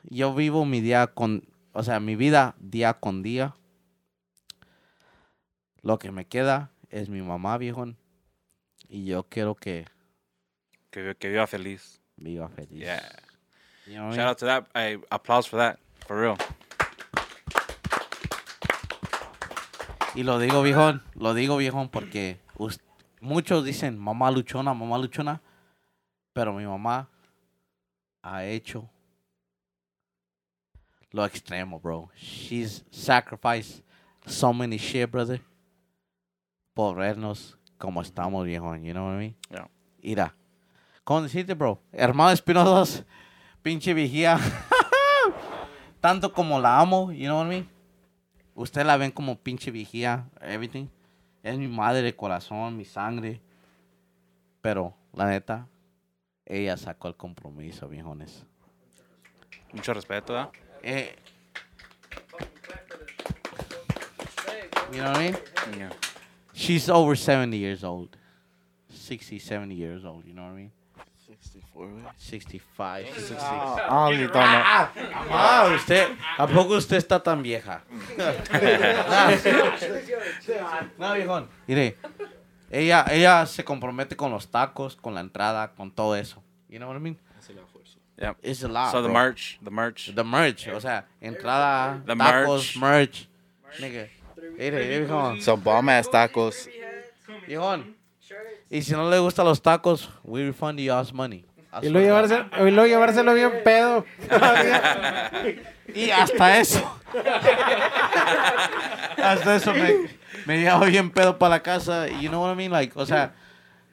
yo 0.04 0.36
vivo 0.36 0.66
mi 0.66 0.82
día 0.82 1.08
con, 1.08 1.48
o 1.72 1.82
sea, 1.82 2.02
mi 2.02 2.18
vida 2.18 2.54
día 2.60 2.96
con 2.96 3.24
día. 3.24 3.56
Lo 5.82 5.98
que 5.98 6.12
me 6.12 6.26
queda 6.26 6.72
es 6.90 7.08
mi 7.08 7.22
mamá, 7.22 7.58
viejón. 7.58 7.96
Y 8.90 9.06
yo 9.06 9.24
quiero 9.24 9.56
que 9.56 9.86
Que, 10.92 11.16
que 11.16 11.30
viva 11.30 11.48
feliz. 11.48 12.02
viva 12.18 12.50
feliz. 12.50 12.80
Yeah. 12.82 13.02
You 13.88 13.94
know 13.94 14.08
what 14.08 14.14
I 14.14 14.18
Shout 14.18 14.18
mean? 14.18 14.28
out 14.28 14.38
to 14.40 14.46
that. 14.46 14.68
Hey, 14.74 15.00
applause 15.10 15.48
for 15.48 15.58
that. 15.58 15.80
For 16.06 16.20
real. 16.20 16.36
Y 20.16 20.24
lo 20.24 20.38
digo, 20.38 20.62
viejón, 20.64 21.02
lo 21.14 21.34
digo, 21.34 21.56
viejón, 21.56 21.88
porque 21.88 22.42
muchos 23.22 23.64
dicen 23.64 23.98
mamá 23.98 24.32
luchona, 24.32 24.74
mamá 24.74 24.98
luchona, 24.98 25.42
pero 26.34 26.52
mi 26.52 26.66
mamá 26.66 27.10
ha 28.26 28.44
hecho 28.44 28.90
lo 31.12 31.24
extremo, 31.26 31.80
bro. 31.80 32.10
She's 32.16 32.84
sacrificed 32.90 33.84
so 34.26 34.52
many 34.52 34.78
shit, 34.78 35.10
brother, 35.10 35.40
por 36.74 36.96
vernos 36.96 37.56
como 37.78 38.02
estamos, 38.02 38.46
viejón, 38.46 38.84
you 38.84 38.94
know 38.94 39.06
what 39.06 39.14
I 39.14 39.18
mean? 39.18 39.36
Yeah. 39.52 39.70
Mira, 40.02 40.36
¿cómo 41.04 41.22
decirte, 41.22 41.54
bro? 41.54 41.80
Hermano 41.92 42.32
Espinosa, 42.32 43.06
pinche 43.62 43.94
vigía, 43.94 44.40
tanto 46.02 46.34
como 46.34 46.60
la 46.60 46.80
amo, 46.80 47.12
you 47.12 47.28
know 47.28 47.38
what 47.38 47.46
I 47.46 47.50
mean? 47.50 47.70
Usted 48.56 48.86
la 48.86 48.98
ven 48.98 49.12
como 49.12 49.36
pinche 49.36 49.70
vigía, 49.70 50.28
everything. 50.42 50.88
Es 51.44 51.58
mi 51.60 51.68
madre 51.68 52.02
de 52.02 52.16
corazón, 52.16 52.76
mi 52.76 52.86
sangre. 52.86 53.40
Pero, 54.62 54.96
la 55.14 55.28
neta, 55.28 55.68
ella 56.46 56.78
sacó 56.78 57.08
el 57.08 57.16
compromiso, 57.16 57.88
viejones. 57.88 58.46
Mucho 59.74 59.94
respeto, 59.94 60.40
¿eh? 60.40 60.48
Eh, 60.84 61.16
you 64.92 65.00
know 65.00 65.12
what 65.12 65.18
I 65.18 65.32
mean? 65.32 65.38
Yeah. 65.78 65.90
She's 66.54 66.90
over 66.90 67.16
70 67.16 67.58
years 67.58 67.84
old. 67.84 68.16
60, 68.90 69.40
70 69.40 69.76
years 69.76 70.06
old, 70.06 70.26
you 70.26 70.34
know 70.34 70.44
what 70.44 70.54
I 70.54 70.56
mean? 70.56 70.72
64, 71.26 71.90
güey. 71.90 72.04
65, 72.18 73.08
60. 73.16 73.38
Ah, 73.40 74.06
ahorita 74.06 74.34
no. 74.34 74.64
Ah, 75.32 75.72
usted, 75.76 76.08
¿a 76.38 76.48
poco 76.48 76.76
usted 76.76 76.98
está 76.98 77.22
tan 77.22 77.42
vieja? 77.42 77.84
no, 80.98 81.14
viejón. 81.14 81.50
Mire, 81.68 81.98
ella, 82.80 83.06
ella 83.10 83.46
se 83.46 83.64
compromete 83.64 84.16
con 84.16 84.32
los 84.32 84.50
tacos, 84.50 84.96
con 84.96 85.14
la 85.14 85.22
entrada, 85.22 85.72
con 85.76 85.92
todo 85.92 86.16
eso. 86.16 86.44
You 86.70 86.78
know 86.78 86.90
what 86.90 86.98
I 86.98 87.00
mean? 87.00 87.18
Yeah. 88.18 88.34
It's 88.42 88.64
a 88.64 88.68
lot, 88.68 88.92
So 88.92 89.02
the 89.02 89.10
bro. 89.10 89.14
merch, 89.14 89.60
the 89.62 89.72
merch. 89.72 90.14
The 90.16 90.24
merch, 90.24 90.68
o 90.70 90.80
sea, 90.80 91.06
entrada, 91.22 92.02
The 92.06 92.16
tacos, 92.16 92.78
merch. 92.78 93.28
Nigga, 93.80 94.08
mire, 94.58 94.88
viejón. 94.88 95.42
Some 95.42 95.62
bomb 95.62 95.90
ass 95.90 96.10
tacos. 96.10 96.70
Viejón. 97.48 97.96
Y 98.70 98.82
si 98.82 98.94
no 98.94 99.10
le 99.10 99.20
gustan 99.20 99.46
los 99.46 99.62
tacos, 99.62 100.10
we 100.24 100.46
refund 100.46 100.80
you 100.80 100.94
all 100.94 101.06
money. 101.14 101.46
Y 101.82 101.90
luego, 101.90 102.08
llevarse, 102.08 102.46
y 102.58 102.72
luego 102.72 102.88
llevárselo 102.88 103.34
bien 103.34 103.52
pedo. 103.64 104.06
Y 105.94 106.10
hasta 106.10 106.60
eso. 106.60 107.00
hasta 109.24 109.56
eso 109.56 109.72
me, 109.74 110.10
me 110.46 110.60
llevo 110.60 110.86
bien 110.86 111.10
pedo 111.12 111.38
para 111.38 111.56
la 111.56 111.64
casa. 111.64 112.08
You 112.08 112.30
know 112.30 112.42
what 112.42 112.54
I 112.54 112.56
mean? 112.56 112.72
Like, 112.72 112.94
o 112.96 113.06
sea, 113.06 113.34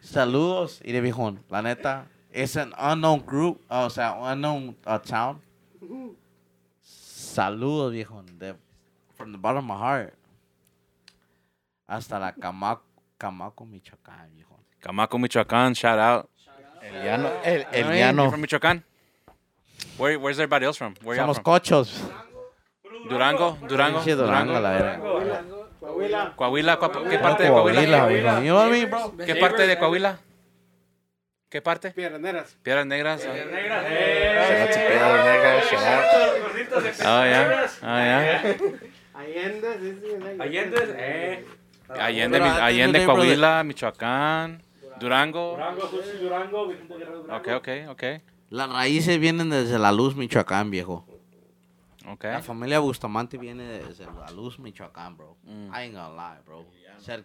saludos. 0.01 0.81
Y 0.85 0.93
de 0.93 1.01
viejón, 1.01 1.41
la 1.49 1.63
neta, 1.63 2.07
es 2.33 2.57
an 2.57 2.73
unknown 2.79 3.25
group, 3.25 3.61
o 3.69 3.91
sea, 3.91 4.13
unknown 4.13 4.77
uh, 4.87 4.99
town. 4.99 5.41
Saludos, 6.83 7.93
viejón. 7.93 8.39
De, 8.39 8.55
from 9.17 9.33
the 9.33 9.39
bottom 9.39 9.71
of 9.71 9.77
my 9.77 9.79
heart. 9.79 10.15
Hasta 11.87 12.19
la 12.19 12.33
Camaco, 12.33 12.83
Camaco 13.19 13.67
Michoacán, 13.67 14.31
viejón. 14.35 14.59
Camaco, 14.81 15.19
Michoacán, 15.19 15.75
shout 15.75 15.99
out. 15.99 16.29
El 16.83 17.05
llano. 17.05 17.31
El, 17.45 17.67
el 17.73 17.99
llano. 17.99 18.31
from 18.31 18.43
Michoacán? 18.43 18.83
Where, 19.99 20.19
where's 20.19 20.39
everybody 20.39 20.65
else 20.65 20.77
from? 20.77 20.95
Where 21.03 21.19
Somos 21.19 21.35
from? 21.35 21.45
cochos. 21.45 22.01
Durango, 23.09 23.59
Durango, 23.69 23.99
Pinche 23.99 24.17
Durango, 24.17 24.61
la 24.61 24.71
verga. 24.71 25.62
Coahuila, 26.37 26.79
Coapa- 26.79 27.09
¿qué 27.09 27.19
parte 27.19 27.43
de 27.43 27.49
Coahuila? 27.51 27.99
Coahuila? 27.99 29.27
¿Qué 29.27 29.35
parte 29.37 29.67
de 29.67 29.79
Coahuila? 29.79 30.19
¿Qué 31.49 31.61
parte? 31.61 31.91
Piedras 31.91 32.21
Negras. 32.21 33.23
Shout 33.23 33.35
out 33.35 34.71
to 34.71 34.79
Pedro 34.89 35.25
Negra, 35.25 35.61
shout 35.69 35.83
out. 35.83 36.05
Oh, 37.05 37.25
yeah. 37.25 37.67
Oh, 37.83 37.99
yeah. 37.99 38.57
Allende, 39.15 39.69
sí, 39.81 39.99
sí. 40.01 40.41
Allende, 40.41 40.77
eh. 40.97 41.45
Allende, 41.89 42.39
de 42.39 42.45
Allende. 42.45 43.05
Coahuila, 43.05 43.63
Michoacán, 43.65 44.63
Durango. 44.99 45.51
Durango, 45.57 45.91
Durango, 46.21 46.69
Vicente 46.69 46.95
Guerrero, 46.97 47.19
Durango. 47.23 47.57
Ok, 47.57 47.69
ok, 47.69 47.91
ok. 47.91 48.03
Las 48.49 48.71
raíces 48.73 49.19
vienen 49.19 49.51
desde 49.51 49.79
la 49.79 49.93
luz, 49.93 50.17
Michoacán, 50.17 50.71
viejo. 50.71 51.07
Ok. 52.09 52.25
La 52.25 52.43
familia 52.43 52.81
Bustamante 52.81 53.39
viene 53.39 53.65
desde 53.65 54.07
la 54.07 54.31
luz, 54.31 54.59
Michoacán, 54.59 55.17
bro. 55.17 55.37
Mm. 55.45 55.67
I 55.67 55.75
ain't 55.75 55.95
gonna 55.95 56.11
lie, 56.11 56.43
bro. 56.45 56.67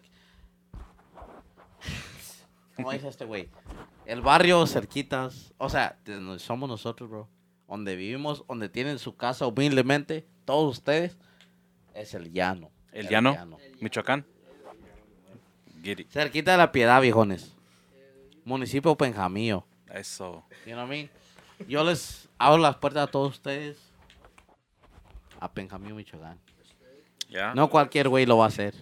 ¿Cómo 2.76 2.92
dice 2.92 3.08
este 3.08 3.26
güey? 3.26 3.50
El 4.06 4.22
barrio 4.22 4.66
cerquitas, 4.68 5.54
o 5.58 5.70
sea, 5.70 5.98
de 6.06 6.16
donde 6.16 6.40
somos 6.40 6.70
nosotros, 6.70 7.10
bro. 7.10 7.28
Donde 7.68 7.96
vivimos, 7.96 8.46
donde 8.48 8.70
tienen 8.70 9.00
su 9.00 9.16
casa 9.16 9.48
humildemente, 9.48 10.28
todos 10.46 10.78
ustedes, 10.78 11.18
es 11.94 12.14
el 12.14 12.32
llano. 12.32 12.72
El 12.92 13.10
llano, 13.10 13.58
Michoacán. 13.82 14.26
Get 15.84 16.00
it. 16.00 16.10
Cerquita 16.10 16.52
de 16.52 16.58
la 16.58 16.72
piedad, 16.72 17.02
viejones. 17.02 17.56
Municipio 18.46 18.96
Penjamillo. 18.96 19.66
Eso. 19.94 20.46
You 20.66 20.74
know 20.74 20.86
what 20.86 20.88
I 20.88 20.90
mean? 20.90 21.10
Yo 21.68 21.84
les 21.84 22.30
abro 22.38 22.60
las 22.60 22.78
puertas 22.78 23.08
a 23.08 23.12
todos 23.12 23.34
ustedes. 23.34 23.87
A 25.40 25.48
Penjamillo, 25.54 25.96
Michoacán. 25.96 26.38
Yeah. 27.30 27.54
No 27.54 27.68
cualquier 27.70 28.08
güey 28.10 28.26
lo 28.26 28.38
va 28.38 28.46
a 28.46 28.48
hacer. 28.48 28.74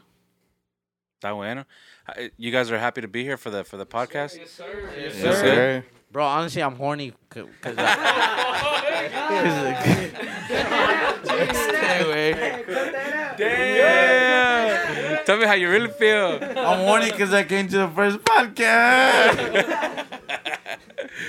Está 1.20 1.34
bueno. 1.34 1.66
Uh, 2.08 2.30
You 2.38 2.52
guys 2.52 2.70
are 2.72 2.78
happy 2.80 3.02
to 3.02 3.08
be 3.08 3.24
here 3.24 3.38
for 3.38 3.50
the 3.50 3.64
for 3.64 3.78
the 3.78 3.86
podcast. 3.86 4.38
Yes, 4.38 4.52
sir. 4.52 4.66
Yes, 4.98 5.16
Yes, 5.16 5.22
sir. 5.40 5.56
sir. 5.56 5.86
Bro, 6.12 6.26
honestly, 6.26 6.62
I'm 6.62 6.76
horny. 6.76 7.14
c- 7.34 7.44
Cause 7.62 7.76
Damn. 13.56 15.26
Tell 15.26 15.38
me 15.38 15.46
how 15.46 15.54
you 15.54 15.70
really 15.70 15.90
feel. 15.90 16.40
I'm 16.42 16.86
horny 16.86 17.12
because 17.12 17.34
I 17.34 17.44
came 17.44 17.68
to 17.70 17.78
the 17.78 17.88
first 17.90 18.20
podcast. 18.20 19.40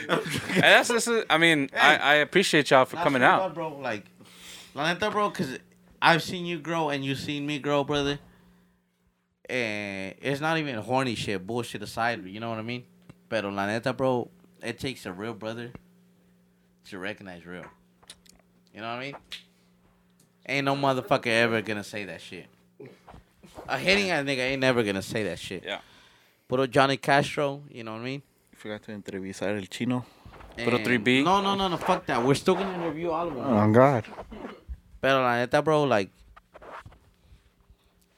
And 0.09 0.62
that's, 0.62 0.89
that's 0.89 1.09
I 1.31 1.39
mean, 1.39 1.70
I, 1.74 1.97
I 1.97 2.14
appreciate 2.16 2.70
y'all 2.70 2.85
for 2.85 2.97
coming 2.97 3.22
out. 3.22 3.55
bro. 3.55 3.79
Like, 3.79 4.05
la 4.77 4.93
neta, 4.93 5.11
bro, 5.11 5.31
because 5.31 5.59
I've 6.01 6.22
seen 6.22 6.47
you 6.47 6.59
grow 6.59 6.91
and 6.91 7.05
you've 7.05 7.18
seen 7.18 7.47
me 7.47 7.59
grow, 7.59 7.83
brother. 7.85 8.18
And 9.49 10.14
it's 10.20 10.41
not 10.41 10.59
even 10.59 10.77
horny 10.77 11.14
shit, 11.14 11.47
bullshit 11.47 11.83
aside, 11.83 12.24
you 12.27 12.41
know 12.41 12.51
what 12.51 12.59
I 12.59 12.62
mean? 12.62 12.85
Pero 13.29 13.49
la 13.51 13.66
neta, 13.66 13.93
bro, 13.93 14.29
it 14.62 14.79
takes 14.79 15.07
a 15.07 15.12
real 15.12 15.35
brother 15.35 15.70
to 16.91 16.99
recognize 16.99 17.47
real. 17.47 17.64
You 18.74 18.81
know 18.81 18.89
what 18.89 18.99
I 18.99 19.01
mean? 19.01 19.14
Ain't 20.49 20.64
no 20.64 20.77
motherfucker 20.77 21.27
ever 21.29 21.62
gonna 21.62 21.85
say 21.85 22.05
that 22.05 22.20
shit. 22.20 22.47
A 23.68 23.79
hitting 23.79 24.11
ass 24.11 24.24
nigga 24.24 24.39
ain't 24.51 24.61
never 24.61 24.83
gonna 24.83 25.03
say 25.03 25.22
that 25.24 25.39
shit. 25.39 25.64
Yeah. 25.64 25.81
Puro 26.49 26.66
Johnny 26.66 26.97
Castro, 26.97 27.62
you 27.70 27.83
know 27.83 27.93
what 27.93 28.01
I 28.03 28.05
mean? 28.05 28.22
Forgot 28.55 28.83
to 28.85 28.93
entrevistar 28.93 29.57
el 29.57 29.66
chino. 29.66 30.05
Eh, 30.59 30.64
Puro 30.64 30.77
And- 30.77 30.87
3B. 30.87 31.24
No, 31.24 31.41
no, 31.41 31.55
no, 31.55 31.68
no, 31.68 31.77
fuck 31.77 32.07
that. 32.07 32.22
We're 32.22 32.35
still 32.35 32.55
gonna 32.55 32.74
interview 32.74 33.11
all 33.11 33.29
of 33.29 33.35
them. 33.35 33.45
Oh, 33.47 33.72
God. 33.72 34.05
Pero 35.07 35.23
la 35.23 35.37
neta, 35.37 35.63
bro, 35.63 35.85
like, 35.85 36.11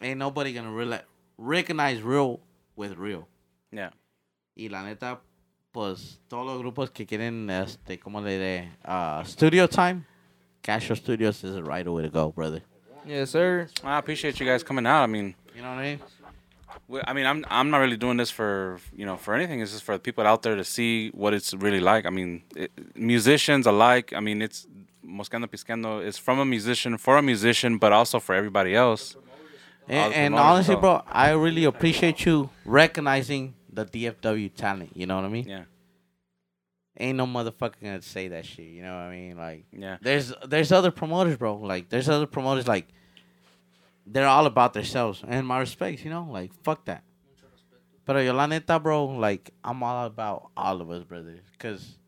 ain't 0.00 0.18
nobody 0.18 0.54
gonna 0.54 0.70
reali- 0.70 1.02
recognize 1.36 2.00
real 2.00 2.40
with 2.76 2.96
real. 2.96 3.28
Yeah. 3.70 3.90
Y 4.56 4.68
la 4.70 4.82
neta, 4.84 5.20
pues, 5.70 6.18
todos 6.30 6.46
los 6.46 6.58
grupos 6.58 6.90
que 6.90 7.04
quieren, 7.04 7.50
este, 7.50 7.98
¿cómo 7.98 8.22
le 8.22 8.38
diré? 8.38 8.68
Uh, 8.86 9.22
studio 9.24 9.66
time, 9.68 10.06
Castro 10.62 10.96
Studios 10.96 11.44
is 11.44 11.52
the 11.56 11.62
right 11.62 11.86
way 11.86 12.04
to 12.04 12.08
go, 12.08 12.32
brother. 12.32 12.62
Yes, 13.04 13.32
sir. 13.32 13.68
I 13.84 13.98
appreciate 13.98 14.40
you 14.40 14.46
guys 14.46 14.62
coming 14.62 14.86
out. 14.86 15.02
I 15.02 15.08
mean, 15.08 15.34
You 15.54 15.60
know 15.60 15.68
what 15.68 15.80
I 15.80 15.82
mean? 15.82 16.00
I 17.04 17.12
mean, 17.12 17.26
I'm 17.26 17.44
I'm 17.50 17.68
not 17.68 17.80
really 17.80 17.98
doing 17.98 18.16
this 18.16 18.30
for 18.30 18.78
you 18.96 19.04
know 19.04 19.18
for 19.18 19.34
anything. 19.34 19.60
It's 19.60 19.72
just 19.72 19.84
for 19.84 19.92
the 19.92 19.98
people 19.98 20.26
out 20.26 20.40
there 20.40 20.56
to 20.56 20.64
see 20.64 21.10
what 21.10 21.34
it's 21.34 21.52
really 21.52 21.80
like. 21.80 22.06
I 22.06 22.10
mean, 22.10 22.44
it, 22.56 22.70
musicians 22.96 23.66
alike. 23.66 24.14
I 24.16 24.20
mean, 24.20 24.40
it's 24.40 24.66
Moscando 25.08 25.46
Piscando 25.46 26.04
is 26.04 26.18
from 26.18 26.38
a 26.38 26.44
musician 26.44 26.98
for 26.98 27.16
a 27.16 27.22
musician, 27.22 27.78
but 27.78 27.92
also 27.92 28.20
for 28.20 28.34
everybody 28.34 28.74
else. 28.74 29.16
And, 29.88 30.12
and 30.12 30.34
honestly, 30.34 30.74
so- 30.74 30.80
bro, 30.80 31.02
I 31.08 31.30
really 31.30 31.64
appreciate 31.64 32.24
you 32.26 32.50
recognizing 32.64 33.54
the 33.72 33.86
DFW 33.86 34.54
talent. 34.54 34.90
You 34.94 35.06
know 35.06 35.16
what 35.16 35.24
I 35.24 35.28
mean? 35.28 35.46
Yeah, 35.48 35.64
Ain't 37.00 37.16
no 37.16 37.26
motherfucker 37.26 37.80
gonna 37.82 38.02
say 38.02 38.28
that 38.28 38.44
shit. 38.44 38.66
You 38.66 38.82
know 38.82 38.94
what 38.94 39.02
I 39.04 39.10
mean? 39.10 39.36
Like, 39.36 39.64
yeah, 39.72 39.96
there's 40.02 40.32
there's 40.46 40.72
other 40.72 40.90
promoters, 40.90 41.36
bro. 41.36 41.56
Like 41.56 41.88
there's 41.88 42.08
other 42.08 42.26
promoters 42.26 42.68
like 42.68 42.88
they're 44.06 44.26
all 44.26 44.46
about 44.46 44.74
themselves. 44.74 45.22
And 45.26 45.46
my 45.46 45.58
respects, 45.60 46.04
you 46.04 46.10
know, 46.10 46.28
like 46.30 46.52
fuck 46.64 46.84
that. 46.86 47.02
But 48.04 48.24
yo 48.24 48.32
la 48.34 48.46
neta, 48.46 48.78
bro, 48.80 49.06
like 49.06 49.52
I'm 49.62 49.82
all 49.82 50.06
about 50.06 50.50
all 50.56 50.80
of 50.80 50.90
us, 50.90 51.04
brothers, 51.04 51.40
cause 51.58 51.98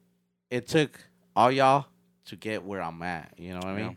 it 0.50 0.66
took 0.66 0.98
all 1.36 1.52
y'all 1.52 1.86
to 2.30 2.36
get 2.36 2.64
where 2.64 2.80
I'm 2.80 3.02
at. 3.02 3.32
You 3.36 3.50
know 3.50 3.58
what 3.58 3.66
I 3.66 3.76
mean? 3.76 3.96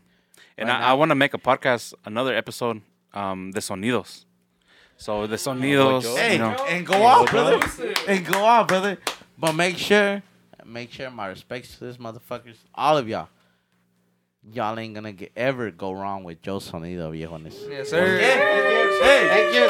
and 0.58 0.68
Right 0.68 0.82
I, 0.82 0.90
I 0.90 0.92
want 0.94 1.10
to 1.10 1.14
make 1.14 1.34
a 1.34 1.38
podcast, 1.38 1.94
another 2.04 2.34
episode, 2.34 2.82
um, 3.12 3.50
de 3.52 3.60
sonidos. 3.60 4.24
So 4.96 5.26
the 5.26 5.36
sonidos, 5.36 6.02
Hey, 6.16 6.34
you 6.34 6.38
know, 6.38 6.54
and 6.68 6.86
go 6.86 7.06
out, 7.06 7.30
brother, 7.30 7.60
and 8.06 8.24
go 8.26 8.44
out, 8.44 8.68
brother. 8.68 8.98
But 9.38 9.52
make 9.54 9.76
sure, 9.78 10.22
make 10.64 10.92
sure 10.92 11.10
my 11.10 11.26
respects 11.26 11.78
to 11.78 11.84
this 11.84 11.96
motherfuckers, 11.96 12.56
all 12.74 12.98
of 12.98 13.08
y'all. 13.08 13.28
Y'all 14.52 14.78
ain't 14.78 14.94
gonna 14.94 15.12
get, 15.12 15.32
ever 15.36 15.70
go 15.70 15.92
wrong 15.92 16.22
with 16.22 16.42
Joe 16.42 16.58
Sonido, 16.58 17.10
viejones. 17.10 17.54
Yes, 17.68 17.88
sir. 17.88 18.18
Thank 18.20 18.84
you, 18.84 19.00
thank 19.00 19.54
you, 19.54 19.66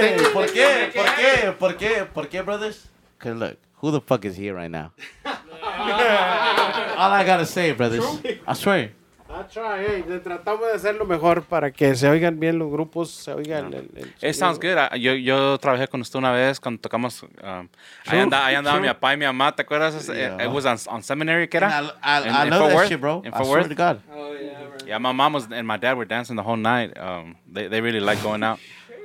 thank 0.00 0.20
you. 0.20 0.32
¿Por 0.32 0.46
qué? 0.48 0.92
¿Por 0.92 1.06
qué? 1.06 1.58
¿Por 1.58 1.72
qué? 1.74 2.12
¿Por 2.12 2.26
qué, 2.26 2.44
brothers? 2.44 2.88
Cause 3.20 3.36
look, 3.36 3.56
who 3.76 3.92
the 3.92 4.00
fuck 4.00 4.24
is 4.24 4.36
here 4.36 4.54
right 4.54 4.70
now? 4.70 4.92
All 5.78 7.12
I 7.12 7.24
gotta 7.24 7.46
say, 7.46 7.72
brothers. 7.72 8.04
I 8.46 8.54
swear. 8.54 8.90
That's 9.28 9.54
right, 9.56 9.84
hey, 9.86 10.20
tratamos 10.24 10.66
de 10.68 10.74
hacer 10.76 10.94
lo 10.94 11.04
mejor 11.04 11.42
para 11.42 11.70
que 11.70 11.94
se 11.94 12.08
oigan 12.08 12.38
bien 12.40 12.58
los 12.58 12.70
grupos, 12.70 13.10
se 13.10 13.32
oiga 13.34 13.58
el, 13.58 13.74
el, 13.74 13.90
el 13.94 14.14
It 14.30 14.34
sounds 14.34 14.58
good. 14.58 14.78
I- 14.78 14.98
yo, 14.98 15.12
yo 15.14 15.58
trabajé 15.58 15.88
con 15.88 16.00
usted 16.00 16.18
una 16.18 16.32
vez 16.32 16.58
cuando 16.58 16.80
tocamos. 16.80 17.22
Um, 17.22 17.68
ahí, 18.06 18.18
anda, 18.20 18.46
ahí 18.46 18.54
andaba 18.54 18.80
mi 18.80 18.86
papá 18.86 19.12
y 19.12 19.16
mi 19.18 19.26
mamá, 19.26 19.54
¿te 19.54 19.62
acuerdas? 19.62 20.08
It- 20.08 20.14
Yeah. 20.16 20.42
It 20.42 20.50
was 20.50 20.64
on, 20.64 20.78
on 20.88 21.02
seminary, 21.02 21.48
¿qué 21.48 21.58
era? 21.58 21.68
I, 21.68 21.82
I, 22.02 22.28
In- 22.28 22.34
I 22.34 22.44
in 22.44 22.50
love 22.50 22.60
Fort 22.60 22.70
that 22.70 22.76
Worth? 22.76 22.88
shit, 22.88 23.00
bro. 23.00 23.22
In 23.26 23.34
I 23.34 23.44
swear 23.44 23.68
to 23.68 23.74
God. 23.74 24.00
Oh, 24.14 24.32
yeah, 24.32 24.58
bro. 24.64 24.86
Yeah, 24.86 24.98
my 24.98 25.12
mom 25.12 25.34
was 25.34 25.46
and 25.52 25.66
my 25.66 25.76
dad 25.76 25.98
were 25.98 26.06
dancing 26.06 26.36
the 26.36 26.42
whole 26.42 26.56
night. 26.56 26.96
Um, 26.96 27.36
they, 27.52 27.66
they 27.68 27.82
really 27.82 28.00
like 28.00 28.22
going 28.22 28.42
out. 28.42 28.58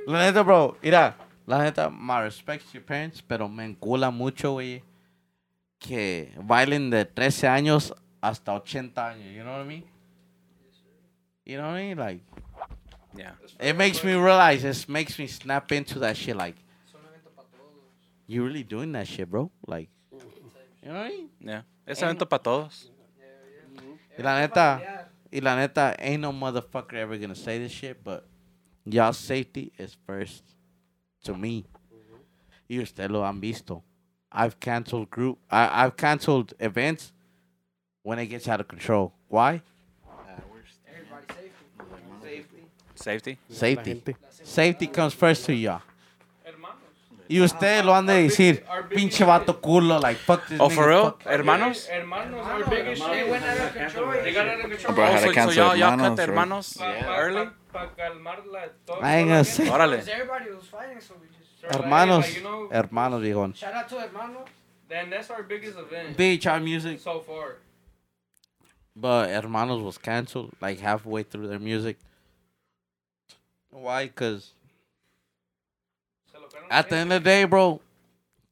La 0.06 0.20
neta, 0.20 0.42
bro. 0.42 0.76
Mira, 0.82 1.14
la 1.46 1.58
neta, 1.58 1.90
my 1.90 2.22
respects 2.22 2.64
to 2.70 2.78
your 2.78 2.84
parents, 2.86 3.20
pero 3.20 3.48
me 3.48 3.64
encula 3.66 4.10
mucho, 4.10 4.52
güey, 4.54 4.82
que 5.82 6.32
bailen 6.38 6.90
de 6.90 7.04
13 7.04 7.48
años 7.48 7.92
hasta 8.20 8.54
80 8.54 9.08
años. 9.08 9.34
You 9.34 9.42
know 9.42 9.52
what 9.52 9.62
I 9.62 9.68
mean? 9.68 9.84
You 11.44 11.58
know 11.58 11.68
what 11.68 11.78
I 11.78 11.88
mean? 11.88 11.98
Like, 11.98 12.22
Yeah. 13.14 13.32
It 13.60 13.76
makes 13.76 14.02
me 14.02 14.14
realize. 14.14 14.64
It 14.64 14.88
makes 14.88 15.18
me 15.18 15.26
snap 15.26 15.70
into 15.72 15.98
that 16.00 16.16
shit. 16.16 16.36
Like, 16.36 16.56
you 18.26 18.44
really 18.44 18.62
doing 18.62 18.92
that 18.92 19.06
shit, 19.06 19.30
bro? 19.30 19.50
Like, 19.66 19.90
you 20.82 20.88
know 20.88 20.94
what 20.94 21.06
I 21.06 21.08
mean? 21.10 21.28
Yeah. 21.40 21.62
Es 21.86 22.00
evento 22.02 22.28
para 22.28 22.42
todos. 22.42 22.90
Y 24.16 24.22
la 24.22 24.40
neta, 24.40 25.08
y 25.30 25.40
la 25.40 25.56
neta, 25.56 25.94
ain't 25.98 26.20
no 26.20 26.32
motherfucker 26.32 26.94
ever 26.94 27.16
gonna 27.18 27.34
say 27.34 27.58
this 27.58 27.72
shit, 27.72 28.02
but 28.04 28.26
y'all 28.84 29.12
safety 29.12 29.72
is 29.78 29.96
first 30.06 30.44
to 31.24 31.34
me. 31.34 31.64
Y 32.68 32.76
ustedes 32.76 33.10
lo 33.10 33.24
han 33.24 33.40
visto. 33.40 33.82
I've 34.32 34.58
canceled 34.60 35.10
group. 35.10 35.38
I, 35.50 35.84
I've 35.84 35.96
canceled 35.96 36.54
events 36.58 37.12
when 38.02 38.18
it 38.18 38.26
gets 38.26 38.48
out 38.48 38.60
of 38.60 38.68
control. 38.68 39.12
Why? 39.28 39.62
Safety. 42.94 43.36
Safety. 43.50 44.02
Safety 44.44 44.86
comes 44.86 45.12
first 45.14 45.44
to 45.46 45.52
y'all. 45.54 45.82
Y 47.28 47.40
ustedes 47.40 47.84
lo 47.84 47.94
han 47.94 48.04
de 48.04 48.24
decir, 48.24 48.62
pinche 48.90 49.24
vato 49.24 49.58
culo, 49.58 49.98
like, 50.02 50.18
fuck 50.18 50.46
this 50.48 50.60
Oh, 50.60 50.68
nigga, 50.68 50.74
for 50.74 50.88
real? 50.88 51.02
fuck- 51.04 51.22
Hermanos? 51.24 51.86
Hermanos, 51.88 52.46
our 52.46 52.64
biggest 52.68 53.02
shit. 53.02 53.28
went 53.30 53.44
out 53.44 53.58
of 53.58 53.74
control. 53.74 54.10
They 54.22 54.32
got 54.34 54.48
out 54.48 54.60
of 54.64 54.70
control. 54.70 54.94
Bro, 54.94 55.04
I 55.04 55.08
had 55.08 55.20
so, 55.20 55.26
to 55.26 55.30
so 55.30 55.34
cancel 55.34 55.54
y'all, 55.56 55.76
y'all 55.76 55.90
hermanos, 55.92 56.08
cut 56.08 56.16
the 56.16 56.26
bro. 56.26 56.34
hermanos 56.34 56.72
Pa- 56.76 56.84
pa- 57.00 57.16
early? 57.16 57.44
pa- 57.46 57.52
pa 57.72 57.86
calmar 57.96 58.36
todo- 58.86 59.00
I 59.00 59.16
ain't 59.16 59.28
gonna 59.28 59.44
say. 59.44 59.64
Órale. 59.66 59.90
Because 59.92 60.08
everybody 60.08 60.50
was 60.50 60.64
fighting, 60.66 61.00
so 61.00 61.14
we 61.14 61.26
just. 61.28 61.31
So, 61.31 61.31
like, 61.31 61.31
Hermanos, 61.70 62.24
like, 62.24 62.36
you 62.36 62.42
know, 62.42 62.68
hermanos, 62.70 63.22
viejón. 63.22 63.54
Shout 63.54 63.74
out 63.74 63.88
to 63.88 64.00
Hermano. 64.00 64.44
Then 64.88 65.10
that's 65.10 65.30
our 65.30 65.42
biggest 65.42 65.78
event 65.78 66.16
BHI 66.16 66.58
music. 66.58 67.00
so 67.00 67.20
far. 67.20 67.56
But 68.94 69.30
Hermanos 69.30 69.80
was 69.82 69.96
canceled 69.96 70.52
like 70.60 70.80
halfway 70.80 71.22
through 71.22 71.48
their 71.48 71.58
music. 71.58 71.98
Why? 73.70 74.08
Cause 74.08 74.52
Se 76.30 76.38
lo 76.38 76.46
fueron 76.48 76.66
at 76.70 76.88
the 76.90 76.96
end 76.96 77.12
of 77.12 77.22
the 77.22 77.30
day, 77.30 77.44
bro, 77.44 77.80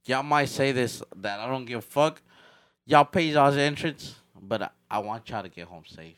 y'all 0.07 0.23
might 0.23 0.49
say 0.49 0.73
this 0.73 1.03
that 1.17 1.41
I 1.41 1.47
don't 1.47 1.67
give 1.67 1.81
a 1.81 1.83
fuck. 1.83 2.23
Y'all 2.87 3.05
pay 3.05 3.25
y'all's 3.25 3.57
entrance, 3.57 4.15
but 4.41 4.63
I, 4.63 4.69
I 4.91 4.99
want 5.01 5.29
y'all 5.29 5.43
to 5.43 5.49
get 5.49 5.67
home 5.69 5.85
safe. 5.87 6.17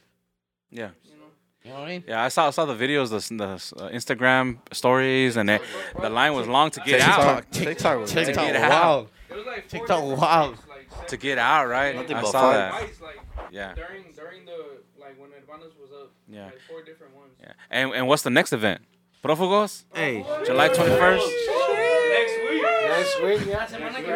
Yeah. 0.71 0.91
You 1.05 1.17
know 1.17 1.22
what 1.65 1.83
I 1.83 1.87
mean? 1.87 2.05
Yeah, 2.09 2.23
I 2.25 2.29
saw 2.29 2.49
I 2.49 2.51
saw 2.51 2.65
the 2.65 2.75
videos, 2.75 3.11
the, 3.11 3.35
the 3.37 3.45
uh, 3.85 3.89
Instagram 3.91 4.59
stories, 4.73 5.37
and 5.37 5.49
it, 5.49 5.63
the 6.01 6.11
line 6.11 6.35
was 6.35 6.47
long 6.49 6.71
to 6.73 6.81
get 6.81 7.01
out. 7.01 7.51
TikTok 7.53 8.01
was 8.01 8.11
TikTok. 8.13 8.27
TikTok 8.27 8.47
get 8.47 8.57
out. 8.57 8.71
wild. 8.71 9.09
It 9.31 9.37
was 9.37 9.47
like 9.47 9.69
four 9.71 9.81
TikTok 9.81 10.01
different 10.01 10.21
wild. 10.21 10.57
like, 10.69 11.07
To 11.09 11.17
get 11.17 11.39
out, 11.39 11.67
right? 11.69 11.95
Nothing 11.95 12.17
I 12.17 12.23
saw 12.23 12.33
fights. 12.33 12.57
that. 12.57 12.73
fights, 12.73 13.01
like 13.01 13.21
Yeah, 13.51 13.75
during 13.75 14.03
during 14.17 14.45
the 14.45 14.59
like 15.01 15.19
when 15.21 15.31
Hermanos 15.31 15.73
was 15.81 15.91
up. 15.93 16.11
Yeah. 16.29 16.47
Like 16.47 16.59
four 16.69 16.83
different 16.83 17.15
ones. 17.15 17.33
yeah. 17.41 17.53
And 17.71 17.93
and 17.93 18.09
what's 18.09 18.23
the 18.23 18.31
next 18.31 18.53
event? 18.53 18.81
Prófugos, 19.23 19.85
Hey, 19.95 20.25
July 20.45 20.67
twenty 20.69 20.97
first. 20.97 21.25
Next 21.25 22.51
week. 22.51 22.63
Next 22.63 23.23
week, 23.23 23.47
yeah. 23.47 23.67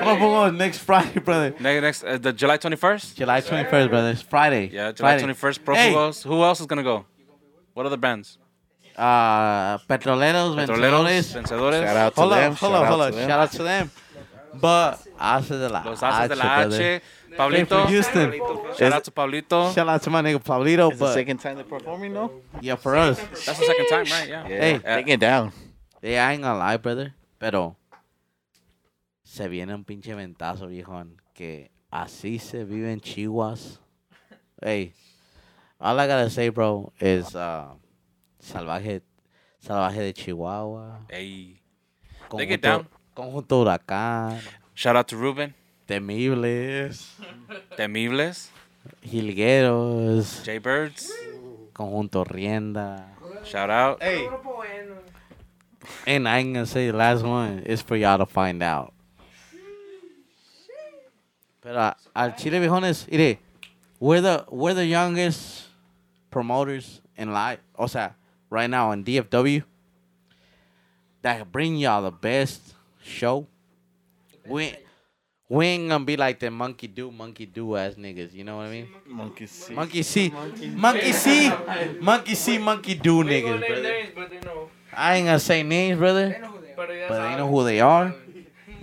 Prófugos 0.02 0.56
next 0.56 0.78
Friday, 0.78 1.20
brother. 1.20 1.54
Next, 1.60 1.82
next 1.82 2.04
uh, 2.04 2.18
the 2.18 2.32
July 2.32 2.56
twenty 2.56 2.76
first. 2.76 3.16
July 3.16 3.40
21st, 3.40 3.88
brother. 3.88 4.10
It's 4.10 4.22
Friday. 4.22 4.66
Yeah, 4.72 4.90
July 4.92 5.10
Friday. 5.12 5.20
twenty 5.20 5.34
first. 5.34 5.60
Hey. 5.64 5.92
Prófugos. 5.92 6.24
Who 6.24 6.42
else 6.42 6.60
is 6.60 6.66
gonna 6.66 6.82
go? 6.82 7.06
What 7.76 7.84
other 7.84 7.98
bands? 7.98 8.38
Uh, 8.96 9.76
Petroleros, 9.86 10.56
Petroleros, 10.56 10.56
Vencedores. 10.56 11.32
Vencedores. 11.34 11.82
Shout 11.82 11.96
out 11.98 12.14
to 12.14 12.20
Hold 12.22 12.32
them. 12.32 12.54
hold 12.54 12.58
shout 12.58 12.72
on, 12.72 12.82
out 12.82 12.88
hold 12.88 13.00
to 13.00 13.04
on. 13.04 13.12
them. 13.12 13.28
Shout 13.28 13.40
out 13.40 13.52
to 13.52 13.62
them. 13.62 13.90
But 14.54 14.92
Haces 15.20 15.60
de 15.60 15.68
la 15.68 15.82
Los 15.84 16.00
Haces 16.00 16.28
de 16.30 16.34
H, 16.34 16.38
la. 16.38 16.62
H. 16.62 17.02
Pablito. 17.36 17.86
Houston. 17.86 18.32
Shout 18.78 18.92
out 18.94 19.04
to 19.04 19.10
Pablito. 19.10 19.74
Shout 19.74 19.88
out 19.90 20.02
to 20.02 20.08
my 20.08 20.22
nigga 20.22 20.42
Pablito. 20.42 20.88
It's 20.88 20.98
the 20.98 21.04
But 21.04 21.12
second 21.12 21.36
time 21.36 21.56
they're 21.56 21.64
performing, 21.64 22.14
no? 22.14 22.40
yeah, 22.62 22.76
for 22.76 22.96
us, 22.96 23.18
That's 23.44 23.58
the 23.58 23.66
second 23.66 23.86
time, 23.90 24.06
right? 24.06 24.26
Yeah. 24.30 24.48
Yeah. 24.48 24.58
Hey. 24.58 24.78
Take 24.82 25.08
it 25.08 25.20
down. 25.20 25.52
yeah, 26.00 26.26
I 26.26 26.32
ain't 26.32 26.42
gonna 26.42 26.58
lie, 26.58 26.78
brother. 26.78 27.12
Pero 27.38 27.76
se 29.22 29.48
viene 29.48 29.74
un 29.74 29.84
pinche 29.84 30.14
ventazo, 30.14 30.66
viejón, 30.68 31.20
que 31.34 31.70
así 31.92 32.38
se 32.38 32.64
vive 32.64 32.90
en. 32.90 33.02
Hey, 34.62 34.94
all 35.80 35.98
I 36.00 36.06
gotta 36.06 36.30
say, 36.30 36.48
bro, 36.48 36.92
is 37.00 37.34
uh, 37.34 37.68
salvaje, 38.42 39.00
salvaje 39.64 39.98
de 39.98 40.12
Chihuahua. 40.12 41.00
Hey. 41.10 41.60
They 42.36 42.46
Conjunto, 42.46 42.48
get 42.48 42.60
down. 42.62 42.88
conjunto 43.14 43.62
huracán, 43.64 44.40
Shout 44.74 44.96
out 44.96 45.06
to 45.08 45.16
Ruben. 45.16 45.54
temibles, 45.86 47.06
Temibles. 47.76 48.48
jilgueros, 49.04 50.42
Jay 50.44 50.58
Birds. 50.58 51.12
conjunto 51.72 52.24
rienda. 52.24 53.04
Shout 53.44 53.70
out. 53.70 54.02
Hey. 54.02 54.28
And 56.06 56.26
I 56.28 56.38
ain't 56.38 56.54
gonna 56.54 56.66
say 56.66 56.90
the 56.90 56.96
last 56.96 57.22
one. 57.22 57.62
It's 57.64 57.80
for 57.82 57.94
y'all 57.96 58.18
to 58.18 58.26
find 58.26 58.60
out. 58.62 58.92
Pero 61.62 61.94
al 62.14 62.34
Chile 62.36 62.58
viejones, 62.60 63.06
mire, 63.10 63.38
we're 64.00 64.20
the 64.20 64.44
we're 64.50 64.74
the 64.74 64.84
youngest 64.86 65.65
promoters 66.36 67.00
in 67.16 67.32
life. 67.32 67.60
O 67.78 67.86
sea, 67.86 68.10
right 68.50 68.68
now 68.68 68.92
in 68.92 69.02
DFW 69.02 69.64
that 71.22 71.50
bring 71.50 71.76
y'all 71.76 72.02
the 72.02 72.10
best 72.10 72.74
show. 73.02 73.46
We 74.46 74.76
we 75.48 75.64
ain't 75.64 75.88
gonna 75.88 76.04
be 76.04 76.18
like 76.18 76.38
the 76.38 76.50
monkey 76.50 76.88
do, 76.88 77.10
monkey 77.10 77.46
do 77.46 77.74
ass 77.74 77.94
niggas. 77.94 78.34
You 78.34 78.44
know 78.44 78.58
what 78.58 78.66
I 78.66 78.70
mean? 78.70 78.88
Monkey 79.06 79.46
see. 79.46 79.72
Monkey 79.72 80.02
see, 80.02 80.28
monkey 80.76 81.12
see, 81.12 81.50
monkey 82.02 82.34
see, 82.34 82.58
monkey 82.58 82.94
do 82.96 83.24
niggas. 83.24 83.58
brother. 83.58 83.82
names, 83.82 84.10
but 84.14 84.28
they 84.28 84.40
know. 84.40 84.68
I 84.92 85.16
ain't 85.16 85.26
gonna 85.28 85.40
say 85.40 85.62
names, 85.62 85.98
brother, 85.98 86.36
But 86.76 86.88
they 86.88 87.06
but 87.08 87.30
they 87.30 87.36
know 87.38 87.48
who 87.48 87.64
they 87.64 87.80
are. 87.80 88.12
And- 88.12 88.14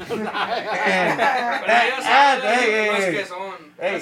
and- 0.10 0.30
hey, 1.70 1.92
hey, 2.02 3.24
hey, 3.24 3.63
hey, 3.80 4.00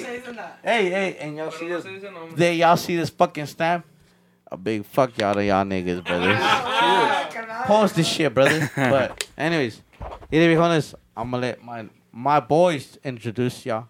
hey, 0.62 0.90
hey, 0.90 1.16
and 1.20 1.36
y'all 1.36 1.50
see 1.50 1.68
this? 1.68 1.84
They 2.34 2.56
y'all 2.56 2.76
see 2.76 2.96
this 2.96 3.10
fucking 3.10 3.46
stamp? 3.46 3.84
A 4.50 4.56
big 4.56 4.84
fuck 4.84 5.16
y'all 5.18 5.34
to 5.34 5.44
y'all 5.44 5.64
niggas, 5.64 6.04
brother. 6.04 6.36
Post 7.66 7.96
this 7.96 8.06
shit, 8.06 8.32
brother. 8.34 8.70
But 8.76 9.26
anyways, 9.36 9.80
here 10.30 10.48
be 10.48 10.56
honest, 10.56 10.94
I'm 11.16 11.30
gonna 11.30 11.40
let 11.42 11.62
my 11.62 11.86
my 12.12 12.40
boys 12.40 12.98
introduce 13.02 13.64
y'all 13.64 13.88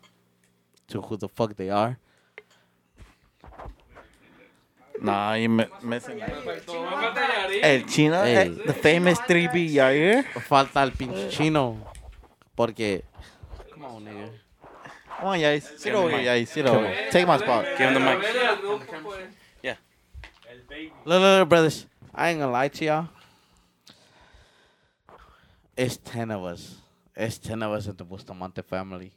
to 0.88 1.00
who 1.00 1.16
the 1.16 1.28
fuck 1.28 1.56
they 1.56 1.70
are. 1.70 1.98
Nah, 5.00 5.34
you 5.34 5.48
me, 5.48 5.64
missing. 5.82 6.20
El 6.20 7.82
chino, 7.86 8.22
Hey. 8.22 8.36
eh, 8.36 8.48
the 8.66 8.72
famous 8.74 9.18
3B 9.20 9.68
Yair. 9.72 10.22
Falta 10.42 10.82
el 10.82 10.92
pinche 10.92 11.28
chino. 11.28 11.76
Porque. 12.54 13.02
Come 13.72 13.84
on, 13.86 14.04
nigga. 14.04 14.30
Come 15.22 15.34
on, 15.34 15.38
Yais. 15.38 15.78
Sit 15.78 15.94
over 15.94 16.10
here, 16.10 16.34
Yais. 16.34 16.48
Sit 16.48 16.66
over. 16.66 16.92
Take 17.12 17.28
my 17.28 17.38
spot. 17.38 17.64
Give 17.78 17.90
him 17.90 17.94
the 17.94 18.00
mic. 18.00 18.18
Look, 21.04 21.20
look, 21.20 21.20
look, 21.20 21.48
brothers. 21.48 21.86
I 22.12 22.30
ain't 22.30 22.40
gonna 22.40 22.50
lie 22.50 22.66
to 22.66 22.84
y'all. 22.84 23.08
It's 25.76 25.96
10 25.98 26.32
of 26.32 26.42
us. 26.42 26.74
It's 27.14 27.38
10 27.38 27.62
of 27.62 27.70
us 27.70 27.86
in 27.86 27.94
the 27.94 28.02
Bustamante 28.02 28.62
family. 28.62 29.12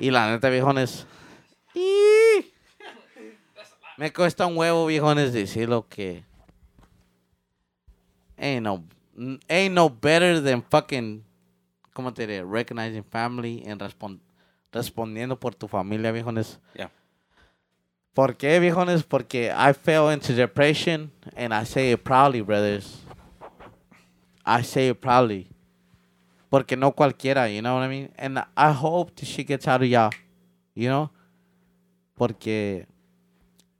Y 0.00 0.10
la 0.10 0.28
neta, 0.28 0.50
viejones. 0.50 1.04
Me 3.96 4.10
cuesta 4.10 4.44
un 4.44 4.56
huevo, 4.56 4.86
viejones, 4.86 5.32
decirlo 5.32 5.88
que. 5.88 6.24
Ain't 8.36 8.64
no, 8.64 8.82
ain't 9.48 9.72
no 9.72 9.88
better 9.88 10.40
than 10.40 10.62
fucking. 10.62 11.22
¿Cómo 12.00 12.14
te 12.14 12.26
diré? 12.26 12.42
Recognizing 12.42 13.04
family 13.04 13.62
and 13.68 13.78
respon- 13.82 14.20
respondiendo 14.72 15.38
por 15.38 15.54
tu 15.54 15.68
familia, 15.68 16.10
viejones. 16.10 16.58
Yeah. 16.74 16.90
¿Por 18.14 18.38
qué, 18.38 18.58
viejones? 18.58 19.02
Porque 19.02 19.52
I 19.54 19.74
fell 19.74 20.10
into 20.10 20.32
depression 20.32 21.12
and 21.36 21.52
I 21.52 21.66
say 21.66 21.92
it 21.92 22.02
proudly, 22.02 22.40
brothers. 22.40 23.02
I 24.46 24.62
say 24.62 24.88
it 24.88 24.98
proudly. 24.98 25.46
Porque 26.48 26.74
no 26.74 26.92
cualquiera, 26.92 27.50
you 27.54 27.60
know 27.60 27.74
what 27.76 27.84
I 27.84 27.88
mean? 27.88 28.10
And 28.16 28.38
I 28.56 28.72
hope 28.72 29.12
this 29.14 29.28
shit 29.28 29.46
gets 29.46 29.68
out 29.68 29.82
of 29.82 29.86
y'all, 29.88 30.10
you 30.74 30.88
know? 30.88 31.10
Porque 32.16 32.86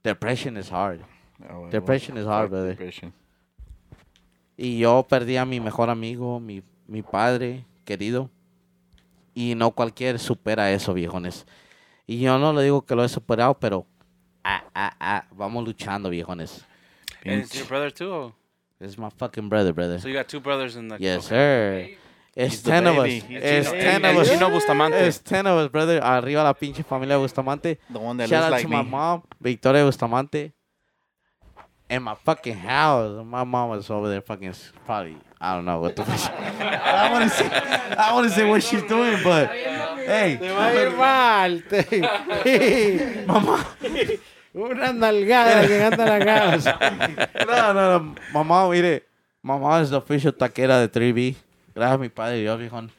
depression 0.03 0.57
is 0.57 0.69
hard. 0.69 1.01
Oh, 1.49 1.67
Depression 1.71 2.17
is 2.17 2.25
hard, 2.27 2.51
brother. 2.51 2.69
Depression. 2.75 3.11
Y 4.55 4.77
yo 4.77 5.07
perdí 5.09 5.37
a 5.37 5.45
mi 5.45 5.59
mejor 5.59 5.89
amigo, 5.89 6.39
mi, 6.39 6.61
mi 6.87 7.01
padre 7.01 7.65
querido. 7.91 8.29
Y 9.33 9.55
no 9.55 9.71
cualquier 9.71 10.17
supera 10.19 10.71
eso, 10.71 10.93
viejones. 10.93 11.45
Y 12.07 12.19
yo 12.19 12.37
no 12.37 12.53
le 12.53 12.63
digo 12.63 12.85
que 12.85 12.95
lo 12.95 13.03
he 13.03 13.09
superado, 13.09 13.53
pero 13.59 13.85
ah, 14.43 14.63
ah, 14.73 14.93
ah, 14.99 15.25
vamos 15.31 15.63
luchando, 15.65 16.09
viejones. 16.09 16.65
And 17.25 17.41
it's 17.43 17.53
your 17.53 17.67
brother 17.67 17.91
too? 17.91 18.11
or- 18.11 18.33
This 18.79 18.91
is 18.93 18.97
my 18.97 19.09
fucking 19.11 19.47
brother, 19.49 19.73
brother. 19.73 19.99
So 19.99 20.07
you 20.07 20.15
got 20.15 20.27
two 20.27 20.39
brothers 20.39 20.75
in 20.75 20.87
the. 20.87 20.97
Yes, 20.99 21.25
okay. 21.27 21.27
sir. 21.27 21.97
It's 22.33 22.53
He's 22.55 22.63
the 22.63 22.71
10 22.71 22.87
of 22.87 22.97
us. 22.97 23.09
It's 23.29 23.69
the 23.69 23.77
10 23.77 24.05
El 24.05 24.11
of 24.15 24.21
us. 24.21 24.29
Chino 24.31 24.49
Bustamante. 24.49 24.97
It's 25.05 25.19
10 25.21 25.45
of 25.47 25.57
us, 25.59 25.69
brother. 25.69 25.99
Arriba 26.01 26.43
la 26.43 26.53
pinche 26.53 26.81
familia 26.83 27.17
Bustamante. 27.17 27.77
The 27.89 27.99
one 27.99 28.17
that 28.17 28.29
Shout 28.29 28.39
looks 28.39 28.45
out 28.45 28.51
like 28.51 28.61
to 28.63 28.69
me. 28.69 28.75
my 28.77 28.83
mom, 28.83 29.23
Victoria 29.39 29.83
Bustamante. 29.83 30.51
In 31.91 32.03
my 32.03 32.15
fucking 32.15 32.55
house. 32.55 33.19
My 33.25 33.43
mom 33.43 33.69
was 33.71 33.89
over 33.89 34.07
there 34.07 34.21
fucking 34.21 34.47
s- 34.55 34.71
probably, 34.85 35.17
I 35.41 35.55
don't 35.55 35.65
know 35.65 35.79
what 35.81 35.93
the 35.95 36.05
fuck. 36.05 36.31
I 36.39 37.11
want 37.11 37.23
to 37.29 37.29
say, 37.29 37.49
I 37.51 38.13
want 38.13 38.29
to 38.29 38.33
say 38.33 38.47
what 38.49 38.63
she's 38.63 38.83
doing, 38.83 39.19
but 39.23 39.49
hey, 39.51 40.37
Te 40.39 40.47
va 40.55 40.67
a 40.67 40.73
ir 40.73 40.91
mal. 40.95 41.61
te- 41.67 43.25
mamá. 43.27 43.59
Una 44.55 44.93
nalgada 44.93 45.67
que 45.67 45.83
anda 45.83 46.05
la 46.05 46.19
casa. 46.25 46.77
No, 47.45 47.73
no, 47.73 47.99
no. 47.99 48.15
Mamá, 48.33 48.69
mire. 48.69 49.03
Mamá 49.43 49.81
es 49.81 49.91
la 49.91 49.97
official 49.97 50.33
taquera 50.33 50.79
de 50.79 50.89
3B. 50.89 51.35
Gracias 51.75 51.95
a 51.95 51.97
mi 51.97 52.07
padre 52.09 52.37
Dios, 52.39 52.57
viejón. 52.59 52.89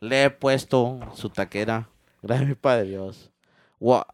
Le 0.00 0.24
he 0.24 0.30
puesto 0.30 0.98
su 1.14 1.28
taquera. 1.28 1.88
Gracias 2.22 2.46
a 2.46 2.48
mi 2.48 2.54
padre 2.54 2.84
Dios. 2.84 3.30
Wa- 3.78 4.06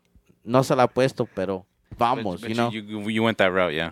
no 0.43 0.65
se 0.65 0.75
la 0.75 0.85
ha 0.85 0.89
puesto, 0.89 1.29
pero 1.33 1.65
vamos, 1.97 2.41
But 2.41 2.49
you 2.51 2.55
know. 2.57 2.71
you, 2.71 2.83
you, 2.83 3.09
you 3.11 3.23
went 3.23 3.39
that 3.39 3.53
route, 3.53 3.73
yeah. 3.75 3.91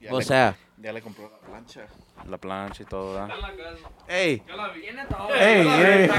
Ya 0.00 0.12
o 0.14 0.18
le- 0.18 0.24
sea, 0.24 0.56
Ya 0.78 0.92
le 0.92 1.02
compró 1.02 1.30
la 1.30 1.38
plancha. 1.46 1.86
La 2.28 2.38
plancha 2.38 2.82
y 2.82 2.86
todo 2.86 3.14
that. 3.14 3.30
hey, 4.08 4.42
hey, 5.38 5.64
mire, 5.64 6.10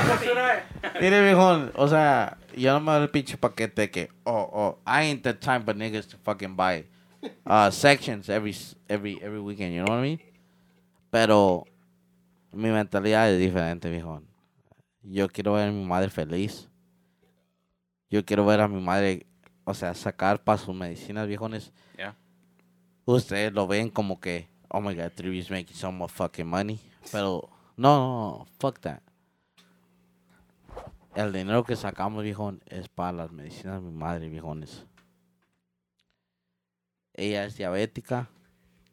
mire, 1.00 1.22
viejón. 1.24 1.72
O 1.76 1.88
sea, 1.88 2.38
yo 2.56 2.74
no 2.74 2.80
me 2.80 2.92
doy 2.92 3.02
el 3.04 3.10
pinche 3.10 3.38
paquete 3.38 3.90
que, 3.90 4.10
oh, 4.24 4.50
oh, 4.54 4.78
I 4.86 5.06
ain't 5.10 5.24
the 5.24 5.34
time 5.34 5.62
for 5.64 5.76
niggas 5.76 6.08
to 6.10 6.18
fucking 6.18 6.56
buy 6.56 6.86
uh, 7.46 7.70
sections 7.72 8.30
every, 8.30 8.56
every, 8.88 9.20
every 9.22 9.40
weekend, 9.40 9.74
you 9.74 9.84
know 9.84 9.92
what 9.94 10.00
I 10.00 10.10
mean? 10.10 10.22
Pero 11.10 11.66
mi 12.52 12.70
mentalidad 12.70 13.32
es 13.32 13.40
diferente, 13.40 13.90
viejón. 13.90 14.26
Yo 15.04 15.28
quiero 15.28 15.54
ver 15.54 15.70
a 15.70 15.72
mi 15.72 15.84
madre 15.86 16.10
feliz. 16.10 16.68
Yo 18.10 18.24
quiero 18.26 18.46
ver 18.46 18.60
a 18.62 18.68
mi 18.68 18.82
madre, 18.82 19.26
o 19.64 19.74
sea, 19.74 19.94
sacar 19.94 20.44
para 20.44 20.58
sus 20.58 20.76
medicinas, 20.76 21.28
viejones. 21.28 21.72
Ustedes 23.06 23.54
lo 23.54 23.68
ven 23.68 23.90
como 23.90 24.20
que, 24.20 24.48
oh 24.70 24.82
my 24.82 24.94
god, 24.94 25.12
3B's 25.16 25.50
making 25.50 25.76
so 25.76 25.92
much 25.92 26.12
fucking 26.12 26.48
money. 26.48 26.80
Pero, 27.12 27.50
no, 27.78 27.98
no, 27.98 28.38
no, 28.38 28.48
fuck 28.60 28.80
that. 28.82 29.02
El 31.16 31.34
dinero 31.34 31.64
que 31.64 31.76
sacamos, 31.76 32.24
viejón, 32.24 32.62
es 32.68 32.88
para 32.88 33.12
las 33.12 33.32
medicinas 33.32 33.82
de 33.82 33.90
mi 33.90 33.98
madre, 33.98 34.30
viejones. 34.30 34.86
Ella 37.14 37.46
es 37.46 37.58
diabética 37.58 38.30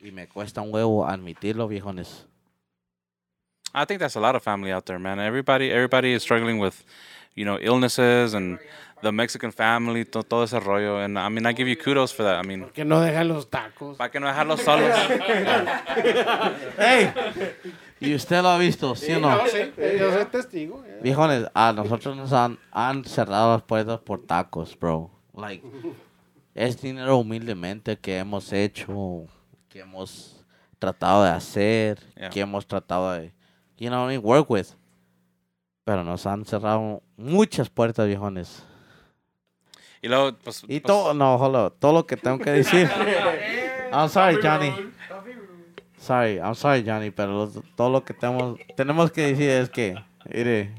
y 0.00 0.10
me 0.10 0.26
cuesta 0.26 0.60
un 0.60 0.72
huevo 0.74 1.06
admitirlo, 1.06 1.68
viejones. 1.68 2.26
I 3.74 3.84
think 3.84 4.00
that's 4.00 4.16
a 4.16 4.20
lot 4.20 4.34
of 4.34 4.42
family 4.42 4.72
out 4.72 4.86
there, 4.86 4.98
man. 4.98 5.20
Everybody, 5.20 5.70
everybody 5.70 6.12
is 6.12 6.22
struggling 6.22 6.58
with, 6.58 6.82
you 7.38 7.44
know, 7.44 7.58
illnesses 7.60 8.34
and 8.34 8.58
the 9.02 9.12
Mexican 9.12 9.52
family, 9.52 10.04
to, 10.04 10.22
todo 10.24 10.42
ese 10.44 10.58
rollo. 10.60 10.98
And 10.98 11.18
I 11.18 11.28
mean, 11.28 11.46
I 11.46 11.52
give 11.52 11.68
you 11.68 11.76
kudos 11.76 12.12
for 12.12 12.24
that. 12.24 12.44
I 12.44 12.46
mean, 12.46 12.66
Que 12.74 12.84
no 12.84 13.00
dejan 13.00 13.28
los 13.28 13.46
tacos. 13.48 13.96
para 13.96 14.10
que 14.10 14.18
no 14.20 14.26
dejarlos 14.26 14.60
solos. 14.60 14.90
¡Ey! 16.78 17.10
Y 18.00 18.14
usted 18.14 18.42
lo 18.42 18.48
ha 18.50 18.58
visto, 18.58 18.94
¿sí 18.94 19.12
o 19.12 19.20
no? 19.20 19.40
sí, 19.48 19.58
yo 19.98 20.12
soy 20.12 20.24
testigo. 20.26 20.84
eh. 20.86 21.00
Viejones, 21.02 21.46
a 21.52 21.72
nosotros 21.72 22.16
nos 22.16 22.32
han, 22.32 22.58
han 22.70 23.04
cerrado 23.04 23.52
las 23.54 23.62
puertas 23.62 23.98
por 24.00 24.20
tacos, 24.24 24.76
bro. 24.78 25.10
Like, 25.36 25.64
es 26.54 26.80
dinero 26.80 27.16
humildemente 27.18 27.96
que 27.98 28.18
hemos 28.18 28.52
hecho, 28.52 29.26
que 29.68 29.80
hemos 29.80 30.44
tratado 30.78 31.24
de 31.24 31.30
hacer, 31.30 31.98
Yeah. 32.16 32.30
que 32.30 32.40
hemos 32.40 32.66
tratado 32.66 33.12
de, 33.12 33.32
you 33.78 33.88
know 33.88 34.02
what 34.04 34.12
I 34.12 34.16
mean, 34.16 34.24
work 34.24 34.48
with. 34.50 34.66
Pero 35.88 36.04
nos 36.04 36.26
han 36.26 36.44
cerrado 36.44 37.02
muchas 37.16 37.70
puertas, 37.70 38.06
viejones. 38.06 38.62
Y 40.02 40.08
luego, 40.08 40.36
pues, 40.44 40.62
Y 40.64 40.80
pues, 40.80 40.82
todo, 40.82 41.14
no, 41.14 41.36
hold 41.36 41.56
up, 41.56 41.76
todo 41.78 41.94
lo 41.94 42.06
que 42.06 42.14
tengo 42.18 42.38
que 42.38 42.50
decir. 42.50 42.90
I'm 43.90 44.10
sorry, 44.10 44.36
Johnny. 44.42 44.70
sorry, 45.98 46.36
I'm 46.40 46.54
sorry, 46.54 46.84
Johnny, 46.86 47.10
pero 47.10 47.46
lo- 47.46 47.62
todo 47.74 47.88
lo 47.88 48.04
que 48.04 48.12
tenemos, 48.12 48.58
tenemos 48.76 49.10
que 49.10 49.28
decir 49.28 49.48
es 49.48 49.70
que, 49.70 49.94
mire, 50.30 50.74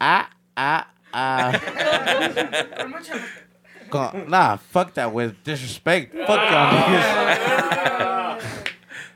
ah, 0.00 0.30
ah, 0.56 0.88
ah. 1.12 1.52
Con- 3.90 4.24
nah, 4.26 4.56
fuck 4.56 4.94
that 4.94 5.12
with 5.12 5.34
disrespect. 5.44 6.14
Fuck 6.26 6.40
y'all 6.50 6.72
niggas. 6.72 8.40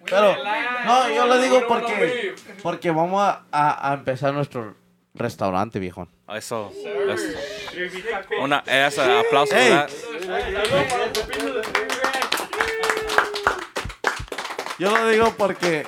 Pero, 0.04 0.36
no, 0.84 1.08
yo 1.08 1.24
lo 1.26 1.38
digo 1.38 1.62
porque, 1.66 2.34
porque 2.62 2.90
vamos 2.90 3.22
a, 3.22 3.44
a, 3.50 3.90
a 3.90 3.94
empezar 3.94 4.34
nuestro 4.34 4.83
restaurante, 5.14 5.78
viejo. 5.78 6.08
Eso. 6.28 6.72
eso. 7.08 7.28
Una, 8.42 8.58
aplauso 8.58 9.54
Hey. 9.54 9.86
Yo 14.78 14.90
lo 14.90 15.08
digo 15.08 15.32
porque 15.38 15.86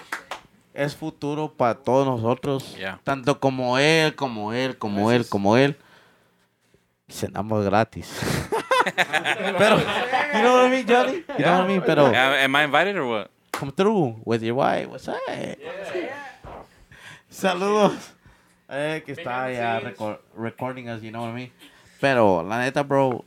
es 0.73 0.95
futuro 0.95 1.53
para 1.53 1.75
todos 1.75 2.07
nosotros. 2.07 2.77
Yeah. 2.77 3.01
Tanto 3.03 3.41
como 3.41 3.79
él, 3.79 4.15
como 4.15 4.53
él, 4.53 4.79
como 4.79 5.11
él, 5.11 5.29
como 5.29 5.57
él. 5.57 5.77
Cenamos 7.09 7.65
gratis. 7.65 8.21
Pero, 9.59 9.79
you 9.79 10.41
know 10.41 10.57
what 10.57 10.67
I 10.67 10.71
mean, 10.71 10.87
Johnny? 10.87 11.25
You 11.39 11.45
know 11.45 11.57
what 11.59 11.65
I 11.65 11.69
mean? 11.69 11.83
Pero, 11.85 12.07
Am, 12.07 12.15
am 12.15 12.57
I 12.57 12.65
invited 12.65 12.97
or 12.97 13.07
what? 13.07 13.31
come 13.57 13.73
through 13.73 14.21
with 14.25 14.43
your 14.43 14.57
wife. 14.57 14.89
What's 14.89 15.09
up? 15.09 15.17
Saludos. 17.31 18.16
Eh, 18.69 19.03
que 19.05 19.13
está 19.13 19.51
ya 19.53 19.81
reco- 19.81 20.19
recording 20.35 20.89
us, 20.89 21.01
you 21.03 21.11
know 21.11 21.23
what 21.23 21.31
I 21.31 21.35
mean? 21.35 21.51
Pero, 22.01 22.43
la 22.43 22.59
neta, 22.59 22.83
bro, 22.83 23.25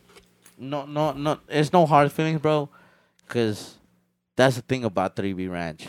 no, 0.58 0.86
no, 0.86 1.14
no, 1.14 1.40
it's 1.48 1.72
no 1.72 1.86
hard 1.86 2.12
feelings, 2.12 2.42
bro. 2.42 2.70
Because 3.26 3.78
that's 4.36 4.56
the 4.58 4.62
thing 4.62 4.84
about 4.84 5.16
3B 5.16 5.50
Ranch. 5.50 5.88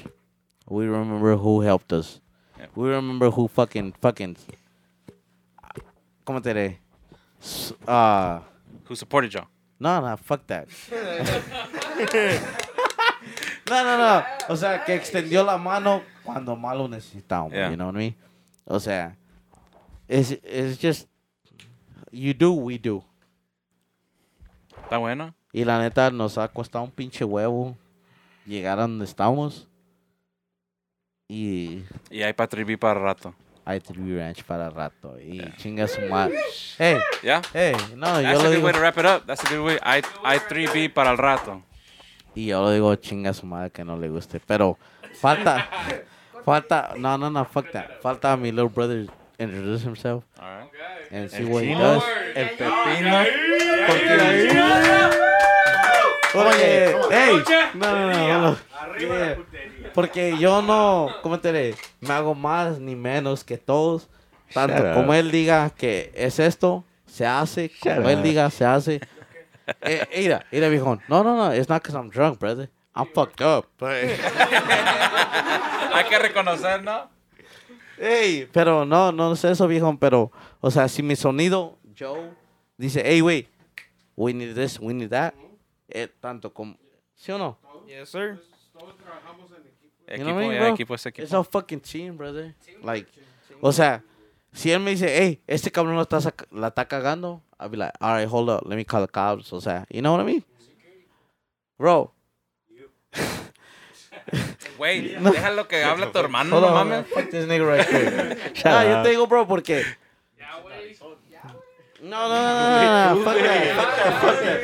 We 0.69 0.87
remember 0.87 1.37
who 1.37 1.63
helped 1.63 1.93
us. 1.93 2.21
Yeah. 2.59 2.67
We 2.77 2.89
remember 2.91 3.31
who 3.31 3.49
fucking, 3.49 3.95
fucking, 4.01 4.37
¿cómo 6.25 6.41
te 6.43 6.51
diré? 6.55 6.77
Uh, 7.89 8.41
Who 8.85 8.95
supported 8.95 9.33
y'all? 9.33 9.49
no, 9.81 10.01
no, 10.01 10.17
fuck 10.19 10.47
that. 10.47 10.69
no, 13.71 13.83
no, 13.85 13.97
no. 13.99 14.23
O 14.49 14.57
sea, 14.57 14.85
que 14.85 14.95
extendió 14.95 15.45
la 15.45 15.57
mano 15.59 16.03
cuando 16.25 16.55
más 16.57 16.77
lo 16.77 16.87
necesitamos. 16.89 17.53
Yeah. 17.53 17.71
You 17.71 17.77
know 17.77 17.87
what 17.87 17.97
I 17.97 17.99
mean? 17.99 18.15
O 18.67 18.79
sea, 18.79 19.17
it's, 20.11 20.31
it's 20.43 20.79
just, 20.81 21.09
you 22.11 22.35
do, 22.35 22.53
we 22.53 22.79
do. 22.79 23.05
¿Está 24.85 24.99
bueno? 24.99 25.35
Y 25.53 25.65
la 25.65 25.79
neta 25.79 26.11
nos 26.11 26.37
ha 26.39 26.49
costado 26.49 26.85
un 26.85 26.91
pinche 26.91 27.25
huevo 27.25 27.77
llegar 28.47 28.79
a 28.79 28.83
donde 28.83 29.05
estamos. 29.05 29.69
Y 31.29 31.85
Y 32.11 32.23
hay 32.23 32.33
para 32.33 32.49
3B 32.49 32.79
para 32.79 32.99
rato. 32.99 33.35
hay 33.65 33.79
3B 33.79 34.17
Ranch 34.19 34.43
para 34.45 34.69
rato. 34.71 35.17
Y 35.21 35.41
chinga 35.59 35.87
su 35.87 36.01
madre. 36.03 36.37
Hey, 36.79 36.99
Yeah? 37.23 37.43
hey, 37.53 37.75
no, 37.95 38.07
That's 38.21 38.23
yo 38.23 38.29
a 38.31 38.43
lo 38.43 38.49
good 38.49 38.57
digo. 38.57 38.65
way 38.67 38.73
to 38.73 38.81
wrap 38.81 38.99
it 38.99 39.05
up. 39.07 39.27
That's 39.27 39.45
a 39.45 39.49
good 39.49 39.65
way. 39.65 39.79
I, 39.83 40.03
I 40.25 40.39
3B 40.39 40.93
para 40.93 41.11
el 41.13 41.19
rato. 41.19 41.63
Y 42.35 42.47
yo 42.47 42.63
lo 42.63 42.71
digo 42.73 42.95
chinga 42.97 43.33
su 43.33 43.47
madre 43.47 43.71
que 43.71 43.85
no 43.85 43.97
le 43.97 44.09
guste. 44.09 44.41
Pero 44.41 44.77
falta, 45.21 45.69
falta, 46.45 46.95
no, 46.97 47.17
no, 47.19 47.31
no, 47.31 47.45
fuck 47.45 47.71
that. 47.73 48.01
Falta 48.01 48.37
mi 48.37 48.51
little 48.51 48.69
brother 48.69 49.07
introduce 49.41 49.82
himself 49.82 50.24
All 50.38 50.45
right. 50.47 50.68
and 51.11 51.30
see 51.30 51.45
what 51.45 51.64
he 51.64 51.74
does. 51.74 52.03
El 52.34 52.49
pepino. 52.57 53.24
Oye, 56.32 56.95
hey, 57.11 57.43
no, 57.74 57.91
no, 57.97 58.09
no, 58.12 58.41
no. 58.41 58.57
Yeah. 58.99 59.36
Porque 59.95 60.36
yo 60.38 60.62
no, 60.62 61.09
¿cómo 61.22 61.41
te 61.41 61.53
diré? 61.53 61.74
Me 62.01 62.12
hago 62.12 62.34
más 62.36 62.78
ni 62.78 62.95
menos 62.95 63.43
que 63.43 63.57
todos. 63.59 64.09
Tanto 64.53 64.76
Shut 64.76 64.95
como 64.95 65.09
up. 65.09 65.14
él 65.14 65.30
diga 65.30 65.70
que 65.70 66.12
es 66.14 66.38
esto, 66.38 66.84
se 67.07 67.26
hace. 67.26 67.70
Como 67.82 68.09
él 68.09 68.22
diga, 68.22 68.49
se 68.51 68.64
hace. 68.64 69.01
Eh, 69.82 70.07
mira, 70.16 70.45
mira, 70.51 70.68
viejón. 70.68 71.01
No, 71.09 71.22
no, 71.24 71.36
no. 71.36 71.53
It's 71.53 71.68
not 71.68 71.82
because 71.82 71.97
I'm 71.97 72.11
drunk, 72.11 72.38
brother. 72.38 72.68
I'm 72.95 73.07
fucked 73.14 73.41
up. 73.41 73.66
Hay 75.93 76.05
que 76.09 76.18
reconocer, 76.18 76.82
¿no? 76.82 77.09
Ey, 78.01 78.49
pero 78.51 78.87
no, 78.87 79.13
no 79.13 79.35
es 79.35 79.45
eso, 79.45 79.69
viejón. 79.69 79.99
Pero, 79.99 80.33
o 80.61 80.71
sea, 80.71 80.89
si 80.89 81.03
mi 81.03 81.17
sonido, 81.17 81.77
Joe, 81.99 82.31
dice, 82.79 83.03
hey, 83.05 83.21
wait, 83.21 83.47
we 84.17 84.33
need 84.33 84.55
this, 84.55 84.81
we 84.81 84.95
need 84.95 85.11
that. 85.11 85.35
eh, 85.89 86.09
tanto 86.21 86.53
como, 86.53 86.77
¿sí 87.15 87.31
o 87.31 87.39
no? 87.39 87.59
Yes, 87.87 88.09
sir. 88.09 88.41
You 90.09 90.25
know 90.25 90.39
Equipo, 90.39 90.41
I 90.41 90.49
mean, 90.49 90.59
bro? 90.59 90.75
equipo 90.75 90.95
es 90.95 91.07
equipo. 91.07 91.25
It's 91.25 91.35
a 91.35 91.45
fucking 91.45 91.81
team, 91.81 92.17
brother. 92.17 92.55
Like, 92.83 93.07
o 93.61 93.71
sea, 93.71 94.03
si 94.53 94.73
él 94.73 94.81
me 94.81 94.93
dice, 94.93 95.07
hey, 95.07 95.41
este 95.47 95.71
cabrón 95.71 95.95
lo 95.95 96.03
está 96.03 96.19
la 96.51 96.69
está 96.69 96.89
cagando, 96.89 97.43
I'll 97.61 97.69
be 97.69 97.77
like, 97.77 97.93
all 98.01 98.15
right, 98.15 98.27
hold 98.27 98.49
up, 98.49 98.67
let 98.67 98.77
me 98.77 98.85
call 98.85 99.03
the 99.03 99.13
cops. 99.13 99.53
O 99.53 99.61
sea, 99.61 99.85
you 99.91 100.01
know 100.01 100.13
what 100.13 100.23
I 100.23 100.25
mean? 100.25 100.45
Bro, 101.79 102.13
Güey, 104.81 105.14
déjalo 105.20 105.68
que 105.68 105.85
hable 105.85 106.07
tu 106.07 106.18
hermano, 106.18 106.57
hold 106.57 106.66
no 106.66 106.74
on, 106.74 106.89
mames. 106.89 107.07
fuck 107.12 107.28
this 107.28 107.47
nigga 107.47 107.66
right. 107.68 107.87
Shut 108.57 108.66
Ah, 108.72 108.85
yo 108.87 109.03
te 109.03 109.11
digo, 109.11 109.26
bro, 109.26 109.47
porque. 109.47 109.85
No, 112.01 112.28
no, 112.28 112.35
no, 112.35 113.12
no, 113.12 113.14
no, 113.14 113.24
fuck 113.24 113.37
that, 113.37 113.76
fuck 113.76 113.93
that, 113.97 114.12
fuck 114.22 114.39
that. 114.41 114.61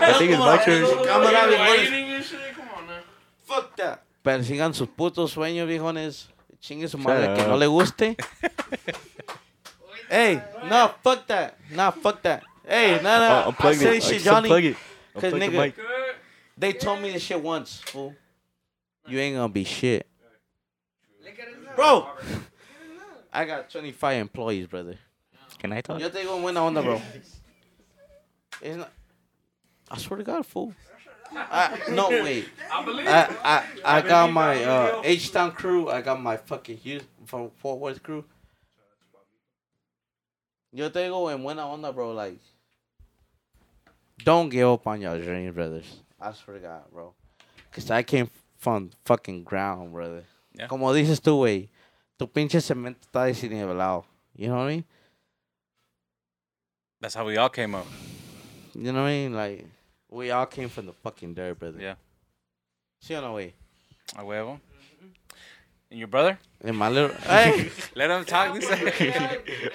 I 0.00 0.14
think 0.18 0.30
it's 0.32 0.64
turn. 0.64 0.82
Cámara, 1.04 1.46
viejones. 1.46 2.34
Fuck 3.44 3.76
that. 3.76 4.00
Persigan 4.22 4.72
sus 4.72 4.88
putos 4.88 5.32
sueños, 5.32 5.68
viejones. 5.68 6.30
Chingue 6.62 6.88
su 6.88 6.96
madre 6.96 7.34
que 7.34 7.42
no 7.46 7.58
le 7.58 7.66
guste. 7.66 8.16
hey, 10.08 10.40
no, 10.70 10.90
fuck 11.04 11.26
that. 11.26 11.58
No, 11.68 11.92
fuck 11.92 12.22
that. 12.22 12.42
Hey, 12.66 12.98
no, 13.02 13.18
no. 13.18 13.26
Uh, 13.26 13.42
I 13.48 13.52
unplug 13.52 13.74
say 13.74 13.96
it. 13.98 14.02
shit, 14.02 14.22
Johnny. 14.22 14.48
unplug 14.48 14.64
it. 14.64 14.76
Cause 15.14 15.32
Unplug 15.32 15.38
the 15.38 15.38
nigga, 15.38 15.58
mic. 15.66 15.74
They 16.56 16.72
told 16.72 17.00
me 17.00 17.12
this 17.12 17.22
shit 17.22 17.40
once, 17.40 17.80
fool. 17.80 18.14
You 19.06 19.18
ain't 19.18 19.36
gonna 19.36 19.48
be 19.48 19.64
shit. 19.64 20.06
Bro, 21.76 22.08
I 23.32 23.44
got 23.44 23.70
25 23.70 24.20
employees, 24.20 24.66
brother. 24.66 24.98
Can 25.58 25.72
I 25.72 25.80
talk? 25.80 26.00
Yo 26.00 26.08
te 26.08 26.20
digo 26.22 26.36
en 26.36 26.42
buena 26.42 26.60
onda, 26.66 26.82
bro. 26.82 27.00
It's 28.62 28.76
not, 28.76 28.90
I 29.90 29.98
swear 29.98 30.18
to 30.18 30.24
God, 30.24 30.46
fool. 30.46 30.74
I, 31.32 31.78
no, 31.90 32.08
wait. 32.08 32.48
I, 32.72 33.36
I, 33.84 33.98
I 33.98 34.00
got 34.00 34.32
my 34.32 34.64
uh, 34.64 35.02
H-Town 35.04 35.52
crew. 35.52 35.90
I 35.90 36.00
got 36.00 36.20
my 36.22 36.36
fucking 36.36 36.78
Houston, 36.78 37.08
from 37.26 37.50
Fort 37.50 37.78
Worth 37.78 38.02
crew. 38.02 38.24
Yo 40.72 40.88
te 40.88 41.00
digo 41.00 41.32
en 41.32 41.42
buena 41.42 41.62
onda, 41.62 41.92
bro. 41.92 42.12
Like, 42.12 42.38
don't 44.24 44.48
give 44.48 44.68
up 44.68 44.86
on 44.86 45.00
your 45.00 45.18
dreams, 45.20 45.54
brothers. 45.54 46.00
I 46.20 46.32
swear 46.32 46.56
to 46.56 46.62
God, 46.62 46.82
bro. 46.92 47.14
Because 47.70 47.90
I 47.90 48.02
came 48.02 48.30
from 48.56 48.90
fucking 49.04 49.44
ground, 49.44 49.92
brother. 49.92 50.24
Yeah. 50.54 50.68
Como 50.68 50.92
dices 50.92 51.20
tú, 51.20 51.38
güey. 51.38 51.68
Tu 52.18 52.26
pinche 52.26 52.60
cemento 52.60 52.98
está 53.06 53.26
desnivelado. 53.26 54.04
You 54.34 54.48
know 54.48 54.56
what 54.56 54.64
I 54.64 54.68
mean? 54.68 54.84
That's 57.00 57.14
how 57.14 57.26
we 57.26 57.36
all 57.36 57.50
came 57.50 57.74
up. 57.74 57.86
You 58.74 58.92
know 58.92 59.02
what 59.02 59.08
I 59.08 59.12
mean? 59.12 59.34
Like, 59.34 59.66
we 60.10 60.30
all 60.30 60.46
came 60.46 60.68
from 60.68 60.86
the 60.86 60.92
fucking 60.92 61.34
dirt, 61.34 61.58
brother. 61.58 61.80
Yeah. 61.80 61.94
¿Sí 63.02 63.14
o 63.14 63.20
no, 63.20 63.34
güey? 63.34 63.52
A 64.16 64.22
huevo. 64.22 64.60
And 65.90 65.98
your 65.98 66.08
brother? 66.08 66.38
En 66.64 66.74
my 66.74 66.88
little... 66.88 67.14
Hey! 67.16 67.70
Let 67.94 68.10
him 68.10 68.24
talk. 68.24 68.54
Dice. 68.54 68.70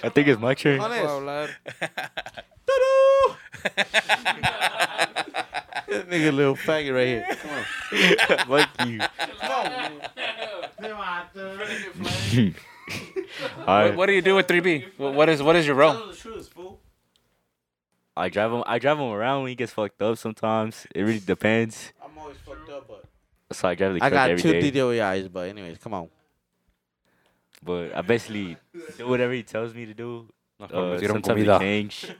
I 0.03 0.09
think 0.09 0.27
it's 0.27 0.41
my 0.41 0.55
turn. 0.55 0.79
honest. 0.79 1.53
Puedo 3.61 3.93
hablar. 3.93 4.65
This 5.87 6.03
nigga 6.05 6.33
little 6.33 6.55
faggot 6.55 6.93
right 6.95 7.07
here. 7.07 7.25
Come 7.29 7.51
on. 7.51 7.65
Fuck 8.63 8.87
you. 8.87 8.99
what, 13.55 13.67
Alright. 13.67 13.95
what 13.95 14.05
do 14.05 14.13
you 14.13 14.21
do 14.21 14.35
with 14.35 14.47
3B? 14.47 14.85
What, 14.97 15.13
what 15.13 15.29
is 15.29 15.41
what 15.43 15.55
is 15.55 15.65
your 15.67 15.75
role? 15.75 15.93
Tell 15.93 16.07
the 16.07 16.15
truth, 16.15 16.47
fool. 16.47 16.79
I 18.15 18.29
drive 18.29 18.51
him. 18.51 18.63
I 18.65 18.79
drive 18.79 18.97
him 18.99 19.09
around 19.09 19.43
when 19.43 19.49
he 19.49 19.55
gets 19.55 19.73
fucked 19.73 20.01
up. 20.01 20.17
Sometimes 20.17 20.87
it 20.95 21.01
really 21.01 21.19
depends. 21.19 21.91
I'm 22.03 22.17
always 22.17 22.37
fucked 22.37 22.69
up, 22.69 22.87
but... 22.87 23.03
So 23.51 23.67
I 23.67 23.75
drive 23.75 23.95
the 23.95 24.03
I 24.03 24.09
got 24.09 24.29
every 24.29 24.41
two 24.41 24.53
day. 24.53 24.71
DWIs, 24.71 25.31
but 25.31 25.49
anyways, 25.49 25.77
come 25.77 25.93
on. 25.93 26.09
But 27.63 27.95
I 27.95 28.01
basically 28.01 28.57
do 28.97 29.07
whatever 29.07 29.33
he 29.33 29.43
tells 29.43 29.73
me 29.73 29.85
to 29.85 29.93
do. 29.93 30.27
Uh, 30.59 30.99
sometimes 30.99 31.27
comida. 31.27 31.55
it 31.55 31.59
change. 31.59 32.07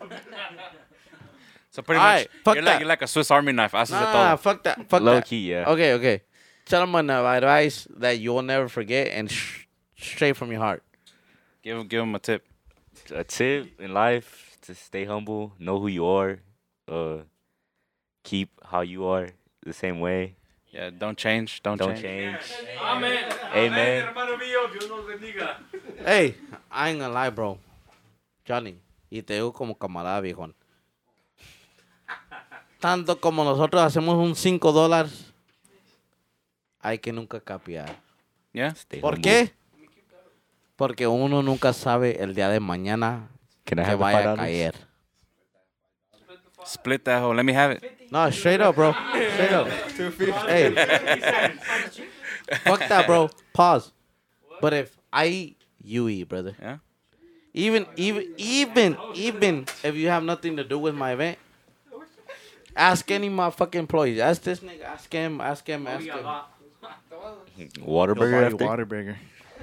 So 1.71 1.81
pretty 1.81 1.99
Alright, 1.99 2.27
much, 2.27 2.43
fuck 2.43 2.55
you're 2.55 2.63
that. 2.65 2.71
like, 2.71 2.79
you're 2.81 2.87
like 2.89 3.01
a 3.01 3.07
Swiss 3.07 3.31
Army 3.31 3.53
knife. 3.53 3.71
Haces 3.71 3.91
Nah, 3.91 3.99
de 3.99 4.05
nah, 4.05 4.11
todo. 4.11 4.23
nah, 4.23 4.35
fuck 4.35 4.63
that. 4.63 4.89
Fuck 4.89 5.01
Low 5.01 5.15
that. 5.15 5.25
key, 5.25 5.49
yeah. 5.51 5.69
Okay, 5.69 5.93
okay. 5.93 6.21
Tell 6.65 6.81
them 6.81 6.93
an 6.95 7.09
advice 7.09 7.87
that 7.97 8.19
you 8.19 8.33
will 8.33 8.41
never 8.41 8.67
forget 8.67 9.07
and 9.07 9.31
sh- 9.31 9.65
straight 9.97 10.35
from 10.35 10.51
your 10.51 10.59
heart. 10.59 10.83
Give 11.63 11.77
him, 11.77 11.87
give 11.87 12.03
him 12.03 12.13
a 12.15 12.19
tip. 12.19 12.45
A 13.15 13.23
tip 13.23 13.79
in 13.79 13.93
life 13.93 14.57
to 14.63 14.75
stay 14.75 15.05
humble, 15.05 15.53
know 15.59 15.79
who 15.79 15.87
you 15.87 16.05
are, 16.05 16.39
uh, 16.89 17.19
keep 18.23 18.49
how 18.63 18.81
you 18.81 19.05
are 19.05 19.29
the 19.65 19.73
same 19.73 19.99
way. 20.01 20.35
Yeah, 20.71 20.89
don't 20.89 21.17
change. 21.17 21.61
Don't, 21.63 21.77
Don't 21.77 21.95
change. 21.95 22.37
change. 22.39 22.79
Amen. 22.81 23.31
Amen. 23.53 24.03
hermano 24.07 24.37
mío, 24.37 24.71
Dios 24.71 24.87
nos 24.89 25.05
bendiga. 25.05 25.57
Hey, 26.05 26.35
I 26.71 26.89
ain't 26.89 26.99
gonna 26.99 27.13
lie, 27.13 27.29
bro. 27.29 27.57
Johnny, 28.45 28.77
y 29.09 29.21
te 29.21 29.33
digo 29.35 29.53
como 29.53 29.75
camarada, 29.75 30.21
viejón. 30.21 30.53
Tanto 32.81 33.21
como 33.21 33.43
nosotros 33.43 33.81
hacemos 33.83 34.15
un 34.17 34.35
5 34.35 34.71
dólares, 34.71 35.31
hay 36.79 36.97
que 36.97 37.13
nunca 37.13 37.39
capiar. 37.39 37.95
Yeah. 38.51 38.69
Stay 38.71 38.99
¿Por 38.99 39.15
humble. 39.15 39.31
qué? 39.31 39.53
Porque 40.75 41.05
uno 41.05 41.43
nunca 41.43 41.73
sabe 41.73 42.21
el 42.23 42.33
día 42.33 42.49
de 42.49 42.59
mañana 42.59 43.29
que 43.63 43.75
vaya 43.75 44.31
a 44.31 44.35
$5? 44.35 44.35
caer. 44.35 44.75
Split 46.65 47.03
that 47.03 47.23
hole. 47.23 47.35
Let 47.35 47.43
me 47.43 47.53
have 47.53 47.73
it. 47.75 48.11
No, 48.11 48.29
straight 48.31 48.61
up, 48.61 48.75
bro. 48.75 48.93
Straight 48.93 49.53
up. 49.53 49.67
Hey. 50.47 50.73
Fuck 52.63 52.87
that, 52.87 53.05
bro. 53.05 53.29
Pause. 53.53 53.93
But 54.59 54.73
if 54.73 54.97
I 55.13 55.55
you 55.83 56.09
eat, 56.09 56.27
brother. 56.27 56.55
Yeah. 56.59 56.77
Even, 57.53 57.85
even, 57.95 58.33
even, 58.37 58.97
even 59.13 59.65
if 59.83 59.95
you 59.95 60.09
have 60.09 60.23
nothing 60.23 60.57
to 60.57 60.63
do 60.63 60.79
with 60.79 60.95
my 60.95 61.13
event, 61.13 61.37
ask 62.75 63.09
any 63.11 63.27
of 63.27 63.33
my 63.33 63.49
fucking 63.51 63.79
employees. 63.79 64.19
Ask 64.19 64.41
this 64.43 64.59
nigga. 64.61 64.83
Ask 64.83 65.11
him. 65.11 65.41
Ask 65.41 65.67
him. 65.67 65.87
Ask 65.87 66.05
him. 66.05 66.25
Waterburger 67.85 68.43
after? 68.43 68.65
Waterburger. 68.65 69.17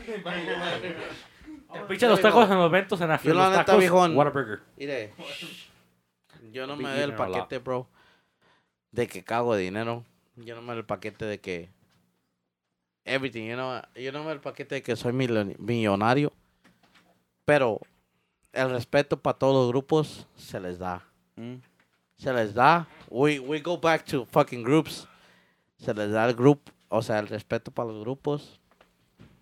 Picha 1.89 2.09
los 2.09 2.21
tacos 2.21 2.51
en 2.51 2.57
los 2.57 2.67
eventos 2.71 3.01
en 3.01 3.11
África. 3.11 3.35
Yo 3.35 3.39
la 3.39 3.45
Los 3.45 3.53
neta, 3.53 3.65
tacos, 3.67 3.81
viejón. 3.81 4.17
Whataburger. 4.17 4.61
Mire, 4.77 5.13
yo 6.53 6.67
no 6.67 6.77
me 6.77 6.85
doy 6.85 7.01
el 7.01 7.11
eater 7.11 7.21
a 7.21 7.29
lot. 7.29 7.39
paquete, 7.39 7.59
bro, 7.59 7.87
de 8.93 9.07
que 9.07 9.23
cago 9.23 9.55
dinero. 9.57 10.05
Yo 10.37 10.55
no 10.55 10.63
me 10.63 10.69
doy 10.69 10.79
el 10.79 10.87
paquete 10.87 11.25
de 11.27 11.41
que 11.41 11.69
everything, 13.05 13.49
you 13.49 13.55
know. 13.55 13.83
Yo 13.95 14.13
no 14.13 14.21
me 14.21 14.27
doy 14.27 14.35
el 14.35 14.41
paquete 14.41 14.77
de 14.77 14.83
que 14.83 14.97
soy 14.97 15.13
millonario. 15.13 16.33
Pero 17.45 17.81
el 18.53 18.71
respeto 18.71 19.21
para 19.21 19.39
todos 19.39 19.55
los 19.55 19.69
grupos 19.69 20.27
se 20.37 20.61
les 20.61 20.79
da. 20.79 21.05
Mm. 21.37 21.57
Se 22.17 22.33
les 22.33 22.55
da. 22.55 22.87
We, 23.11 23.39
we 23.39 23.61
go 23.61 23.77
back 23.77 24.05
to 24.07 24.27
fucking 24.27 24.63
groups. 24.63 25.07
Se 25.79 25.95
les 25.95 26.13
da 26.13 26.27
el 26.29 26.35
grupo, 26.35 26.73
o 26.91 27.01
sea, 27.01 27.19
el 27.19 27.29
respeto 27.29 27.71
para 27.71 27.89
los 27.89 28.05
grupos. 28.05 28.59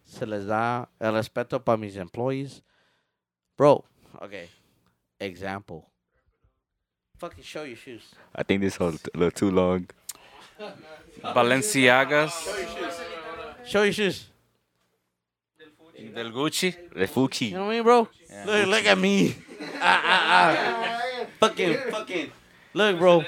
Se 0.05 0.25
les 0.27 0.47
da 0.47 0.89
el 1.01 1.13
respeto 1.13 1.65
para 1.65 1.77
mis 1.77 1.97
employees. 1.97 2.63
Bro, 3.57 3.85
okay. 4.21 4.49
Example. 5.19 5.87
Fucking 7.19 7.43
show 7.43 7.65
your 7.65 7.77
shoes. 7.77 8.15
I 8.35 8.43
think 8.43 8.61
this 8.61 8.79
was 8.79 9.01
a 9.15 9.19
little 9.19 9.31
too 9.31 9.51
long. 9.51 9.89
Balenciagas. 11.23 12.33
Show 13.65 13.83
your 13.83 13.93
shoes. 13.93 14.27
Del 16.15 16.31
Gucci. 16.31 16.75
The 16.95 17.07
Fuki. 17.07 17.51
You 17.51 17.57
know 17.57 17.65
what 17.65 17.71
I 17.71 17.75
mean, 17.75 17.83
bro? 17.83 18.09
Yeah. 18.29 18.45
Look, 18.45 18.67
look 18.69 18.85
at 18.85 18.99
me. 18.99 19.35
ah, 19.81 20.03
ah, 20.05 20.23
ah. 20.29 21.27
fucking, 21.41 21.77
fucking. 21.91 22.31
Look, 22.75 22.99
bro. 22.99 23.25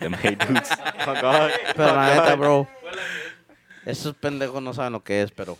Them 0.00 0.12
hey 0.14 0.34
dudes. 0.34 0.70
Oh 1.06 1.14
God. 1.20 1.52
Pero 1.74 1.94
la 1.94 2.14
neta, 2.14 2.36
bro. 2.36 2.66
Esos 3.86 4.14
pendejos 4.16 4.60
no 4.62 4.72
saben 4.72 4.92
lo 4.92 5.00
que 5.00 5.22
es, 5.22 5.30
pero. 5.30 5.56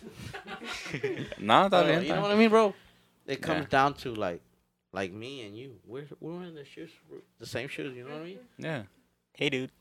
No, 1.39 1.65
está 1.65 1.81
pero, 1.83 1.87
bien. 1.87 2.03
you 2.03 2.13
know 2.13 2.21
what 2.21 2.31
I 2.31 2.35
mean, 2.35 2.49
bro? 2.49 2.73
It 3.25 3.41
comes 3.41 3.61
Yeah. 3.63 3.69
down 3.69 3.93
to 3.95 4.13
like, 4.13 4.41
like 4.91 5.13
me 5.13 5.41
and 5.45 5.55
you. 5.57 5.79
We're 5.85 6.07
we're 6.19 6.33
wearing 6.37 6.55
the 6.55 6.65
shoes, 6.65 6.91
the 7.39 7.45
same 7.45 7.67
shoes. 7.69 7.95
You 7.95 8.03
know 8.03 8.15
what 8.15 8.21
I 8.21 8.25
mean? 8.25 8.39
Yeah. 8.57 8.83
Hey 9.33 9.49
dude. 9.49 9.71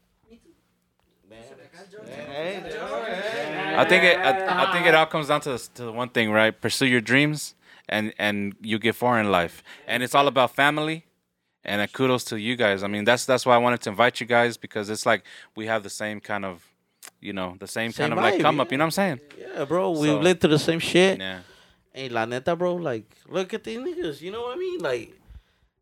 I 3.76 3.84
think 3.88 4.04
it. 4.04 4.18
I, 4.18 4.68
I 4.68 4.72
think 4.72 4.86
it 4.86 4.94
all 4.94 5.06
comes 5.06 5.28
down 5.28 5.40
to 5.42 5.50
the, 5.50 5.68
to 5.74 5.92
one 5.92 6.08
thing, 6.08 6.30
right? 6.30 6.58
Pursue 6.58 6.86
your 6.86 7.00
dreams, 7.00 7.54
and 7.88 8.12
and 8.18 8.54
you 8.60 8.78
get 8.78 8.94
far 8.94 9.18
in 9.20 9.30
life. 9.30 9.62
And 9.86 10.02
it's 10.02 10.14
all 10.14 10.28
about 10.28 10.54
family. 10.54 11.05
And 11.68 11.80
uh, 11.82 11.86
kudos 11.88 12.22
to 12.26 12.36
you 12.36 12.54
guys. 12.54 12.84
I 12.84 12.86
mean, 12.86 13.04
that's 13.04 13.26
that's 13.26 13.44
why 13.44 13.56
I 13.56 13.58
wanted 13.58 13.80
to 13.82 13.90
invite 13.90 14.20
you 14.20 14.26
guys 14.26 14.56
because 14.56 14.88
it's 14.88 15.04
like 15.04 15.24
we 15.56 15.66
have 15.66 15.82
the 15.82 15.90
same 15.90 16.20
kind 16.20 16.44
of, 16.44 16.62
you 17.20 17.32
know, 17.32 17.56
the 17.58 17.66
same, 17.66 17.90
Same 17.90 18.10
kind 18.10 18.12
of 18.12 18.18
like 18.24 18.34
vibe, 18.34 18.42
come 18.42 18.60
up. 18.60 18.70
You 18.70 18.78
know 18.78 18.84
what 18.84 18.98
I'm 18.98 19.18
saying? 19.18 19.20
Yeah, 19.36 19.64
bro. 19.64 19.90
We've 19.90 20.12
So- 20.12 20.20
lived 20.20 20.40
through 20.40 20.50
the 20.52 20.58
same 20.60 20.78
shit. 20.78 21.18
Yeah. 21.18 21.40
Hey, 21.92 22.08
la 22.08 22.24
neta, 22.24 22.54
bro, 22.54 22.74
like, 22.76 23.04
look 23.28 23.52
at 23.54 23.64
these 23.64 23.78
niggas, 23.80 24.20
you 24.20 24.30
know 24.30 24.42
what 24.42 24.56
I 24.56 24.60
mean? 24.60 24.80
Like, 24.80 25.12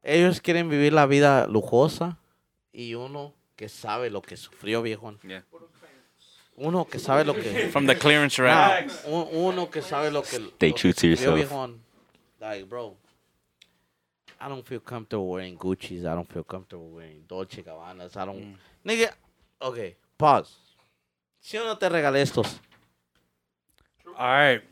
ellos 0.03 0.41
quieren 0.41 0.71
vivir 0.71 0.93
la 0.93 1.07
vida 1.07 1.47
lujosa 1.51 2.17
y 2.73 2.95
uno 2.95 3.35
que 3.57 3.69
sabe 3.69 4.11
lo 4.11 4.23
que 4.23 4.37
sufrió, 4.37 4.81
viejón. 4.83 5.19
Yeah. 5.23 5.43
Uno 6.57 6.85
que 6.85 6.99
sabe 7.01 7.25
lo 7.25 7.35
que... 7.35 7.69
From 7.73 7.87
the 7.87 7.97
clearance 7.97 8.39
Nah, 8.39 8.45
rack. 8.45 8.91
un- 9.07 9.29
uno 9.33 9.69
que 9.71 9.83
sabe 9.83 10.11
lo 10.13 10.23
que... 10.23 10.37
Stay 10.37 10.71
lo 10.71 10.77
true 10.77 10.93
que 10.93 10.95
to 10.95 11.01
sufrió, 11.17 11.37
yourself. 11.37 11.37
viejón. 11.51 11.81
Like, 12.41 12.65
bro, 12.69 12.97
I 14.45 14.49
don't 14.49 14.67
feel 14.67 14.81
comfortable 14.81 15.29
wearing 15.29 15.57
Gucci's. 15.57 16.05
I 16.05 16.15
don't 16.15 16.31
feel 16.31 16.45
comfortable 16.45 16.91
wearing 16.91 17.25
Dolce 17.27 17.63
Gabbana's. 17.63 18.15
I 18.17 18.27
don't... 18.27 18.37
Mm. 18.39 18.57
Nigga, 18.85 19.11
okay, 19.59 19.97
pause. 20.19 20.55
Si 21.41 21.57
yo 21.57 21.65
no 21.65 21.79
te 21.79 21.89
regalé 21.89 22.21
estos, 22.21 22.61
All 24.19 24.29
right. 24.29 24.63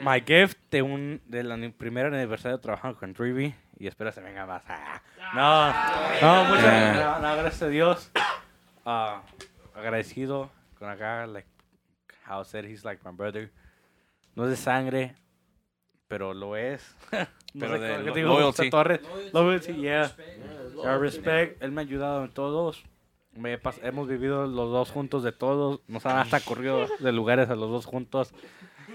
My 0.00 0.20
gift 0.20 0.58
de 0.70 0.82
un 0.82 1.20
del 1.26 1.50
ani- 1.52 1.70
primer 1.70 2.06
aniversario 2.06 2.58
trabajando 2.58 2.98
con 2.98 3.14
3B 3.14 3.52
y 3.78 3.86
espero 3.88 4.12
se 4.12 4.20
venga 4.20 4.46
más. 4.46 4.62
Ah. 4.68 5.00
No, 5.34 6.20
no, 6.20 6.44
muchas 6.50 6.64
Yeah. 6.64 7.18
no, 7.20 7.28
no, 7.28 7.36
gracias 7.36 7.62
a 7.62 7.68
Dios. 7.68 8.10
Ah, 8.84 9.22
agradecido 9.74 10.50
con 10.78 10.88
acá, 10.88 11.26
like 11.26 11.48
how 12.28 12.40
I 12.42 12.44
said 12.44 12.64
he's 12.64 12.84
like 12.84 13.02
my 13.04 13.10
brother. 13.12 13.50
No 14.36 14.44
es 14.44 14.50
de 14.50 14.56
sangre, 14.56 15.14
pero 16.14 16.32
lo 16.32 16.56
es. 16.56 16.94
No 17.54 17.60
Pero 17.66 17.76
sé 17.78 17.82
de 17.84 17.88
cómo 17.92 18.02
lo- 18.06 18.12
te 18.12 18.18
digo, 18.18 18.28
loyalty. 18.30 18.70
Torres. 18.70 19.00
Loyalty, 19.32 19.74
yeah. 19.74 20.10
Yeah, 20.82 20.98
respect. 20.98 21.62
Él 21.62 21.70
me 21.70 21.82
ha 21.82 21.84
ayudado 21.84 22.24
en 22.24 22.30
todos. 22.32 22.82
Me 23.36 23.52
he 23.52 23.62
pas- 23.62 23.78
hemos 23.84 24.08
vivido 24.08 24.46
los 24.48 24.72
dos 24.72 24.90
juntos 24.90 25.22
de 25.22 25.30
todos. 25.30 25.78
Nos 25.86 26.04
han 26.04 26.18
hasta 26.18 26.40
corrido 26.40 26.88
de 26.98 27.12
lugares 27.12 27.50
a 27.50 27.54
los 27.54 27.70
dos 27.70 27.86
juntos. 27.86 28.32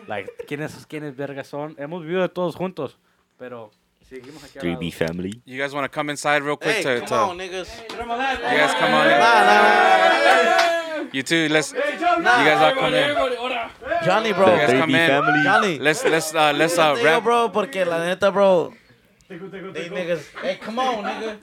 Like, 0.07 0.29
¿quiénes, 0.45 0.85
quiénes 0.87 1.15
vergas 1.15 1.47
son? 1.47 1.73
Hemos 1.77 2.01
vivido 2.03 2.21
de 2.21 2.27
todos 2.29 2.57
juntos. 2.57 2.99
Pero 3.37 3.71
seguimos 4.01 4.43
aquí 4.43 4.59
al 4.59 4.65
3B 4.77 4.91
lado. 4.99 5.07
family. 5.07 5.41
You 5.45 5.57
guys 5.57 5.73
want 5.73 5.89
to 5.89 5.97
come 5.97 6.11
inside 6.11 6.41
real 6.41 6.57
quick 6.57 6.75
hey, 6.75 6.83
to, 6.83 6.95
come 6.99 7.07
to 7.07 7.15
on, 7.15 7.37
niggas. 7.37 7.69
you 7.89 8.57
guys 8.57 8.73
come 8.77 8.93
on 8.93 9.05
in. 9.05 9.19
Nah, 9.19 9.45
nah, 9.45 11.09
You 11.13 11.23
two, 11.23 11.47
let's 11.49 11.71
you 11.71 11.79
guys 11.79 12.59
all 12.61 12.73
come 12.75 12.93
in. 12.93 13.15
Johnny, 14.03 14.33
bro. 14.33 14.45
The 14.45 14.73
come 14.79 14.89
3B 14.89 14.95
in. 14.99 15.07
family. 15.07 15.43
Johnny. 15.43 15.79
Let's 15.79 16.03
let's 16.05 16.33
uh 16.33 16.53
let's 16.55 16.77
uh 16.77 16.95
wrap. 17.03 17.23
bro, 17.23 17.49
porque 17.49 17.85
la 17.85 17.99
neta, 18.05 18.31
bro. 18.31 18.73
These 19.29 19.39
niggas. 19.91 20.23
Hey, 20.41 20.55
come 20.61 20.79
on, 20.79 21.03
nigga. 21.03 21.37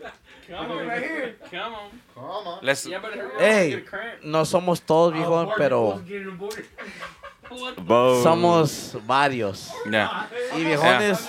Come 0.48 0.70
on, 0.70 0.86
right 0.86 1.02
here. 1.02 1.34
Come 1.50 1.74
on. 2.16 2.58
Let's 2.62 2.86
Yeah, 2.86 2.98
but 3.00 3.12
hurry 3.14 3.34
up. 3.34 3.40
Hey, 3.40 3.84
no 4.24 4.44
somos 4.44 4.80
todos, 4.80 5.12
viejo, 5.12 5.52
pero 5.56 6.00
somos 8.22 8.96
varios. 9.06 9.70
yeah. 9.90 10.28
Y 10.56 10.64
viejones, 10.64 11.28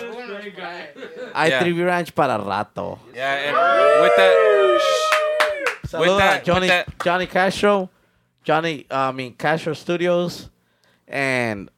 hay 1.33 1.49
Yeah. 1.49 1.59
Trivi 1.59 1.83
Ranch 1.83 2.11
para 2.13 2.37
rato. 2.37 2.99
Yeah, 3.13 3.49
and 3.49 4.01
with 4.03 4.15
that 4.15 4.33
Saludos 5.87 6.17
that- 6.19 6.41
a 6.41 6.45
Johnny, 6.45 6.59
with 6.61 6.69
that- 6.69 7.03
Johnny 7.03 7.27
Castro, 7.27 7.89
Johnny, 8.43 8.85
I 8.89 9.11
mean 9.11 9.33
Castro 9.33 9.73
Studios, 9.73 10.49
and 11.07 11.69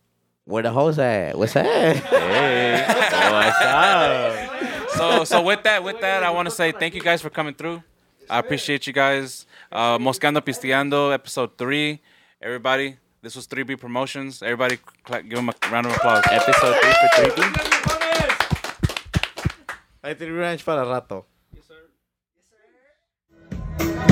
where 0.46 0.64
the 0.64 0.72
hoes 0.72 0.98
at? 1.00 1.38
What's 1.38 1.54
that? 1.54 1.98
Hey. 1.98 2.84
What's 3.32 3.62
up? 3.62 4.90
so 4.90 5.24
so 5.24 5.42
with 5.44 5.64
that 5.64 5.84
with 5.84 6.02
that 6.02 6.24
I 6.24 6.32
want 6.32 6.48
to 6.48 6.52
say 6.54 6.72
thank 6.72 6.96
you 6.96 7.02
guys 7.02 7.22
for 7.22 7.30
coming 7.30 7.54
through. 7.54 7.84
I 8.30 8.40
appreciate 8.40 8.88
you 8.88 8.94
guys. 8.94 9.46
Uh 9.72 9.98
Moscando 9.98 10.42
Pisteando 10.42 11.14
episode 11.14 11.58
3. 11.58 12.02
Everybody, 12.42 12.98
this 13.22 13.36
was 13.36 13.48
3B 13.48 13.80
Promotions. 13.80 14.42
Everybody 14.42 14.78
cla 15.04 15.22
give 15.22 15.38
them 15.38 15.50
a 15.50 15.54
round 15.72 15.86
of 15.88 15.94
applause. 15.94 16.24
Episode 16.32 16.76
3 16.80 16.94
for 16.94 17.10
3B. 17.22 17.80
hay 20.04 20.16
Trivi 20.16 20.38
Ranch 20.38 20.64
para 20.66 20.86
rato. 20.86 21.26
Yes, 21.54 21.66
sir. 21.68 21.76
Yes, 22.36 23.88
sir. 24.00 24.06